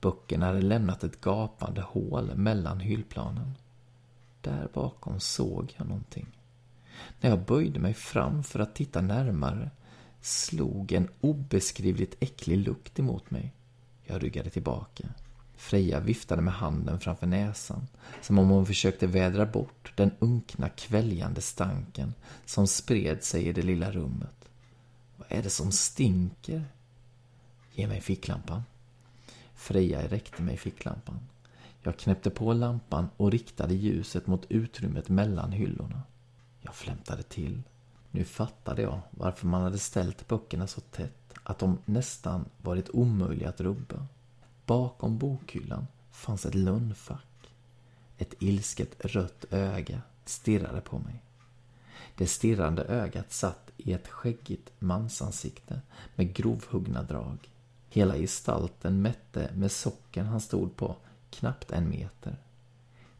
Böckerna 0.00 0.46
hade 0.46 0.62
lämnat 0.62 1.04
ett 1.04 1.20
gapande 1.20 1.80
hål 1.80 2.34
mellan 2.34 2.80
hyllplanen. 2.80 3.54
Där 4.40 4.68
bakom 4.72 5.20
såg 5.20 5.74
jag 5.76 5.86
någonting. 5.86 6.26
När 7.20 7.30
jag 7.30 7.44
böjde 7.44 7.80
mig 7.80 7.94
fram 7.94 8.42
för 8.42 8.60
att 8.60 8.74
titta 8.74 9.00
närmare 9.00 9.70
slog 10.20 10.92
en 10.92 11.08
obeskrivligt 11.20 12.16
äcklig 12.20 12.58
lukt 12.58 12.98
emot 12.98 13.30
mig. 13.30 13.52
Jag 14.04 14.22
ryggade 14.22 14.50
tillbaka. 14.50 15.08
Freja 15.56 16.00
viftade 16.00 16.42
med 16.42 16.54
handen 16.54 17.00
framför 17.00 17.26
näsan, 17.26 17.86
som 18.22 18.38
om 18.38 18.48
hon 18.48 18.66
försökte 18.66 19.06
vädra 19.06 19.46
bort 19.46 19.92
den 19.96 20.10
unkna 20.18 20.68
kväljande 20.68 21.40
stanken 21.40 22.14
som 22.44 22.66
spred 22.66 23.24
sig 23.24 23.46
i 23.46 23.52
det 23.52 23.62
lilla 23.62 23.90
rummet. 23.90 24.48
Vad 25.16 25.32
är 25.38 25.42
det 25.42 25.50
som 25.50 25.72
stinker? 25.72 26.64
Ge 27.72 27.86
mig 27.86 28.00
ficklampan. 28.00 28.62
Freja 29.54 30.08
räckte 30.08 30.42
mig 30.42 30.56
ficklampan. 30.56 31.18
Jag 31.82 31.98
knäppte 31.98 32.30
på 32.30 32.52
lampan 32.52 33.08
och 33.16 33.32
riktade 33.32 33.74
ljuset 33.74 34.26
mot 34.26 34.46
utrymmet 34.48 35.08
mellan 35.08 35.52
hyllorna. 35.52 36.02
Jag 36.60 36.74
flämtade 36.74 37.22
till. 37.22 37.62
Nu 38.10 38.24
fattade 38.24 38.82
jag 38.82 39.00
varför 39.10 39.46
man 39.46 39.62
hade 39.62 39.78
ställt 39.78 40.28
böckerna 40.28 40.66
så 40.66 40.80
tätt 40.80 41.34
att 41.42 41.58
de 41.58 41.78
nästan 41.84 42.44
varit 42.62 42.90
omöjliga 42.90 43.48
att 43.48 43.60
rubba. 43.60 44.06
Bakom 44.66 45.18
bokhyllan 45.18 45.86
fanns 46.10 46.46
ett 46.46 46.54
lönnfack. 46.54 47.50
Ett 48.18 48.34
ilsket 48.38 49.04
rött 49.04 49.44
öga 49.50 50.02
stirrade 50.24 50.80
på 50.80 50.98
mig. 50.98 51.22
Det 52.16 52.26
stirrande 52.26 52.82
ögat 52.82 53.32
satt 53.32 53.70
i 53.76 53.92
ett 53.92 54.08
skäggigt 54.08 54.70
mansansikte 54.78 55.80
med 56.14 56.34
grovhuggna 56.34 57.02
drag. 57.02 57.50
Hela 57.90 58.16
gestalten 58.16 59.02
mätte 59.02 59.50
med 59.54 59.72
socken 59.72 60.26
han 60.26 60.40
stod 60.40 60.76
på 60.76 60.96
knappt 61.30 61.70
en 61.70 61.88
meter. 61.88 62.36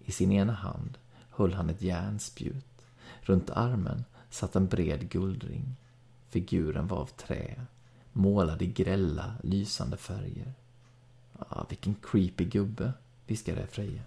I 0.05 0.13
sin 0.13 0.33
ena 0.33 0.53
hand 0.53 0.99
höll 1.31 1.53
han 1.53 1.71
ett 1.71 1.83
järnspjut. 1.83 2.87
Runt 3.21 3.51
armen 3.51 4.05
satt 4.31 4.57
en 4.57 4.67
bred 4.67 5.11
guldring. 5.11 5.77
Figuren 6.29 6.87
var 6.87 6.97
av 6.97 7.07
trä, 7.07 7.67
målad 8.13 8.63
i 8.63 8.67
grälla, 8.67 9.35
lysande 9.43 9.97
färger. 9.97 10.53
Ah, 11.39 11.65
vilken 11.69 11.95
creepy 12.03 12.45
gubbe, 12.45 12.93
viskade 13.27 13.67
Freja. 13.67 14.03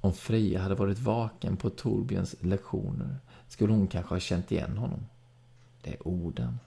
Om 0.00 0.12
Freja 0.12 0.62
hade 0.62 0.74
varit 0.74 0.98
vaken 0.98 1.56
på 1.56 1.70
Torbjörns 1.70 2.34
lektioner 2.40 3.16
skulle 3.48 3.72
hon 3.72 3.86
kanske 3.86 4.14
ha 4.14 4.20
känt 4.20 4.52
igen 4.52 4.76
honom. 4.76 5.06
Det 5.82 5.90
är 5.90 6.08
orden. 6.08 6.58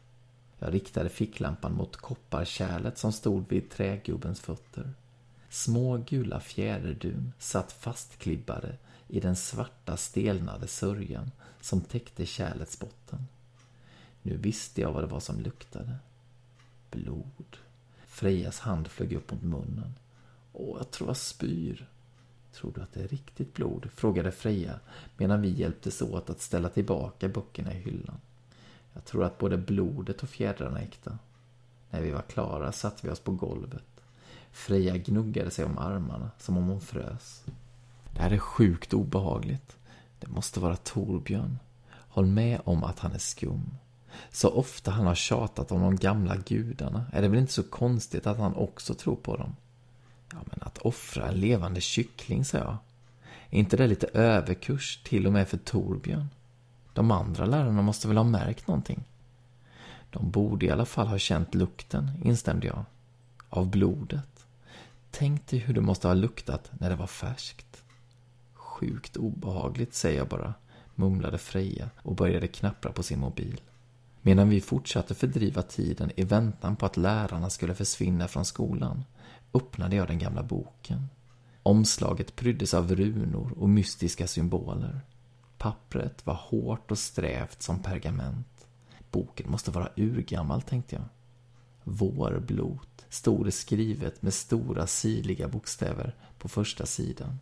Jag 0.60 0.74
riktade 0.74 1.10
ficklampan 1.10 1.74
mot 1.74 1.98
kopparkärlet 1.98 2.98
som 2.98 3.12
stod 3.12 3.50
vid 3.50 3.70
trägubbens 3.70 4.40
fötter. 4.40 4.94
Små 5.50 5.98
gula 5.98 6.40
fjäderdun 6.40 7.34
satt 7.40 7.72
fastklibbade 7.72 8.78
i 9.08 9.20
den 9.20 9.36
svarta 9.36 9.98
stelnade 9.98 10.68
sörjan 10.68 11.32
som 11.62 11.82
täckte 11.82 12.26
kärlets 12.26 12.80
botten. 12.80 13.28
Nu 14.22 14.38
visste 14.38 14.82
jag 14.82 14.92
vad 14.92 15.04
det 15.04 15.08
var 15.08 15.20
som 15.20 15.40
luktade. 15.40 15.96
Blod. 16.92 17.58
Frejas 18.16 18.60
hand 18.60 18.88
flög 18.88 19.14
upp 19.14 19.32
mot 19.32 19.42
munnen. 19.42 19.94
Åh, 20.54 20.78
jag 20.78 20.92
tror 20.92 21.10
jag 21.10 21.18
spyr. 21.18 21.90
Tror 22.54 22.72
du 22.76 22.82
att 22.82 22.94
det 22.94 23.04
är 23.04 23.08
riktigt 23.08 23.54
blod? 23.54 23.90
frågade 23.96 24.32
Freja 24.32 24.80
medan 25.18 25.42
vi 25.42 25.50
hjälptes 25.50 26.02
åt 26.02 26.30
att 26.30 26.42
ställa 26.42 26.70
tillbaka 26.70 27.28
böckerna 27.28 27.74
i 27.74 27.78
hyllan. 27.78 28.18
Jag 28.94 29.06
tror 29.06 29.24
att 29.24 29.38
både 29.38 29.58
blodet 29.58 30.24
och 30.24 30.30
fjädrarna 30.30 30.80
är 30.80 30.84
äkta. 30.84 31.18
När 31.90 32.02
vi 32.02 32.12
var 32.12 32.22
klara 32.22 32.72
satte 32.72 33.08
vi 33.08 33.14
oss 33.14 33.20
på 33.20 33.32
golvet. 33.32 34.02
Freja 34.52 34.98
gnuggade 34.98 35.52
sig 35.52 35.66
om 35.66 35.78
armarna 35.78 36.32
som 36.38 36.58
om 36.58 36.68
hon 36.68 36.82
frös. 36.82 37.44
Det 38.14 38.22
här 38.22 38.32
är 38.32 38.38
sjukt 38.38 38.94
obehagligt. 38.94 39.78
Det 40.20 40.28
måste 40.28 40.60
vara 40.60 40.76
Torbjörn. 40.76 41.60
Håll 41.90 42.26
med 42.26 42.62
om 42.64 42.84
att 42.84 43.00
han 43.00 43.12
är 43.12 43.20
skum. 43.20 43.78
Så 44.32 44.50
ofta 44.50 44.92
han 44.92 45.06
har 45.06 45.16
tjatat 45.16 45.72
om 45.72 45.82
de 45.82 45.96
gamla 45.96 46.36
gudarna 46.36 47.06
är 47.14 47.22
det 47.22 47.28
väl 47.28 47.40
inte 47.40 47.54
så 47.54 47.64
konstigt 47.64 48.28
att 48.28 48.38
han 48.38 48.56
också 48.56 48.94
tror 48.94 49.16
på 49.16 49.38
dem. 49.38 49.56
Ja, 50.32 50.38
men 50.46 50.60
att 50.62 50.78
offra 50.78 51.28
en 51.28 51.40
levande 51.40 51.82
kyckling, 51.82 52.46
sa 52.46 52.58
jag. 52.58 52.78
Är 53.50 53.60
inte 53.60 53.78
det 53.78 53.88
lite 53.88 54.08
överkurs 54.08 55.00
till 55.04 55.28
och 55.28 55.34
med 55.34 55.48
för 55.48 55.58
Torbjörn? 55.58 56.30
De 56.94 57.12
andra 57.12 57.46
lärarna 57.46 57.82
måste 57.82 58.08
väl 58.08 58.18
ha 58.18 58.24
märkt 58.24 58.68
någonting? 58.68 59.04
De 60.10 60.32
borde 60.32 60.66
i 60.66 60.70
alla 60.70 60.86
fall 60.86 61.08
ha 61.08 61.18
känt 61.18 61.56
lukten, 61.56 62.12
instämde 62.24 62.68
jag. 62.68 62.86
Av 63.50 63.70
blodet. 63.70 64.46
Tänk 65.12 65.48
dig 65.48 65.60
hur 65.60 65.74
det 65.74 65.82
måste 65.82 66.08
ha 66.08 66.14
luktat 66.14 66.72
när 66.80 66.90
det 66.90 66.96
var 66.96 67.08
färskt. 67.08 67.84
Sjukt 68.54 69.18
obehagligt, 69.18 69.94
säger 69.94 70.18
jag 70.18 70.28
bara, 70.28 70.54
mumlade 70.96 71.38
Freja 71.38 71.90
och 71.98 72.16
började 72.16 72.48
knappra 72.48 72.92
på 72.92 73.04
sin 73.04 73.20
mobil. 73.20 73.62
Medan 74.28 74.50
vi 74.50 74.62
fortsatte 74.62 75.16
fördriva 75.16 75.62
tiden 75.62 76.12
i 76.16 76.24
väntan 76.24 76.76
på 76.76 76.86
att 76.86 76.98
lärarna 76.98 77.50
skulle 77.50 77.76
försvinna 77.76 78.28
från 78.28 78.46
skolan 78.46 79.04
öppnade 79.54 79.96
jag 79.96 80.08
den 80.08 80.20
gamla 80.20 80.44
boken. 80.44 81.10
Omslaget 81.64 82.36
pryddes 82.36 82.74
av 82.74 82.96
runor 82.96 83.54
och 83.58 83.70
mystiska 83.70 84.28
symboler. 84.28 85.02
Pappret 85.58 86.26
var 86.26 86.34
hårt 86.34 86.92
och 86.92 86.98
strävt 86.98 87.62
som 87.62 87.84
pergament. 87.84 88.68
Boken 89.12 89.52
måste 89.52 89.72
vara 89.72 89.90
urgammal, 89.96 90.62
tänkte 90.62 90.96
jag. 90.96 91.06
Vårblot 91.84 93.06
stod 93.10 93.46
det 93.46 93.52
skrivet 93.52 94.22
med 94.22 94.34
stora 94.34 94.88
sirliga 94.88 95.48
bokstäver 95.48 96.16
på 96.38 96.50
första 96.50 96.86
sidan. 96.86 97.40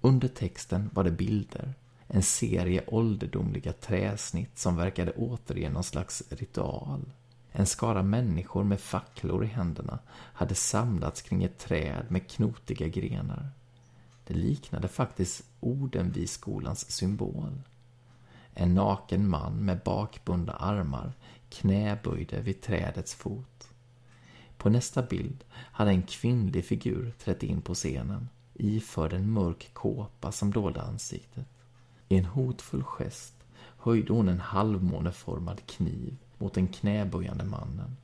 Under 0.00 0.28
texten 0.28 0.90
var 0.92 1.04
det 1.04 1.10
bilder. 1.10 1.74
En 2.06 2.22
serie 2.22 2.84
ålderdomliga 2.86 3.72
träsnitt 3.72 4.58
som 4.58 4.76
verkade 4.76 5.12
återge 5.12 5.70
någon 5.70 5.84
slags 5.84 6.22
ritual. 6.28 7.12
En 7.52 7.66
skara 7.66 8.02
människor 8.02 8.64
med 8.64 8.80
facklor 8.80 9.44
i 9.44 9.46
händerna 9.46 9.98
hade 10.12 10.54
samlats 10.54 11.22
kring 11.22 11.44
ett 11.44 11.58
träd 11.58 12.06
med 12.08 12.30
knotiga 12.30 12.88
grenar. 12.88 13.48
Det 14.26 14.34
liknade 14.34 14.88
faktiskt 14.88 15.44
Odenviskolans 15.60 16.90
symbol. 16.90 17.60
En 18.54 18.74
naken 18.74 19.28
man 19.28 19.56
med 19.56 19.80
bakbundna 19.84 20.52
armar 20.52 21.12
knäböjde 21.48 22.40
vid 22.40 22.62
trädets 22.62 23.14
fot. 23.14 23.68
På 24.56 24.70
nästa 24.70 25.02
bild 25.02 25.44
hade 25.52 25.90
en 25.90 26.02
kvinnlig 26.02 26.64
figur 26.64 27.12
trätt 27.18 27.42
in 27.42 27.62
på 27.62 27.74
scenen 27.74 28.28
iförd 28.54 29.12
en 29.12 29.30
mörk 29.30 29.70
kåpa 29.72 30.32
som 30.32 30.50
dolde 30.50 30.82
ansiktet. 30.82 31.46
I 32.12 32.16
en 32.18 32.24
hotfull 32.24 32.82
gest 32.82 33.34
höjde 33.76 34.12
hon 34.12 34.28
en 34.28 34.40
halvmåneformad 34.40 35.66
kniv 35.66 36.16
mot 36.38 36.54
den 36.54 36.68
knäböjande 36.68 37.44
mannen. 37.44 37.96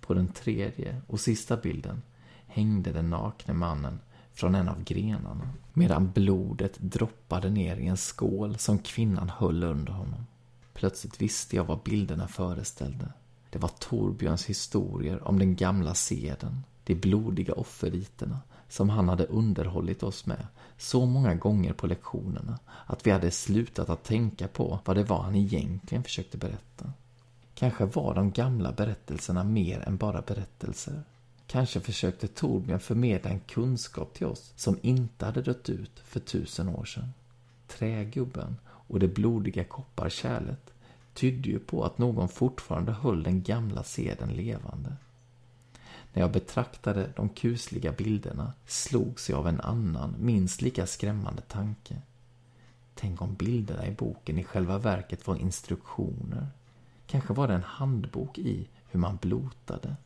På 0.00 0.14
den 0.14 0.28
tredje 0.28 1.00
och 1.06 1.20
sista 1.20 1.56
bilden 1.56 2.02
hängde 2.46 2.92
den 2.92 3.10
nakne 3.10 3.54
mannen 3.54 4.00
från 4.32 4.54
en 4.54 4.68
av 4.68 4.84
grenarna 4.84 5.48
medan 5.72 6.12
blodet 6.12 6.78
droppade 6.78 7.50
ner 7.50 7.76
i 7.76 7.86
en 7.86 7.96
skål 7.96 8.58
som 8.58 8.78
kvinnan 8.78 9.28
höll 9.28 9.62
under 9.62 9.92
honom. 9.92 10.26
Plötsligt 10.74 11.22
visste 11.22 11.56
jag 11.56 11.64
vad 11.64 11.82
bilderna 11.82 12.28
föreställde. 12.28 13.12
Det 13.50 13.58
var 13.58 13.70
Torbjörns 13.78 14.44
historier 14.44 15.28
om 15.28 15.38
den 15.38 15.56
gamla 15.56 15.94
seden, 15.94 16.64
de 16.84 16.94
blodiga 16.94 17.54
offerriterna 17.54 18.38
som 18.68 18.90
han 18.90 19.08
hade 19.08 19.24
underhållit 19.24 20.02
oss 20.02 20.26
med 20.26 20.46
så 20.78 21.06
många 21.06 21.34
gånger 21.34 21.72
på 21.72 21.86
lektionerna 21.86 22.58
att 22.86 23.06
vi 23.06 23.10
hade 23.10 23.30
slutat 23.30 23.90
att 23.90 24.04
tänka 24.04 24.48
på 24.48 24.78
vad 24.84 24.96
det 24.96 25.04
var 25.04 25.22
han 25.22 25.34
egentligen 25.34 26.04
försökte 26.04 26.38
berätta. 26.38 26.92
Kanske 27.54 27.84
var 27.84 28.14
de 28.14 28.30
gamla 28.30 28.72
berättelserna 28.72 29.44
mer 29.44 29.80
än 29.80 29.96
bara 29.96 30.22
berättelser. 30.22 31.02
Kanske 31.46 31.80
försökte 31.80 32.28
Torbjörn 32.28 32.80
förmedla 32.80 33.30
en 33.30 33.40
kunskap 33.40 34.14
till 34.14 34.26
oss 34.26 34.52
som 34.56 34.78
inte 34.82 35.24
hade 35.24 35.42
dött 35.42 35.68
ut 35.68 36.00
för 36.04 36.20
tusen 36.20 36.68
år 36.68 36.84
sedan. 36.84 37.12
Trägubben 37.68 38.56
och 38.66 38.98
det 38.98 39.08
blodiga 39.08 39.64
kopparkärlet 39.64 40.70
tydde 41.14 41.48
ju 41.48 41.58
på 41.58 41.84
att 41.84 41.98
någon 41.98 42.28
fortfarande 42.28 42.92
höll 42.92 43.22
den 43.22 43.42
gamla 43.42 43.82
seden 43.82 44.28
levande. 44.28 44.96
När 46.14 46.22
jag 46.22 46.32
betraktade 46.32 47.12
de 47.16 47.28
kusliga 47.28 47.92
bilderna 47.92 48.52
slogs 48.66 49.30
jag 49.30 49.38
av 49.38 49.48
en 49.48 49.60
annan, 49.60 50.14
minst 50.18 50.62
lika 50.62 50.86
skrämmande 50.86 51.42
tanke. 51.42 51.96
Tänk 52.94 53.22
om 53.22 53.34
bilderna 53.34 53.86
i 53.86 53.90
boken 53.90 54.38
i 54.38 54.44
själva 54.44 54.78
verket 54.78 55.26
var 55.26 55.36
instruktioner. 55.36 56.46
Kanske 57.06 57.32
var 57.32 57.48
det 57.48 57.54
en 57.54 57.62
handbok 57.62 58.38
i 58.38 58.68
hur 58.90 59.00
man 59.00 59.18
blotade. 59.22 59.96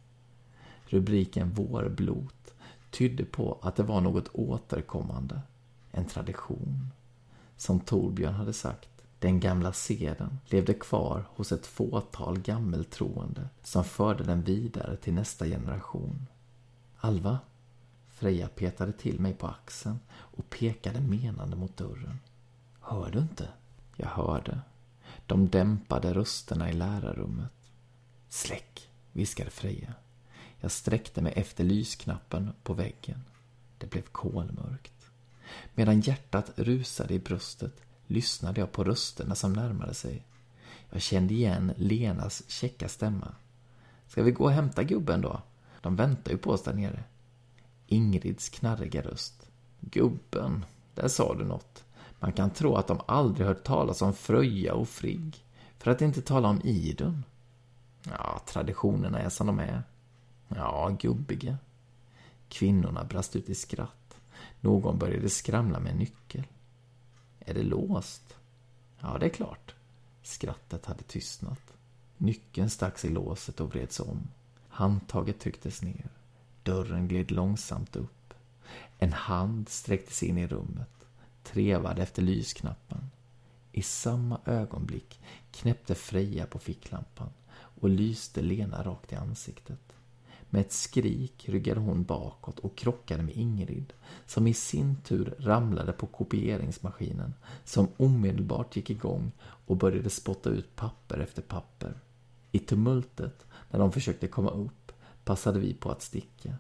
Rubriken 0.87 1.51
Vårblot 1.51 2.55
tydde 2.91 3.25
på 3.25 3.59
att 3.63 3.77
det 3.77 3.83
var 3.83 4.01
något 4.01 4.29
återkommande, 4.33 5.41
en 5.91 6.05
tradition. 6.05 6.91
Som 7.57 7.81
Torbjörn 7.81 8.35
hade 8.35 8.53
sagt, 8.53 8.88
den 9.19 9.41
gamla 9.41 9.73
seden 9.73 10.39
levde 10.47 10.75
kvar 10.75 11.25
hos 11.29 11.53
ett 11.53 11.67
fåtal 11.67 12.39
gammeltroende 12.39 13.49
som 13.63 13.85
förde 13.85 14.25
den 14.25 14.43
vidare 14.43 14.97
till 14.97 15.15
nästa 15.15 15.47
generation. 15.47 16.27
Alva? 16.97 17.39
Freja 18.09 18.49
petade 18.49 18.93
till 18.93 19.21
mig 19.21 19.35
på 19.35 19.47
axeln 19.47 19.99
och 20.11 20.51
pekade 20.51 21.01
menande 21.01 21.57
mot 21.57 21.77
dörren. 21.77 22.19
Hör 22.81 23.11
du 23.11 23.19
inte? 23.19 23.49
Jag 23.97 24.09
hörde. 24.09 24.61
De 25.27 25.49
dämpade 25.49 26.15
rösterna 26.15 26.71
i 26.71 26.73
lärarrummet. 26.73 27.53
Släck, 28.29 28.89
viskade 29.13 29.51
Freja. 29.51 29.95
Jag 30.61 30.71
sträckte 30.71 31.23
mig 31.23 31.33
efter 31.37 31.65
lysknappen 31.65 32.53
på 32.63 32.75
väggen. 32.75 33.25
Det 33.79 33.91
blev 33.91 34.03
kolmörkt. 34.03 35.11
Medan 35.75 36.01
hjärtat 36.01 36.53
rusade 36.57 37.15
i 37.15 37.19
bröstet 37.19 37.81
lyssnade 38.09 38.61
jag 38.61 38.73
på 38.73 38.85
rösterna 38.85 39.35
som 39.35 39.53
närmade 39.53 39.95
sig. 39.95 40.23
Jag 40.91 41.03
kände 41.03 41.35
igen 41.35 41.73
Lenas 41.77 42.43
käcka 42.49 42.89
stämma. 42.89 43.35
Ska 44.09 44.23
vi 44.23 44.31
gå 44.31 44.45
och 44.45 44.51
hämta 44.51 44.83
gubben 44.83 45.21
då? 45.21 45.43
De 45.81 45.97
väntar 45.97 46.33
ju 46.33 46.39
på 46.39 46.51
oss 46.51 46.63
där 46.63 46.75
nere. 46.75 47.05
Ingrids 47.87 48.49
knarriga 48.49 49.03
röst. 49.03 49.51
Gubben, 49.81 50.65
där 50.95 51.09
sa 51.09 51.35
du 51.35 51.45
något. 51.45 51.85
Man 52.21 52.33
kan 52.33 52.51
tro 52.51 52.75
att 52.75 52.87
de 52.87 53.01
aldrig 53.07 53.47
hört 53.47 53.65
talas 53.65 54.03
om 54.03 54.15
Fröja 54.15 54.75
och 54.75 54.89
Frigg. 54.89 55.45
För 55.79 55.91
att 55.91 56.03
inte 56.03 56.23
tala 56.23 56.49
om 56.49 56.61
Idun. 56.65 57.25
Ja, 58.03 58.43
traditionerna 58.47 59.19
är 59.19 59.29
som 59.29 59.47
de 59.47 59.59
är. 59.59 59.83
Ja, 60.49 60.97
gubbiga. 61.01 61.59
Kvinnorna 62.49 63.05
brast 63.05 63.37
ut 63.37 63.49
i 63.49 63.55
skratt. 63.55 64.17
Någon 64.61 64.99
började 64.99 65.29
skramla 65.29 65.81
med 65.81 65.93
en 65.93 65.99
nyckel. 65.99 66.45
Är 67.49 67.55
det 67.55 67.63
låst? 67.63 68.37
Ja, 69.01 69.19
det 69.19 69.27
är 69.27 69.31
klart. 69.31 69.75
Skrattet 70.23 70.87
hade 70.87 71.03
tystnat. 71.03 71.73
Nyckeln 72.17 72.71
stacks 72.71 73.05
i 73.05 73.09
låset 73.09 73.61
och 73.61 73.71
vreds 73.71 74.01
om. 74.01 74.29
Handtaget 74.69 75.41
trycktes 75.41 75.83
ner. 75.83 76.09
Dörren 76.63 77.09
gled 77.09 77.31
långsamt 77.31 77.97
upp. 77.97 78.35
En 78.99 79.13
hand 79.13 79.69
sträcktes 79.69 80.23
in 80.23 80.39
i 80.39 80.47
rummet, 80.47 81.07
trevade 81.43 82.03
efter 82.03 82.23
lysknappen. 82.23 83.11
I 83.73 83.83
samma 83.83 84.41
ögonblick 84.45 85.21
knäppte 85.53 85.95
Freja 85.95 86.47
på 86.47 86.59
ficklampan 86.59 87.31
och 87.55 87.89
lyste 87.89 88.43
Lena 88.43 88.83
rakt 88.83 89.13
i 89.13 89.17
ansiktet. 89.17 89.95
Med 90.51 90.61
ett 90.61 90.73
skrik 90.73 91.49
ryggade 91.49 91.81
hon 91.81 92.05
bakåt 92.05 92.59
och 92.59 92.77
krockade 92.77 93.23
med 93.23 93.37
Ingrid, 93.37 93.93
som 94.27 94.47
i 94.47 94.55
sin 94.55 94.97
tur 94.97 95.35
ramlade 95.39 95.93
på 95.93 96.07
kopieringsmaskinen, 96.07 97.35
som 97.65 97.89
omedelbart 97.97 98.77
gick 98.77 98.91
igång 98.91 99.33
och 99.41 99.77
började 99.77 100.11
spotta 100.11 100.51
ut 100.51 100.77
papper 100.77 101.19
efter 101.19 101.43
papper. 101.43 102.01
I 102.53 102.59
tumultet, 102.59 103.47
när 103.71 103.79
de 103.79 103.93
försökte 103.93 104.29
komma 104.29 104.51
upp, 104.51 104.93
passade 105.25 105.61
vi 105.61 105.75
på 105.75 105.91
att 105.91 106.03
sticka. 106.03 106.55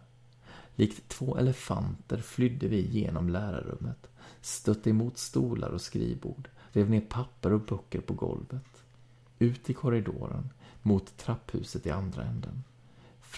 Likt 0.74 1.08
två 1.08 1.36
elefanter 1.36 2.18
flydde 2.18 2.68
vi 2.68 2.88
genom 2.88 3.28
lärarrummet, 3.28 4.10
stötte 4.40 4.90
emot 4.90 5.18
stolar 5.18 5.68
och 5.68 5.80
skrivbord, 5.80 6.48
rev 6.72 6.90
ner 6.90 7.00
papper 7.00 7.52
och 7.52 7.60
böcker 7.60 8.00
på 8.00 8.14
golvet. 8.14 8.84
Ut 9.38 9.70
i 9.70 9.74
korridoren, 9.74 10.50
mot 10.82 11.16
trapphuset 11.16 11.86
i 11.86 11.90
andra 11.90 12.24
änden. 12.24 12.64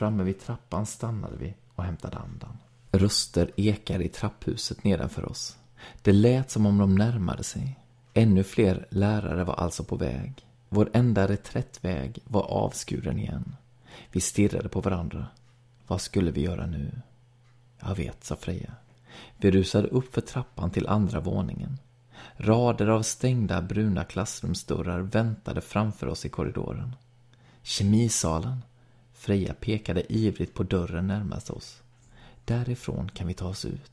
Framme 0.01 0.23
vid 0.23 0.41
trappan 0.41 0.87
stannade 0.87 1.37
vi 1.37 1.55
och 1.75 1.85
hämtade 1.85 2.17
andan. 2.17 2.59
Röster 2.93 3.51
ekade 3.57 4.05
i 4.05 4.09
trapphuset 4.09 4.85
nedanför 4.85 5.31
oss. 5.31 5.59
Det 6.03 6.13
lät 6.13 6.51
som 6.51 6.67
om 6.67 6.79
de 6.79 6.95
närmade 6.95 7.43
sig. 7.43 7.79
Ännu 8.15 8.43
fler 8.43 8.87
lärare 8.91 9.45
var 9.45 9.55
alltså 9.55 9.85
på 9.85 9.97
väg. 9.97 10.47
Vår 10.69 10.91
enda 10.93 11.29
reträttväg 11.29 12.19
var 12.25 12.43
avskuren 12.43 13.19
igen. 13.19 13.57
Vi 14.13 14.21
stirrade 14.21 14.69
på 14.69 14.81
varandra. 14.81 15.27
Vad 15.87 16.01
skulle 16.01 16.31
vi 16.31 16.41
göra 16.41 16.67
nu? 16.67 17.01
Jag 17.81 17.95
vet, 17.95 18.25
sa 18.25 18.37
Freja. 18.37 18.73
Vi 19.37 19.51
rusade 19.51 19.89
upp 19.89 20.15
för 20.15 20.21
trappan 20.21 20.71
till 20.71 20.87
andra 20.87 21.21
våningen. 21.21 21.79
Rader 22.37 22.87
av 22.87 23.03
stängda 23.03 23.63
bruna 23.63 24.05
klassrumsdörrar 24.05 25.01
väntade 25.01 25.61
framför 25.61 26.07
oss 26.07 26.27
i 26.27 26.29
korridoren. 26.29 26.97
Kemisalen, 27.63 28.63
Freja 29.21 29.55
pekade 29.55 30.13
ivrigt 30.13 30.55
på 30.55 30.63
dörren 30.63 31.07
närmast 31.07 31.51
oss. 31.51 31.83
Därifrån 32.45 33.09
kan 33.09 33.27
vi 33.27 33.35
ta 33.35 33.49
oss 33.49 33.65
ut. 33.65 33.93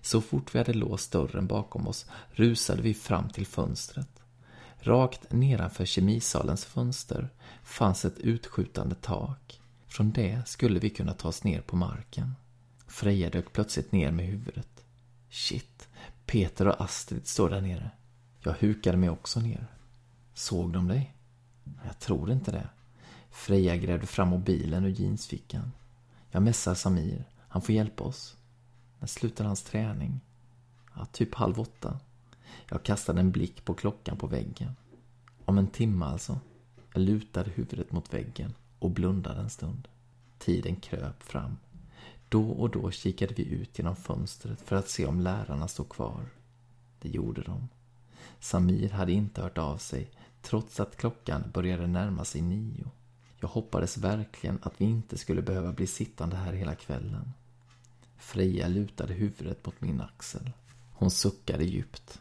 Så 0.00 0.20
fort 0.20 0.54
vi 0.54 0.58
hade 0.58 0.72
låst 0.72 1.12
dörren 1.12 1.46
bakom 1.46 1.88
oss 1.88 2.06
rusade 2.32 2.82
vi 2.82 2.94
fram 2.94 3.28
till 3.28 3.46
fönstret. 3.46 4.22
Rakt 4.78 5.32
nedanför 5.32 5.84
kemisalens 5.84 6.64
fönster 6.64 7.28
fanns 7.62 8.04
ett 8.04 8.18
utskjutande 8.18 8.94
tak. 8.94 9.60
Från 9.86 10.12
det 10.12 10.42
skulle 10.46 10.78
vi 10.78 10.90
kunna 10.90 11.12
ta 11.12 11.28
oss 11.28 11.44
ner 11.44 11.60
på 11.60 11.76
marken. 11.76 12.34
Freja 12.86 13.30
dök 13.30 13.52
plötsligt 13.52 13.92
ner 13.92 14.10
med 14.10 14.26
huvudet. 14.26 14.84
Shit, 15.30 15.88
Peter 16.26 16.68
och 16.68 16.80
Astrid 16.80 17.26
står 17.26 17.50
där 17.50 17.60
nere. 17.60 17.90
Jag 18.40 18.52
hukade 18.52 18.98
mig 18.98 19.10
också 19.10 19.40
ner. 19.40 19.66
Såg 20.34 20.72
de 20.72 20.88
dig? 20.88 21.14
Jag 21.84 21.98
tror 21.98 22.32
inte 22.32 22.52
det. 22.52 22.68
Freja 23.34 23.76
grävde 23.76 24.06
fram 24.06 24.28
mobilen 24.28 24.84
ur 24.84 24.88
jeansfickan. 24.88 25.72
Jag 26.30 26.42
messar 26.42 26.74
Samir. 26.74 27.24
Han 27.48 27.62
får 27.62 27.74
hjälpa 27.74 28.04
oss. 28.04 28.36
När 28.98 29.06
slutar 29.06 29.44
hans 29.44 29.62
träning? 29.62 30.20
Ja, 30.96 31.04
typ 31.04 31.34
halv 31.34 31.60
åtta. 31.60 32.00
Jag 32.70 32.82
kastade 32.82 33.20
en 33.20 33.32
blick 33.32 33.64
på 33.64 33.74
klockan 33.74 34.16
på 34.16 34.26
väggen. 34.26 34.76
Om 35.44 35.58
en 35.58 35.66
timme 35.66 36.04
alltså. 36.04 36.40
Jag 36.92 37.02
lutade 37.02 37.50
huvudet 37.50 37.92
mot 37.92 38.14
väggen 38.14 38.54
och 38.78 38.90
blundade 38.90 39.40
en 39.40 39.50
stund. 39.50 39.88
Tiden 40.38 40.76
kröp 40.76 41.22
fram. 41.22 41.56
Då 42.28 42.50
och 42.50 42.70
då 42.70 42.90
kikade 42.90 43.34
vi 43.34 43.44
ut 43.44 43.78
genom 43.78 43.96
fönstret 43.96 44.60
för 44.60 44.76
att 44.76 44.88
se 44.88 45.06
om 45.06 45.20
lärarna 45.20 45.68
stod 45.68 45.88
kvar. 45.88 46.28
Det 47.00 47.08
gjorde 47.08 47.42
de. 47.42 47.68
Samir 48.40 48.90
hade 48.90 49.12
inte 49.12 49.42
hört 49.42 49.58
av 49.58 49.78
sig 49.78 50.10
trots 50.42 50.80
att 50.80 50.96
klockan 50.96 51.50
började 51.52 51.86
närma 51.86 52.24
sig 52.24 52.42
nio. 52.42 52.90
Jag 53.44 53.48
hoppades 53.48 53.98
verkligen 53.98 54.58
att 54.62 54.80
vi 54.80 54.84
inte 54.84 55.18
skulle 55.18 55.42
behöva 55.42 55.72
bli 55.72 55.86
sittande 55.86 56.36
här 56.36 56.52
hela 56.52 56.74
kvällen. 56.74 57.32
Freja 58.16 58.68
lutade 58.68 59.14
huvudet 59.14 59.66
mot 59.66 59.80
min 59.80 60.00
axel. 60.00 60.50
Hon 60.92 61.10
suckade 61.10 61.64
djupt. 61.64 62.20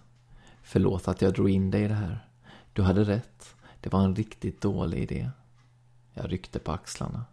Förlåt 0.64 1.08
att 1.08 1.22
jag 1.22 1.34
drog 1.34 1.50
in 1.50 1.72
dig 1.72 1.84
i 1.84 1.88
det 1.88 1.94
här. 1.94 2.28
Du 2.74 2.82
hade 2.82 3.04
rätt. 3.04 3.56
Det 3.82 3.94
var 3.94 4.04
en 4.04 4.16
riktigt 4.16 4.62
dålig 4.62 5.04
idé. 5.04 5.30
Jag 6.14 6.32
ryckte 6.32 6.60
på 6.60 6.72
axlarna. 6.72 7.26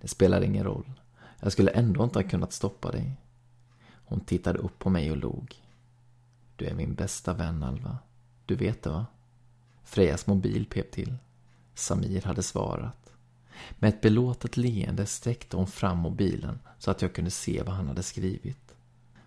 Det 0.00 0.08
spelar 0.08 0.42
ingen 0.42 0.64
roll. 0.64 0.92
Jag 1.40 1.52
skulle 1.52 1.70
ändå 1.70 2.04
inte 2.04 2.18
ha 2.18 2.28
kunnat 2.28 2.52
stoppa 2.52 2.90
dig. 2.90 3.16
Hon 4.04 4.20
tittade 4.20 4.58
upp 4.58 4.78
på 4.78 4.90
mig 4.90 5.10
och 5.10 5.16
log. 5.16 5.54
Du 6.56 6.64
är 6.64 6.74
min 6.74 6.94
bästa 6.94 7.34
vän, 7.34 7.62
Alva. 7.62 7.98
Du 8.46 8.54
vet 8.54 8.82
det, 8.82 8.90
va? 8.90 9.06
Frejas 9.84 10.26
mobil 10.26 10.66
pep 10.66 10.90
till. 10.90 11.16
Samir 11.74 12.22
hade 12.22 12.42
svarat. 12.42 13.05
Med 13.78 13.88
ett 13.88 14.00
belåtet 14.00 14.56
leende 14.56 15.06
sträckte 15.06 15.56
hon 15.56 15.66
fram 15.66 15.98
mobilen 15.98 16.58
så 16.78 16.90
att 16.90 17.02
jag 17.02 17.14
kunde 17.14 17.30
se 17.30 17.62
vad 17.62 17.74
han 17.74 17.88
hade 17.88 18.02
skrivit. 18.02 18.74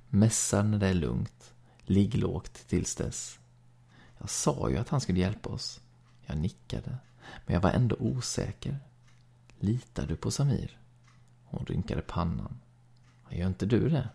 Mässa 0.10 0.64
när 0.64 0.78
det 0.78 0.88
är 0.88 0.94
lugnt. 0.94 1.54
Ligg 1.82 2.16
lågt 2.16 2.54
tills 2.68 2.96
dess. 2.96 3.40
Jag 4.18 4.30
sa 4.30 4.70
ju 4.70 4.78
att 4.78 4.90
han 4.90 5.02
skulle 5.02 5.20
hjälpa 5.20 5.50
oss. 5.50 5.82
Jag 6.26 6.38
nickade, 6.38 6.98
men 7.46 7.54
jag 7.54 7.62
var 7.62 7.72
ändå 7.72 7.96
osäker. 8.00 8.80
Litar 9.60 10.08
du 10.08 10.16
på 10.16 10.32
Samir? 10.32 10.80
Hon 11.44 11.66
rynkade 11.66 12.02
pannan. 12.02 12.60
Gör 13.30 13.48
inte 13.48 13.66
du 13.66 13.90
det? 13.90 14.10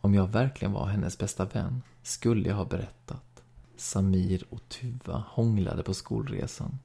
Om 0.00 0.14
jag 0.14 0.26
verkligen 0.26 0.72
var 0.72 0.86
hennes 0.86 1.18
bästa 1.18 1.44
vän 1.44 1.82
skulle 2.02 2.48
jag 2.48 2.56
ha 2.56 2.64
berättat. 2.64 3.42
Samir 3.76 4.44
och 4.50 4.68
Tuva 4.68 5.24
hånglade 5.28 5.82
på 5.82 5.94
skolresan. 5.94 6.78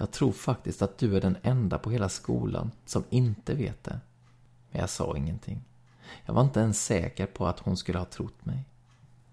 Jag 0.00 0.10
tror 0.10 0.32
faktiskt 0.32 0.82
att 0.82 0.98
du 0.98 1.16
är 1.16 1.20
den 1.20 1.36
enda 1.42 1.78
på 1.78 1.90
hela 1.90 2.08
skolan 2.08 2.70
som 2.84 3.04
inte 3.10 3.54
vet 3.54 3.84
det. 3.84 4.00
Men 4.70 4.80
jag 4.80 4.90
sa 4.90 5.16
ingenting. 5.16 5.64
Jag 6.24 6.34
var 6.34 6.42
inte 6.42 6.60
ens 6.60 6.84
säker 6.84 7.26
på 7.26 7.46
att 7.46 7.60
hon 7.60 7.76
skulle 7.76 7.98
ha 7.98 8.04
trott 8.04 8.44
mig. 8.44 8.64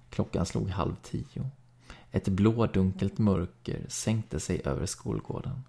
Klockan 0.09 0.45
slog 0.45 0.69
halv 0.69 0.95
tio. 1.03 1.49
Ett 2.11 2.27
blådunkelt 2.27 3.17
mörker 3.17 3.85
sänkte 3.87 4.39
sig 4.39 4.61
över 4.65 4.85
skolgården. 4.85 5.63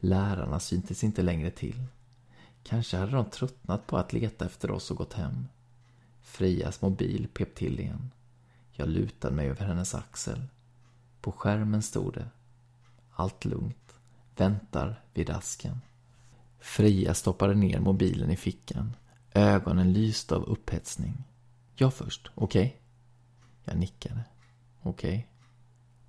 Lärarna 0.00 0.60
syntes 0.60 1.04
inte 1.04 1.22
längre 1.22 1.50
till. 1.50 1.84
Kanske 2.62 2.96
hade 2.96 3.12
de 3.12 3.24
tröttnat 3.24 3.86
på 3.86 3.96
att 3.96 4.12
leta 4.12 4.46
efter 4.46 4.70
oss 4.70 4.90
och 4.90 4.96
gått 4.96 5.12
hem. 5.12 5.46
Frias 6.22 6.82
mobil 6.82 7.28
pep 7.34 7.54
till 7.54 7.80
igen. 7.80 8.10
Jag 8.72 8.88
lutade 8.88 9.34
mig 9.34 9.48
över 9.48 9.66
hennes 9.66 9.94
axel. 9.94 10.42
På 11.20 11.32
skärmen 11.32 11.82
stod 11.82 12.14
det. 12.14 12.28
Allt 13.10 13.44
lugnt. 13.44 13.91
Väntar 14.42 15.00
vid 15.14 15.30
asken. 15.30 15.80
Fria 16.58 17.14
stoppade 17.14 17.54
ner 17.54 17.80
mobilen 17.80 18.30
i 18.30 18.36
fickan. 18.36 18.96
Ögonen 19.34 19.92
lyste 19.92 20.34
av 20.34 20.42
upphetsning. 20.42 21.24
Jag 21.74 21.94
först, 21.94 22.30
okej? 22.34 22.66
Okay? 22.66 22.78
Jag 23.64 23.78
nickade. 23.78 24.24
Okej. 24.82 25.10
Okay. 25.10 25.22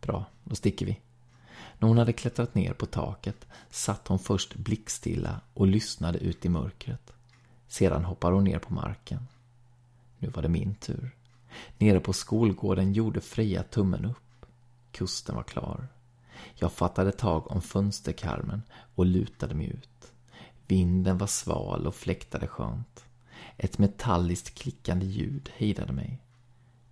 Bra, 0.01 0.25
då 0.43 0.55
sticker 0.55 0.85
vi. 0.85 0.99
När 1.79 1.87
hon 1.87 1.97
hade 1.97 2.13
klättrat 2.13 2.55
ner 2.55 2.73
på 2.73 2.85
taket 2.85 3.47
satt 3.69 4.07
hon 4.07 4.19
först 4.19 4.55
blickstilla 4.55 5.41
och 5.53 5.67
lyssnade 5.67 6.19
ut 6.19 6.45
i 6.45 6.49
mörkret. 6.49 7.13
Sedan 7.67 8.05
hoppade 8.05 8.35
hon 8.35 8.43
ner 8.43 8.59
på 8.59 8.73
marken. 8.73 9.27
Nu 10.19 10.29
var 10.29 10.41
det 10.41 10.49
min 10.49 10.75
tur. 10.75 11.15
Nere 11.77 11.99
på 11.99 12.13
skolgården 12.13 12.93
gjorde 12.93 13.21
Freja 13.21 13.63
tummen 13.63 14.05
upp. 14.05 14.45
Kusten 14.91 15.35
var 15.35 15.43
klar. 15.43 15.87
Jag 16.55 16.71
fattade 16.71 17.11
tag 17.11 17.51
om 17.51 17.61
fönsterkarmen 17.61 18.61
och 18.95 19.05
lutade 19.05 19.55
mig 19.55 19.67
ut. 19.67 20.11
Vinden 20.67 21.17
var 21.17 21.27
sval 21.27 21.87
och 21.87 21.95
fläktade 21.95 22.47
skönt. 22.47 23.05
Ett 23.57 23.77
metalliskt 23.77 24.55
klickande 24.55 25.05
ljud 25.05 25.49
hejdade 25.55 25.93
mig. 25.93 26.19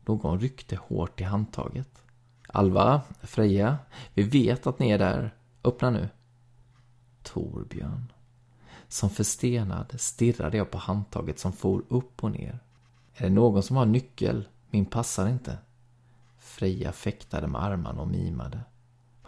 Någon 0.05 0.39
ryckte 0.39 0.75
hårt 0.75 1.21
i 1.21 1.23
handtaget. 1.23 2.03
Alva, 2.47 3.01
Freja, 3.21 3.77
vi 4.13 4.23
vet 4.23 4.67
att 4.67 4.79
ni 4.79 4.89
är 4.89 4.99
där. 4.99 5.35
Öppna 5.63 5.89
nu. 5.89 6.09
Torbjörn. 7.23 8.11
Som 8.87 9.09
förstenad 9.09 9.93
stirrade 9.97 10.57
jag 10.57 10.71
på 10.71 10.77
handtaget 10.77 11.39
som 11.39 11.53
for 11.53 11.83
upp 11.87 12.23
och 12.23 12.31
ner. 12.31 12.59
Är 13.15 13.23
det 13.23 13.29
någon 13.29 13.63
som 13.63 13.75
har 13.75 13.85
nyckel? 13.85 14.47
Min 14.69 14.85
passar 14.85 15.29
inte. 15.29 15.57
Freja 16.39 16.91
fäktade 16.91 17.47
med 17.47 17.63
armarna 17.63 18.01
och 18.01 18.07
mimade. 18.07 18.59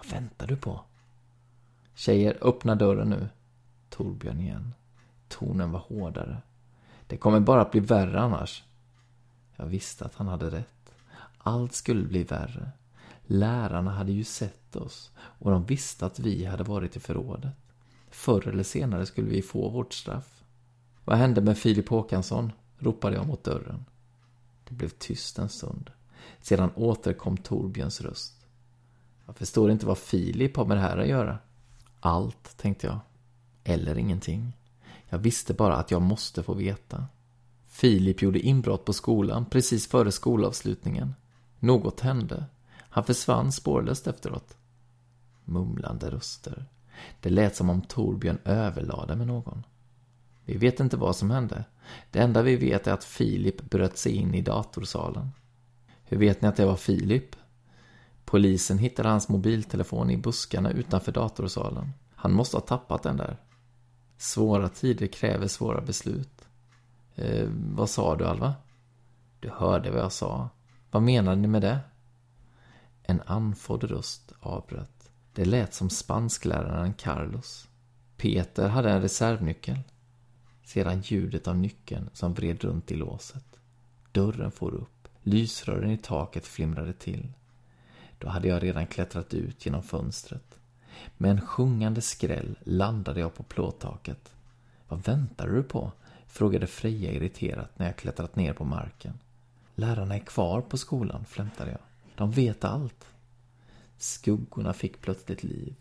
Vad 0.04 0.12
väntar 0.12 0.48
du 0.48 0.56
på? 0.56 0.82
Tjejer, 1.96 2.38
öppna 2.42 2.76
dörren 2.76 3.10
nu. 3.10 3.30
Torbjörn 3.90 4.40
igen. 4.40 4.74
Tonen 5.28 5.72
var 5.72 5.80
hårdare. 5.80 6.38
Det 7.08 7.18
kommer 7.18 7.40
bara 7.40 7.62
att 7.62 7.72
bli 7.72 7.80
värre 7.80 8.20
annars. 8.20 8.64
Jag 9.56 9.66
visste 9.66 10.06
att 10.06 10.16
han 10.16 10.28
hade 10.28 10.50
rätt. 10.50 10.94
Allt 11.38 11.74
skulle 11.74 12.04
bli 12.04 12.24
värre. 12.24 12.72
Lärarna 13.26 13.92
hade 13.92 14.12
ju 14.12 14.24
sett 14.24 14.76
oss 14.76 15.12
och 15.18 15.52
de 15.52 15.66
visste 15.66 16.06
att 16.06 16.20
vi 16.20 16.46
hade 16.46 16.64
varit 16.64 16.96
i 16.96 17.00
förrådet. 17.00 17.54
Förr 18.10 18.48
eller 18.48 18.64
senare 18.64 19.06
skulle 19.06 19.30
vi 19.30 19.42
få 19.42 19.70
vårt 19.70 19.94
straff. 19.94 20.44
Vad 21.06 21.18
hände 21.18 21.42
med 21.42 21.58
Filip 21.58 21.90
Håkansson? 21.90 22.52
ropade 22.80 23.16
jag 23.16 23.28
mot 23.28 23.44
dörren. 23.44 23.86
Det 24.64 24.76
blev 24.76 24.90
tyst 24.90 25.40
en 25.40 25.50
stund. 25.50 25.92
Sedan 26.42 26.72
återkom 26.76 27.38
Torbjörns 27.38 28.02
röst. 28.02 28.33
Jag 29.26 29.36
förstår 29.36 29.72
inte 29.72 29.86
vad 29.86 29.98
Filip 29.98 30.58
har 30.58 30.66
med 30.66 30.78
det 30.78 30.82
här 30.82 30.98
att 30.98 31.08
göra. 31.08 31.38
Allt, 32.00 32.58
tänkte 32.58 32.88
jag. 32.88 33.00
Eller 33.64 33.98
ingenting. 33.98 34.54
Jag 35.10 35.18
visste 35.18 35.54
bara 35.54 35.76
att 35.76 35.92
jag 35.92 36.02
måste 36.02 36.44
få 36.44 36.54
veta. 36.54 37.06
Filip 37.68 38.22
gjorde 38.22 38.40
inbrott 38.40 38.86
på 38.86 38.94
skolan 38.94 39.46
precis 39.46 39.88
före 39.88 40.12
skolavslutningen. 40.12 41.16
Något 41.60 42.00
hände. 42.00 42.46
Han 42.80 43.04
försvann 43.04 43.52
spårlöst 43.52 44.08
efteråt. 44.08 44.58
Mumlande 45.46 46.10
röster. 46.10 46.66
Det 47.20 47.30
lät 47.30 47.56
som 47.56 47.70
om 47.70 47.82
Torbjörn 47.82 48.40
överlade 48.46 49.16
med 49.16 49.28
någon. 49.28 49.64
Vi 50.46 50.58
vet 50.58 50.80
inte 50.80 50.98
vad 50.98 51.16
som 51.16 51.32
hände. 51.32 51.66
Det 52.12 52.20
enda 52.20 52.42
vi 52.42 52.56
vet 52.56 52.88
är 52.88 52.94
att 52.94 53.04
Filip 53.04 53.62
bröt 53.62 53.98
sig 53.98 54.12
in 54.12 54.34
i 54.34 54.42
datorsalen. 54.42 55.30
Hur 56.04 56.18
vet 56.18 56.42
ni 56.42 56.48
att 56.48 56.56
det 56.56 56.66
var 56.66 56.76
Filip? 56.76 57.36
Polisen 58.34 58.78
hittade 58.78 59.10
hans 59.10 59.30
mobiltelefon 59.30 60.10
i 60.10 60.18
buskarna 60.18 60.72
utanför 60.72 61.12
datorsalen. 61.12 61.94
Han 62.16 62.34
måste 62.34 62.58
ha 62.58 62.62
tappat 62.62 63.04
den 63.04 63.18
där. 63.18 63.38
Svåra 64.18 64.70
tider 64.70 65.08
kräver 65.08 65.48
svåra 65.48 65.82
beslut. 65.82 66.48
Eh, 67.16 67.50
vad 67.50 67.90
sa 67.90 68.16
du, 68.16 68.26
Alva? 68.26 68.54
Du 69.40 69.50
hörde 69.50 69.92
vad 69.92 70.00
jag 70.00 70.12
sa. 70.12 70.50
Vad 70.92 71.04
menade 71.04 71.42
ni 71.42 71.48
med 71.48 71.62
det? 71.62 71.80
En 73.04 73.22
andfådd 73.26 73.84
röst 73.84 74.32
avbröt. 74.40 75.12
Det 75.34 75.46
lät 75.46 75.74
som 75.74 75.90
spanskläraren 75.90 76.94
Carlos. 76.94 77.68
Peter 78.18 78.68
hade 78.68 78.92
en 78.92 79.02
reservnyckel. 79.02 79.80
Sedan 80.64 81.02
ljudet 81.02 81.48
av 81.48 81.58
nyckeln 81.58 82.10
som 82.14 82.34
vred 82.34 82.64
runt 82.64 82.92
i 82.92 82.96
låset. 82.96 83.60
Dörren 84.12 84.52
for 84.52 84.74
upp. 84.74 85.08
Lysrören 85.24 85.92
i 85.92 85.98
taket 85.98 86.48
flimrade 86.48 86.94
till. 86.94 87.34
Då 88.24 88.30
hade 88.30 88.48
jag 88.48 88.64
redan 88.64 88.88
klättrat 88.88 89.34
ut 89.34 89.66
genom 89.66 89.84
fönstret. 89.84 90.58
Med 91.18 91.32
en 91.32 91.42
sjungande 91.42 92.02
skräll 92.02 92.58
landade 92.64 93.20
jag 93.20 93.34
på 93.34 93.44
plåttaket. 93.44 94.36
Vad 94.88 95.04
väntade 95.04 95.56
du 95.56 95.64
på? 95.64 95.92
frågade 96.28 96.68
Freja 96.68 97.12
irriterat 97.12 97.80
när 97.80 97.86
jag 97.86 97.96
klättrat 97.96 98.36
ner 98.36 98.54
på 98.54 98.64
marken. 98.64 99.14
Lärarna 99.76 100.16
är 100.16 100.20
kvar 100.20 100.62
på 100.62 100.78
skolan, 100.78 101.26
flämtade 101.26 101.72
jag. 101.72 101.80
De 102.16 102.32
vet 102.32 102.64
allt. 102.64 103.06
Skuggorna 103.98 104.74
fick 104.74 105.02
plötsligt 105.02 105.44
liv. 105.44 105.76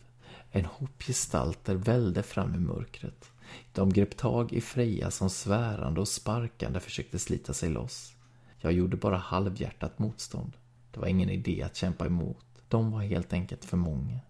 En 0.50 0.64
hop 0.64 1.02
gestalter 1.02 1.74
välde 1.74 2.22
fram 2.22 2.54
i 2.54 2.58
mörkret. 2.58 3.30
De 3.72 3.92
grep 3.92 4.16
tag 4.16 4.52
i 4.52 4.60
Freja 4.60 5.10
som 5.10 5.30
svärande 5.30 6.00
och 6.00 6.08
sparkande 6.08 6.80
försökte 6.80 7.18
slita 7.18 7.52
sig 7.54 7.68
loss. 7.68 8.12
Jag 8.58 8.72
gjorde 8.72 8.96
bara 8.96 9.16
halvhjärtat 9.16 9.98
motstånd. 9.98 10.52
Det 10.92 11.00
var 11.00 11.06
ingen 11.06 11.30
idé 11.30 11.62
att 11.62 11.76
kämpa 11.76 12.06
emot. 12.06 12.46
De 12.68 12.90
var 12.90 13.00
helt 13.00 13.32
enkelt 13.32 13.64
för 13.64 13.76
många. 13.76 14.20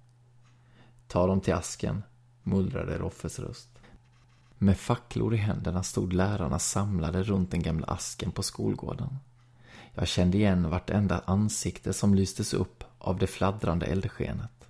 Ta 1.07 1.27
dem 1.27 1.41
till 1.41 1.55
asken, 1.55 2.03
mullrade 2.43 2.99
Roffes 2.99 3.39
röst. 3.39 3.69
Med 4.59 4.79
facklor 4.79 5.35
i 5.35 5.37
händerna 5.37 5.83
stod 5.83 6.13
lärarna 6.13 6.59
samlade 6.59 7.23
runt 7.23 7.51
den 7.51 7.63
gamla 7.63 7.87
asken 7.87 8.33
på 8.33 8.43
skolgården. 8.43 9.19
Jag 9.95 10.09
kände 10.09 10.39
igen 10.39 10.71
vartenda 10.71 11.23
ansikte 11.27 11.93
som 11.93 12.15
lystes 12.15 12.55
upp 12.55 12.85
av 12.99 13.19
det 13.19 13.27
fladdrande 13.27 13.87
eldskenet. 13.87 14.69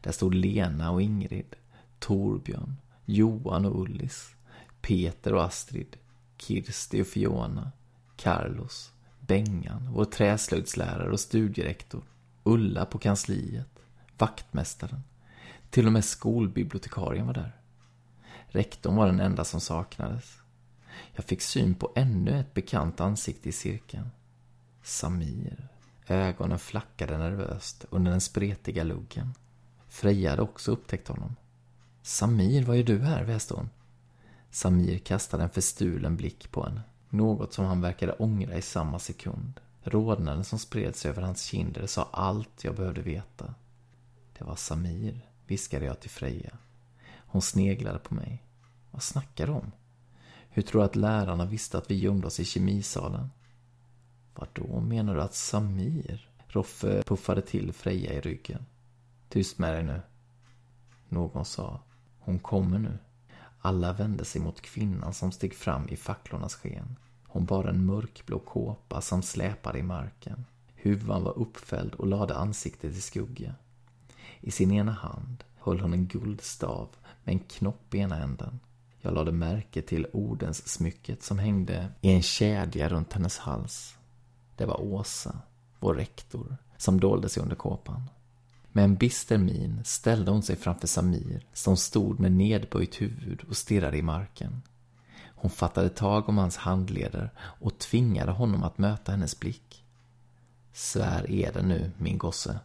Där 0.00 0.12
stod 0.12 0.34
Lena 0.34 0.90
och 0.90 1.02
Ingrid, 1.02 1.54
Torbjörn, 1.98 2.76
Johan 3.04 3.66
och 3.66 3.80
Ullis, 3.80 4.34
Peter 4.80 5.34
och 5.34 5.44
Astrid, 5.44 5.96
Kirsti 6.36 7.02
och 7.02 7.06
Fiona, 7.06 7.72
Carlos, 8.16 8.91
Bengan, 9.26 9.88
vår 9.92 10.04
träslöjdslärare 10.04 11.12
och 11.12 11.20
studierektor, 11.20 12.02
Ulla 12.42 12.84
på 12.84 12.98
kansliet, 12.98 13.78
vaktmästaren. 14.18 15.02
Till 15.70 15.86
och 15.86 15.92
med 15.92 16.04
skolbibliotekarien 16.04 17.26
var 17.26 17.34
där. 17.34 17.56
Rektorn 18.46 18.96
var 18.96 19.06
den 19.06 19.20
enda 19.20 19.44
som 19.44 19.60
saknades. 19.60 20.38
Jag 21.12 21.24
fick 21.24 21.42
syn 21.42 21.74
på 21.74 21.92
ännu 21.96 22.40
ett 22.40 22.54
bekant 22.54 23.00
ansikte 23.00 23.48
i 23.48 23.52
cirkeln. 23.52 24.10
Samir. 24.82 25.68
Ögonen 26.06 26.58
flackade 26.58 27.18
nervöst 27.18 27.84
under 27.90 28.10
den 28.10 28.20
spretiga 28.20 28.84
luggen. 28.84 29.34
Freja 29.88 30.30
hade 30.30 30.42
också 30.42 30.72
upptäckt 30.72 31.08
honom. 31.08 31.36
Samir, 32.02 32.64
vad 32.64 32.76
gör 32.76 32.84
du 32.84 32.98
här? 32.98 33.24
väste 33.24 33.54
hon. 33.54 33.70
Samir 34.50 34.98
kastade 34.98 35.42
en 35.42 35.50
förstulen 35.50 36.16
blick 36.16 36.50
på 36.50 36.64
henne. 36.64 36.82
Något 37.12 37.52
som 37.52 37.64
han 37.64 37.80
verkade 37.80 38.12
ångra 38.12 38.56
i 38.56 38.62
samma 38.62 38.98
sekund. 38.98 39.60
Rodnaden 39.82 40.44
som 40.44 40.58
spred 40.58 40.96
sig 40.96 41.10
över 41.10 41.22
hans 41.22 41.42
kinder 41.42 41.86
sa 41.86 42.08
allt 42.12 42.64
jag 42.64 42.76
behövde 42.76 43.02
veta. 43.02 43.54
Det 44.38 44.44
var 44.44 44.56
Samir, 44.56 45.20
viskade 45.46 45.84
jag 45.84 46.00
till 46.00 46.10
Freja. 46.10 46.56
Hon 47.26 47.42
sneglade 47.42 47.98
på 47.98 48.14
mig. 48.14 48.42
Vad 48.90 49.02
snackar 49.02 49.46
du 49.46 49.52
om? 49.52 49.72
Hur 50.48 50.62
tror 50.62 50.80
du 50.80 50.84
att 50.84 50.96
lärarna 50.96 51.44
visste 51.44 51.78
att 51.78 51.90
vi 51.90 51.94
gömde 51.94 52.26
oss 52.26 52.40
i 52.40 52.44
kemisalen? 52.44 53.30
Vad 54.34 54.48
då 54.52 54.80
menar 54.80 55.14
du 55.14 55.22
att 55.22 55.34
Samir? 55.34 56.30
Roffe 56.46 57.02
puffade 57.02 57.42
till 57.42 57.72
Freja 57.72 58.12
i 58.12 58.20
ryggen. 58.20 58.66
Tyst 59.28 59.58
med 59.58 59.74
dig 59.74 59.82
nu. 59.82 60.02
Någon 61.08 61.44
sa. 61.44 61.80
Hon 62.18 62.38
kommer 62.38 62.78
nu. 62.78 62.98
Alla 63.64 63.92
vände 63.92 64.24
sig 64.24 64.42
mot 64.42 64.60
kvinnan 64.60 65.14
som 65.14 65.32
steg 65.32 65.54
fram 65.54 65.88
i 65.88 65.96
facklornas 65.96 66.54
sken. 66.54 66.96
Hon 67.26 67.44
bar 67.44 67.64
en 67.64 67.86
mörkblå 67.86 68.38
kåpa 68.38 69.00
som 69.00 69.22
släpade 69.22 69.78
i 69.78 69.82
marken. 69.82 70.44
Huvan 70.74 71.24
var 71.24 71.38
uppfälld 71.38 71.94
och 71.94 72.06
lade 72.06 72.36
ansiktet 72.36 72.96
i 72.96 73.00
skugga. 73.00 73.54
I 74.40 74.50
sin 74.50 74.72
ena 74.72 74.92
hand 74.92 75.44
höll 75.58 75.80
hon 75.80 75.92
en 75.92 76.06
guldstav 76.06 76.88
med 77.24 77.32
en 77.32 77.38
knopp 77.38 77.94
i 77.94 77.98
ena 77.98 78.16
änden. 78.16 78.60
Jag 79.00 79.14
lade 79.14 79.32
märke 79.32 79.82
till 79.82 80.06
ordens 80.12 80.68
smycket 80.68 81.22
som 81.22 81.38
hängde 81.38 81.88
i 82.00 82.12
en 82.12 82.22
kedja 82.22 82.88
runt 82.88 83.12
hennes 83.12 83.38
hals. 83.38 83.96
Det 84.56 84.66
var 84.66 84.80
Åsa, 84.80 85.38
vår 85.80 85.94
rektor, 85.94 86.56
som 86.76 87.00
dolde 87.00 87.28
sig 87.28 87.42
under 87.42 87.56
kåpan. 87.56 88.02
Med 88.72 88.84
en 88.84 88.94
bister 88.94 89.38
min 89.38 89.80
ställde 89.84 90.30
hon 90.30 90.42
sig 90.42 90.56
framför 90.56 90.86
Samir 90.86 91.46
som 91.52 91.76
stod 91.76 92.20
med 92.20 92.32
nedböjt 92.32 93.00
huvud 93.00 93.44
och 93.48 93.56
stirrade 93.56 93.96
i 93.96 94.02
marken. 94.02 94.62
Hon 95.26 95.50
fattade 95.50 95.88
tag 95.88 96.28
om 96.28 96.38
hans 96.38 96.56
handleder 96.56 97.30
och 97.38 97.78
tvingade 97.78 98.32
honom 98.32 98.62
att 98.62 98.78
möta 98.78 99.12
hennes 99.12 99.40
blick. 99.40 99.84
Svär 100.72 101.30
är 101.30 101.52
det 101.52 101.62
nu, 101.62 101.90
min 101.98 102.18
gosse. 102.18 102.58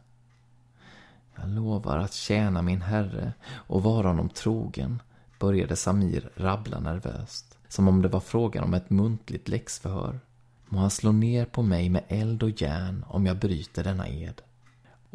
Jag 1.35 1.49
lovar 1.49 1.97
att 1.97 2.13
tjäna 2.13 2.61
min 2.61 2.81
herre 2.81 3.33
och 3.49 3.83
vara 3.83 4.07
honom 4.07 4.29
trogen, 4.29 5.01
började 5.39 5.75
Samir 5.75 6.29
rabbla 6.35 6.79
nervöst, 6.79 7.57
som 7.67 7.87
om 7.87 8.01
det 8.01 8.07
var 8.07 8.19
frågan 8.19 8.63
om 8.63 8.73
ett 8.73 8.89
muntligt 8.89 9.47
läxförhör. 9.47 10.19
Må 10.65 10.79
han 10.79 10.89
slå 10.89 11.11
ner 11.11 11.45
på 11.45 11.61
mig 11.61 11.89
med 11.89 12.03
eld 12.07 12.43
och 12.43 12.61
järn 12.61 13.05
om 13.07 13.25
jag 13.25 13.37
bryter 13.37 13.83
denna 13.83 14.07
ed. 14.07 14.41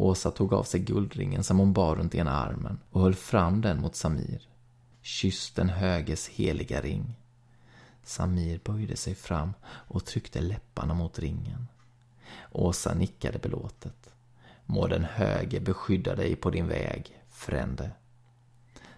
Åsa 0.02 0.30
tog 0.30 0.52
av 0.52 0.62
sig 0.62 0.80
guldringen 0.80 1.44
som 1.44 1.58
hon 1.58 1.72
bar 1.72 1.96
runt 1.96 2.14
ena 2.14 2.32
armen 2.32 2.78
och 2.90 3.00
höll 3.00 3.14
fram 3.14 3.60
den 3.60 3.80
mot 3.80 3.96
Samir. 3.96 4.48
Kyss 5.02 5.50
den 5.50 5.68
höges 5.68 6.28
heliga 6.28 6.80
ring. 6.80 7.14
Samir 8.04 8.60
böjde 8.64 8.96
sig 8.96 9.14
fram 9.14 9.52
och 9.64 10.04
tryckte 10.04 10.40
läpparna 10.40 10.94
mot 10.94 11.18
ringen. 11.18 11.68
Åsa 12.52 12.94
nickade 12.94 13.38
belåtet. 13.38 14.14
Må 14.66 14.86
den 14.86 15.04
höge 15.04 15.60
beskydda 15.60 16.14
dig 16.14 16.36
på 16.36 16.50
din 16.50 16.68
väg, 16.68 17.22
frände. 17.30 17.90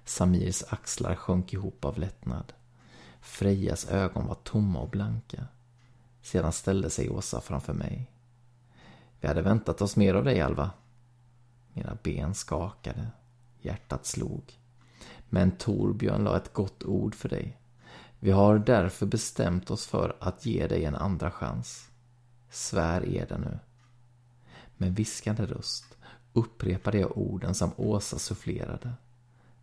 Samirs 0.04 0.64
axlar 0.68 1.14
sjönk 1.14 1.52
ihop 1.52 1.84
av 1.84 1.98
lättnad. 1.98 2.52
Frejas 3.20 3.88
ögon 3.88 4.26
var 4.26 4.34
tomma 4.42 4.80
och 4.80 4.90
blanka. 4.90 5.46
Sedan 6.22 6.52
ställde 6.52 6.90
sig 6.90 7.10
Åsa 7.10 7.40
framför 7.40 7.72
mig. 7.72 8.10
Vi 9.20 9.28
hade 9.28 9.42
väntat 9.42 9.82
oss 9.82 9.96
mer 9.96 10.14
av 10.14 10.24
dig, 10.24 10.40
Alva. 10.40 10.70
Mina 11.74 11.98
ben 12.02 12.34
skakade. 12.34 13.06
Hjärtat 13.60 14.06
slog. 14.06 14.58
Men 15.28 15.50
Torbjörn 15.50 16.24
la 16.24 16.36
ett 16.36 16.52
gott 16.52 16.84
ord 16.84 17.14
för 17.14 17.28
dig. 17.28 17.58
Vi 18.20 18.30
har 18.30 18.58
därför 18.58 19.06
bestämt 19.06 19.70
oss 19.70 19.86
för 19.86 20.16
att 20.20 20.46
ge 20.46 20.66
dig 20.66 20.84
en 20.84 20.94
andra 20.94 21.30
chans. 21.30 21.90
Svär 22.50 23.08
eder 23.08 23.26
det 23.26 23.38
nu. 23.38 23.58
Med 24.76 24.96
viskande 24.96 25.46
röst 25.46 25.96
upprepade 26.32 26.98
jag 26.98 27.18
orden 27.18 27.54
som 27.54 27.72
Åsa 27.76 28.18
sufflerade. 28.18 28.92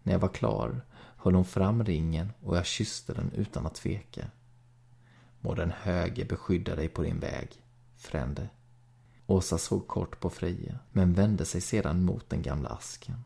När 0.04 0.14
jag 0.14 0.20
var 0.20 0.30
klar 0.30 0.82
höll 1.18 1.36
hon 1.36 1.46
fram 1.46 1.84
ringen 1.84 2.34
och 2.44 2.58
jag 2.58 2.66
kysste 2.66 3.14
den 3.14 3.32
utan 3.36 3.66
att 3.66 3.76
tveka. 3.76 4.26
Må 5.40 5.56
den 5.56 5.72
höge 5.72 6.26
beskydda 6.26 6.76
dig 6.76 6.88
på 6.88 7.04
din 7.04 7.20
väg, 7.20 7.50
frände. 7.98 8.50
Åsa 9.32 9.58
såg 9.58 9.88
kort 9.88 10.20
på 10.20 10.30
Freja, 10.30 10.80
men 10.92 11.14
vände 11.14 11.46
sig 11.46 11.62
sedan 11.62 12.06
mot 12.06 12.30
den 12.30 12.42
gamla 12.42 12.70
asken. 12.70 13.24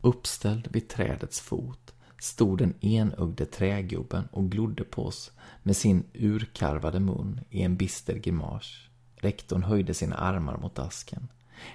Uppställd 0.00 0.68
vid 0.70 0.88
trädets 0.88 1.40
fot 1.40 1.94
stod 2.18 2.58
den 2.58 2.84
enögde 2.84 3.46
trägubben 3.46 4.28
och 4.32 4.50
glodde 4.50 4.84
på 4.84 5.06
oss 5.06 5.32
med 5.62 5.76
sin 5.76 6.04
urkarvade 6.14 7.00
mun 7.00 7.40
i 7.50 7.62
en 7.62 7.76
bister 7.76 8.14
grimas. 8.14 8.78
Rektorn 9.16 9.62
höjde 9.62 9.94
sina 9.94 10.16
armar 10.16 10.56
mot 10.56 10.78
asken. 10.78 11.28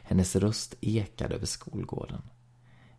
Hennes 0.03 0.35
röst 0.35 0.75
ekade 0.81 1.35
över 1.35 1.45
skolgården. 1.45 2.21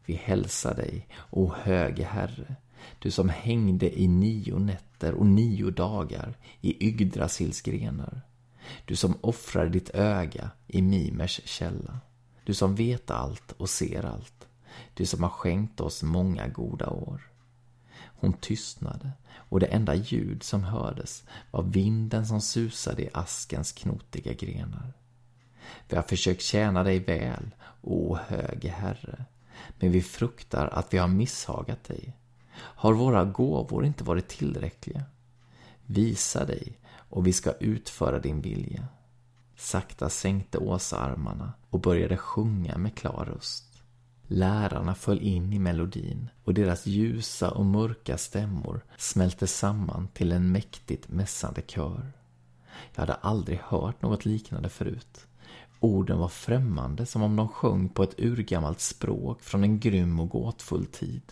Vi 0.05 0.15
hälsar 0.15 0.75
dig, 0.75 1.09
o 1.31 1.53
höge 1.57 2.05
herre, 2.05 2.57
du 2.99 3.11
som 3.11 3.29
hängde 3.29 4.01
i 4.01 4.09
nio 4.09 4.59
nätter 4.59 5.15
och 5.15 5.27
nio 5.27 5.71
dagar 5.71 6.37
i 6.61 6.87
Yggdrasils 6.89 7.61
grenar. 7.61 8.28
Du 8.85 8.97
som 8.97 9.19
offrar 9.21 9.69
ditt 9.69 9.91
öga 9.95 10.51
i 10.67 10.83
Mimers 10.83 11.41
källa. 11.45 12.01
Du 12.45 12.55
som 12.55 12.75
vet 12.75 13.11
allt 13.11 13.53
och 13.53 13.71
ser 13.71 14.05
allt. 14.05 14.49
Du 14.95 15.07
som 15.07 15.23
har 15.23 15.31
skänkt 15.31 15.81
oss 15.81 16.03
många 16.03 16.49
goda 16.49 16.91
år. 16.91 17.29
Hon 18.21 18.33
tystnade 18.33 19.11
och 19.35 19.61
det 19.61 19.67
enda 19.67 19.95
ljud 19.95 20.43
som 20.43 20.65
hördes 20.65 21.25
var 21.51 21.63
vinden 21.63 22.27
som 22.27 22.41
susade 22.41 23.03
i 23.03 23.11
askens 23.13 23.73
knotiga 23.73 24.33
grenar. 24.33 24.93
Vi 25.89 25.97
har 25.97 26.03
försökt 26.03 26.43
tjäna 26.43 26.83
dig 26.83 26.99
väl, 26.99 27.51
o 27.81 28.19
höge 28.27 28.69
herre, 28.69 29.25
men 29.79 29.93
vi 29.93 30.03
fruktar 30.03 30.67
att 30.67 30.95
vi 30.95 30.99
har 30.99 31.09
misshagat 31.09 31.85
dig. 31.85 32.17
Har 32.55 32.93
våra 32.93 33.25
gåvor 33.25 33.85
inte 33.85 34.05
varit 34.05 34.29
tillräckliga? 34.29 35.03
Visa 35.87 36.45
dig 36.45 36.79
och 37.09 37.27
vi 37.27 37.33
ska 37.33 37.53
utföra 37.53 38.19
din 38.19 38.41
vilja. 38.41 38.89
Sakta 39.57 40.09
sänkte 40.09 40.59
Åsa 40.59 40.99
armarna 40.99 41.53
och 41.71 41.81
började 41.81 42.17
sjunga 42.17 42.79
med 42.79 42.95
klar 42.95 43.25
röst. 43.35 43.65
Lärarna 44.27 44.95
föll 44.95 45.21
in 45.21 45.53
i 45.53 45.59
melodin 45.59 46.31
och 46.45 46.55
deras 46.55 46.87
ljusa 46.87 47.51
och 47.51 47.67
mörka 47.67 48.19
stämmor 48.19 48.81
smälte 48.97 49.47
samman 49.47 50.09
till 50.09 50.33
en 50.33 50.53
mäktigt 50.53 51.09
mässande 51.09 51.63
kör. 51.67 52.13
Jag 52.95 53.03
hade 53.03 53.15
aldrig 53.15 53.59
hört 53.59 54.03
något 54.03 54.25
liknande 54.25 54.69
förut. 54.69 55.27
Orden 55.81 56.19
var 56.19 56.29
främmande 56.29 57.07
som 57.07 57.23
om 57.23 57.37
de 57.37 57.49
sjöng 57.49 57.89
på 57.89 58.03
ett 58.03 58.21
urgammalt 58.21 58.81
språk 58.81 59.43
från 59.43 59.65
en 59.65 59.81
grym 59.81 60.21
och 60.21 60.29
gåtfull 60.29 60.87
tid. 60.87 61.23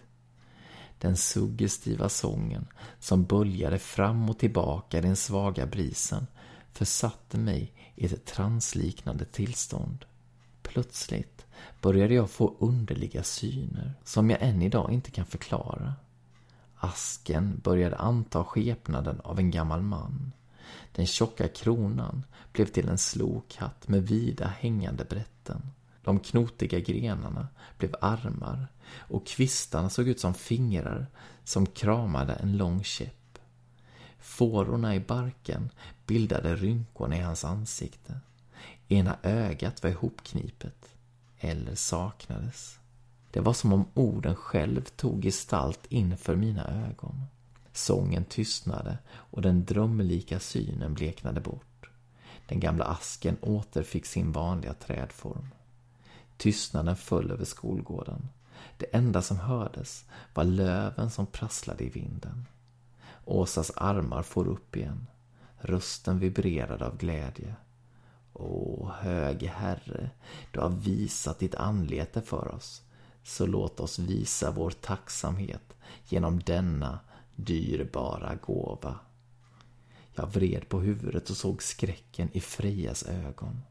Den 0.98 1.16
suggestiva 1.16 2.08
sången 2.08 2.66
som 2.98 3.24
böljade 3.24 3.78
fram 3.78 4.30
och 4.30 4.38
tillbaka 4.38 4.98
i 4.98 5.00
den 5.00 5.16
svaga 5.16 5.66
brisen 5.66 6.26
försatte 6.72 7.38
mig 7.38 7.72
i 7.94 8.06
ett 8.06 8.24
transliknande 8.24 9.24
tillstånd. 9.24 10.04
Plötsligt 10.62 11.46
började 11.80 12.14
jag 12.14 12.30
få 12.30 12.56
underliga 12.58 13.22
syner 13.22 13.94
som 14.04 14.30
jag 14.30 14.42
än 14.42 14.62
idag 14.62 14.92
inte 14.92 15.10
kan 15.10 15.26
förklara. 15.26 15.92
Asken 16.76 17.60
började 17.64 17.96
anta 17.96 18.44
skepnaden 18.44 19.20
av 19.20 19.38
en 19.38 19.50
gammal 19.50 19.82
man. 19.82 20.32
Den 20.92 21.06
tjocka 21.06 21.48
kronan 21.48 22.24
blev 22.52 22.66
till 22.66 22.88
en 22.88 22.98
slokhatt 22.98 23.88
med 23.88 24.08
vida 24.08 24.46
hängande 24.46 25.04
brätten. 25.04 25.62
De 26.02 26.20
knotiga 26.20 26.78
grenarna 26.78 27.48
blev 27.78 27.94
armar 28.00 28.68
och 28.94 29.26
kvistarna 29.26 29.90
såg 29.90 30.08
ut 30.08 30.20
som 30.20 30.34
fingrar 30.34 31.06
som 31.44 31.66
kramade 31.66 32.32
en 32.32 32.56
lång 32.56 32.84
käpp. 32.84 33.38
Fårorna 34.18 34.94
i 34.94 35.00
barken 35.00 35.70
bildade 36.06 36.56
rynkorna 36.56 37.16
i 37.16 37.20
hans 37.20 37.44
ansikte. 37.44 38.20
Ena 38.88 39.16
ögat 39.22 39.82
var 39.82 39.90
ihopknipet, 39.90 40.94
eller 41.38 41.74
saknades. 41.74 42.78
Det 43.30 43.40
var 43.40 43.52
som 43.52 43.72
om 43.72 43.84
orden 43.94 44.36
själv 44.36 44.84
tog 44.84 45.22
gestalt 45.22 45.80
inför 45.88 46.36
mina 46.36 46.86
ögon. 46.88 47.22
Sången 47.72 48.24
tystnade 48.24 48.98
och 49.08 49.42
den 49.42 49.64
drömlika 49.64 50.40
synen 50.40 50.94
bleknade 50.94 51.40
bort. 51.40 51.90
Den 52.48 52.60
gamla 52.60 52.84
asken 52.84 53.36
återfick 53.40 54.06
sin 54.06 54.32
vanliga 54.32 54.74
trädform. 54.74 55.48
Tystnaden 56.36 56.96
föll 56.96 57.30
över 57.30 57.44
skolgården. 57.44 58.28
Det 58.76 58.96
enda 58.96 59.22
som 59.22 59.38
hördes 59.38 60.04
var 60.34 60.44
löven 60.44 61.10
som 61.10 61.26
prasslade 61.26 61.84
i 61.84 61.88
vinden. 61.88 62.46
Åsas 63.24 63.72
armar 63.76 64.22
for 64.22 64.48
upp 64.48 64.76
igen. 64.76 65.06
Rösten 65.58 66.18
vibrerade 66.18 66.86
av 66.86 66.96
glädje. 66.96 67.54
Åh, 68.32 68.90
höge 68.90 69.48
Herre, 69.48 70.10
du 70.50 70.60
har 70.60 70.68
visat 70.68 71.38
ditt 71.38 71.54
anlete 71.54 72.22
för 72.22 72.54
oss. 72.54 72.82
Så 73.22 73.46
låt 73.46 73.80
oss 73.80 73.98
visa 73.98 74.50
vår 74.50 74.70
tacksamhet 74.70 75.76
genom 76.08 76.40
denna 76.40 77.00
dyrbara 77.36 78.34
gåva. 78.34 78.98
Jag 80.14 80.26
vred 80.26 80.68
på 80.68 80.80
huvudet 80.80 81.30
och 81.30 81.36
såg 81.36 81.62
skräcken 81.62 82.28
i 82.32 82.40
Frejas 82.40 83.02
ögon. 83.02 83.62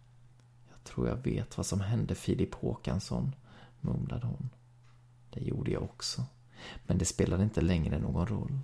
Jag 0.72 0.84
tror 0.84 1.08
jag 1.08 1.16
vet 1.16 1.58
vad 1.58 1.66
som 1.66 1.82
hände 1.82 2.16
Filip 2.16 2.54
Håkansson, 2.54 3.36
mumlade 3.82 4.28
hon. 4.28 4.50
Det 5.36 5.42
gjorde 5.42 5.72
jag 5.72 5.84
också. 5.84 6.24
Men 6.88 6.98
det 6.98 7.06
spelade 7.06 7.44
inte 7.44 7.62
längre 7.62 8.00
någon 8.00 8.28
roll. 8.28 8.60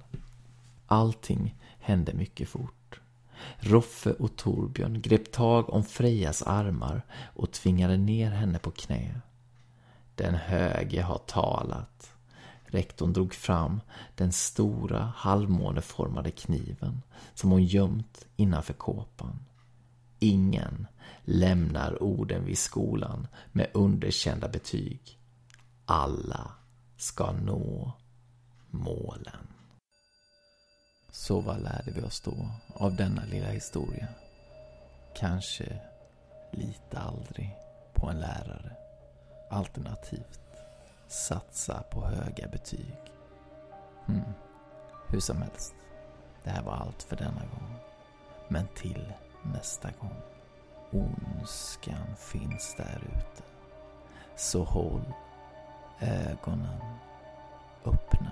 Allting 0.87 1.55
hände 1.79 2.13
mycket 2.13 2.49
fort. 2.49 3.01
Roffe 3.59 4.11
och 4.13 4.35
Torbjörn 4.35 5.01
grep 5.01 5.31
tag 5.31 5.69
om 5.69 5.83
Frejas 5.83 6.41
armar 6.41 7.01
och 7.35 7.51
tvingade 7.51 7.97
ner 7.97 8.31
henne 8.31 8.59
på 8.59 8.71
knä. 8.71 9.21
Den 10.15 10.35
höge 10.35 11.01
har 11.01 11.17
talat. 11.17 12.11
Rektorn 12.63 13.13
drog 13.13 13.33
fram 13.33 13.81
den 14.15 14.31
stora 14.31 15.13
halvmåneformade 15.15 16.31
kniven 16.31 17.01
som 17.33 17.51
hon 17.51 17.63
gömt 17.63 18.25
innanför 18.35 18.73
kåpan. 18.73 19.39
Ingen 20.19 20.87
lämnar 21.23 22.03
orden 22.03 22.45
vid 22.45 22.57
skolan 22.57 23.27
med 23.51 23.67
underkända 23.73 24.47
betyg. 24.47 25.19
Alla 25.85 26.51
ska 27.01 27.31
nå 27.31 27.91
målen. 28.69 29.47
Så 31.11 31.41
vad 31.41 31.61
lärde 31.61 31.91
vi 31.91 32.01
oss 32.01 32.21
då 32.21 32.49
av 32.73 32.95
denna 32.95 33.25
lilla 33.25 33.47
historia? 33.47 34.07
Kanske 35.15 35.79
lita 36.51 36.99
aldrig 36.99 37.57
på 37.93 38.09
en 38.09 38.19
lärare. 38.19 38.75
Alternativt 39.49 40.39
satsa 41.07 41.83
på 41.91 42.05
höga 42.05 42.47
betyg. 42.47 42.97
Hmm. 44.05 44.33
Hur 45.07 45.19
som 45.19 45.41
helst, 45.41 45.75
det 46.43 46.49
här 46.49 46.63
var 46.63 46.73
allt 46.73 47.03
för 47.03 47.15
denna 47.15 47.41
gång. 47.41 47.75
Men 48.47 48.67
till 48.67 49.13
nästa 49.41 49.91
gång. 49.91 50.21
Ondskan 50.91 52.15
finns 52.17 52.75
där 52.77 53.01
ute. 53.03 53.43
Så 54.35 54.63
håll 54.63 55.13
ögonen 56.01 56.81
öppna. 57.85 58.31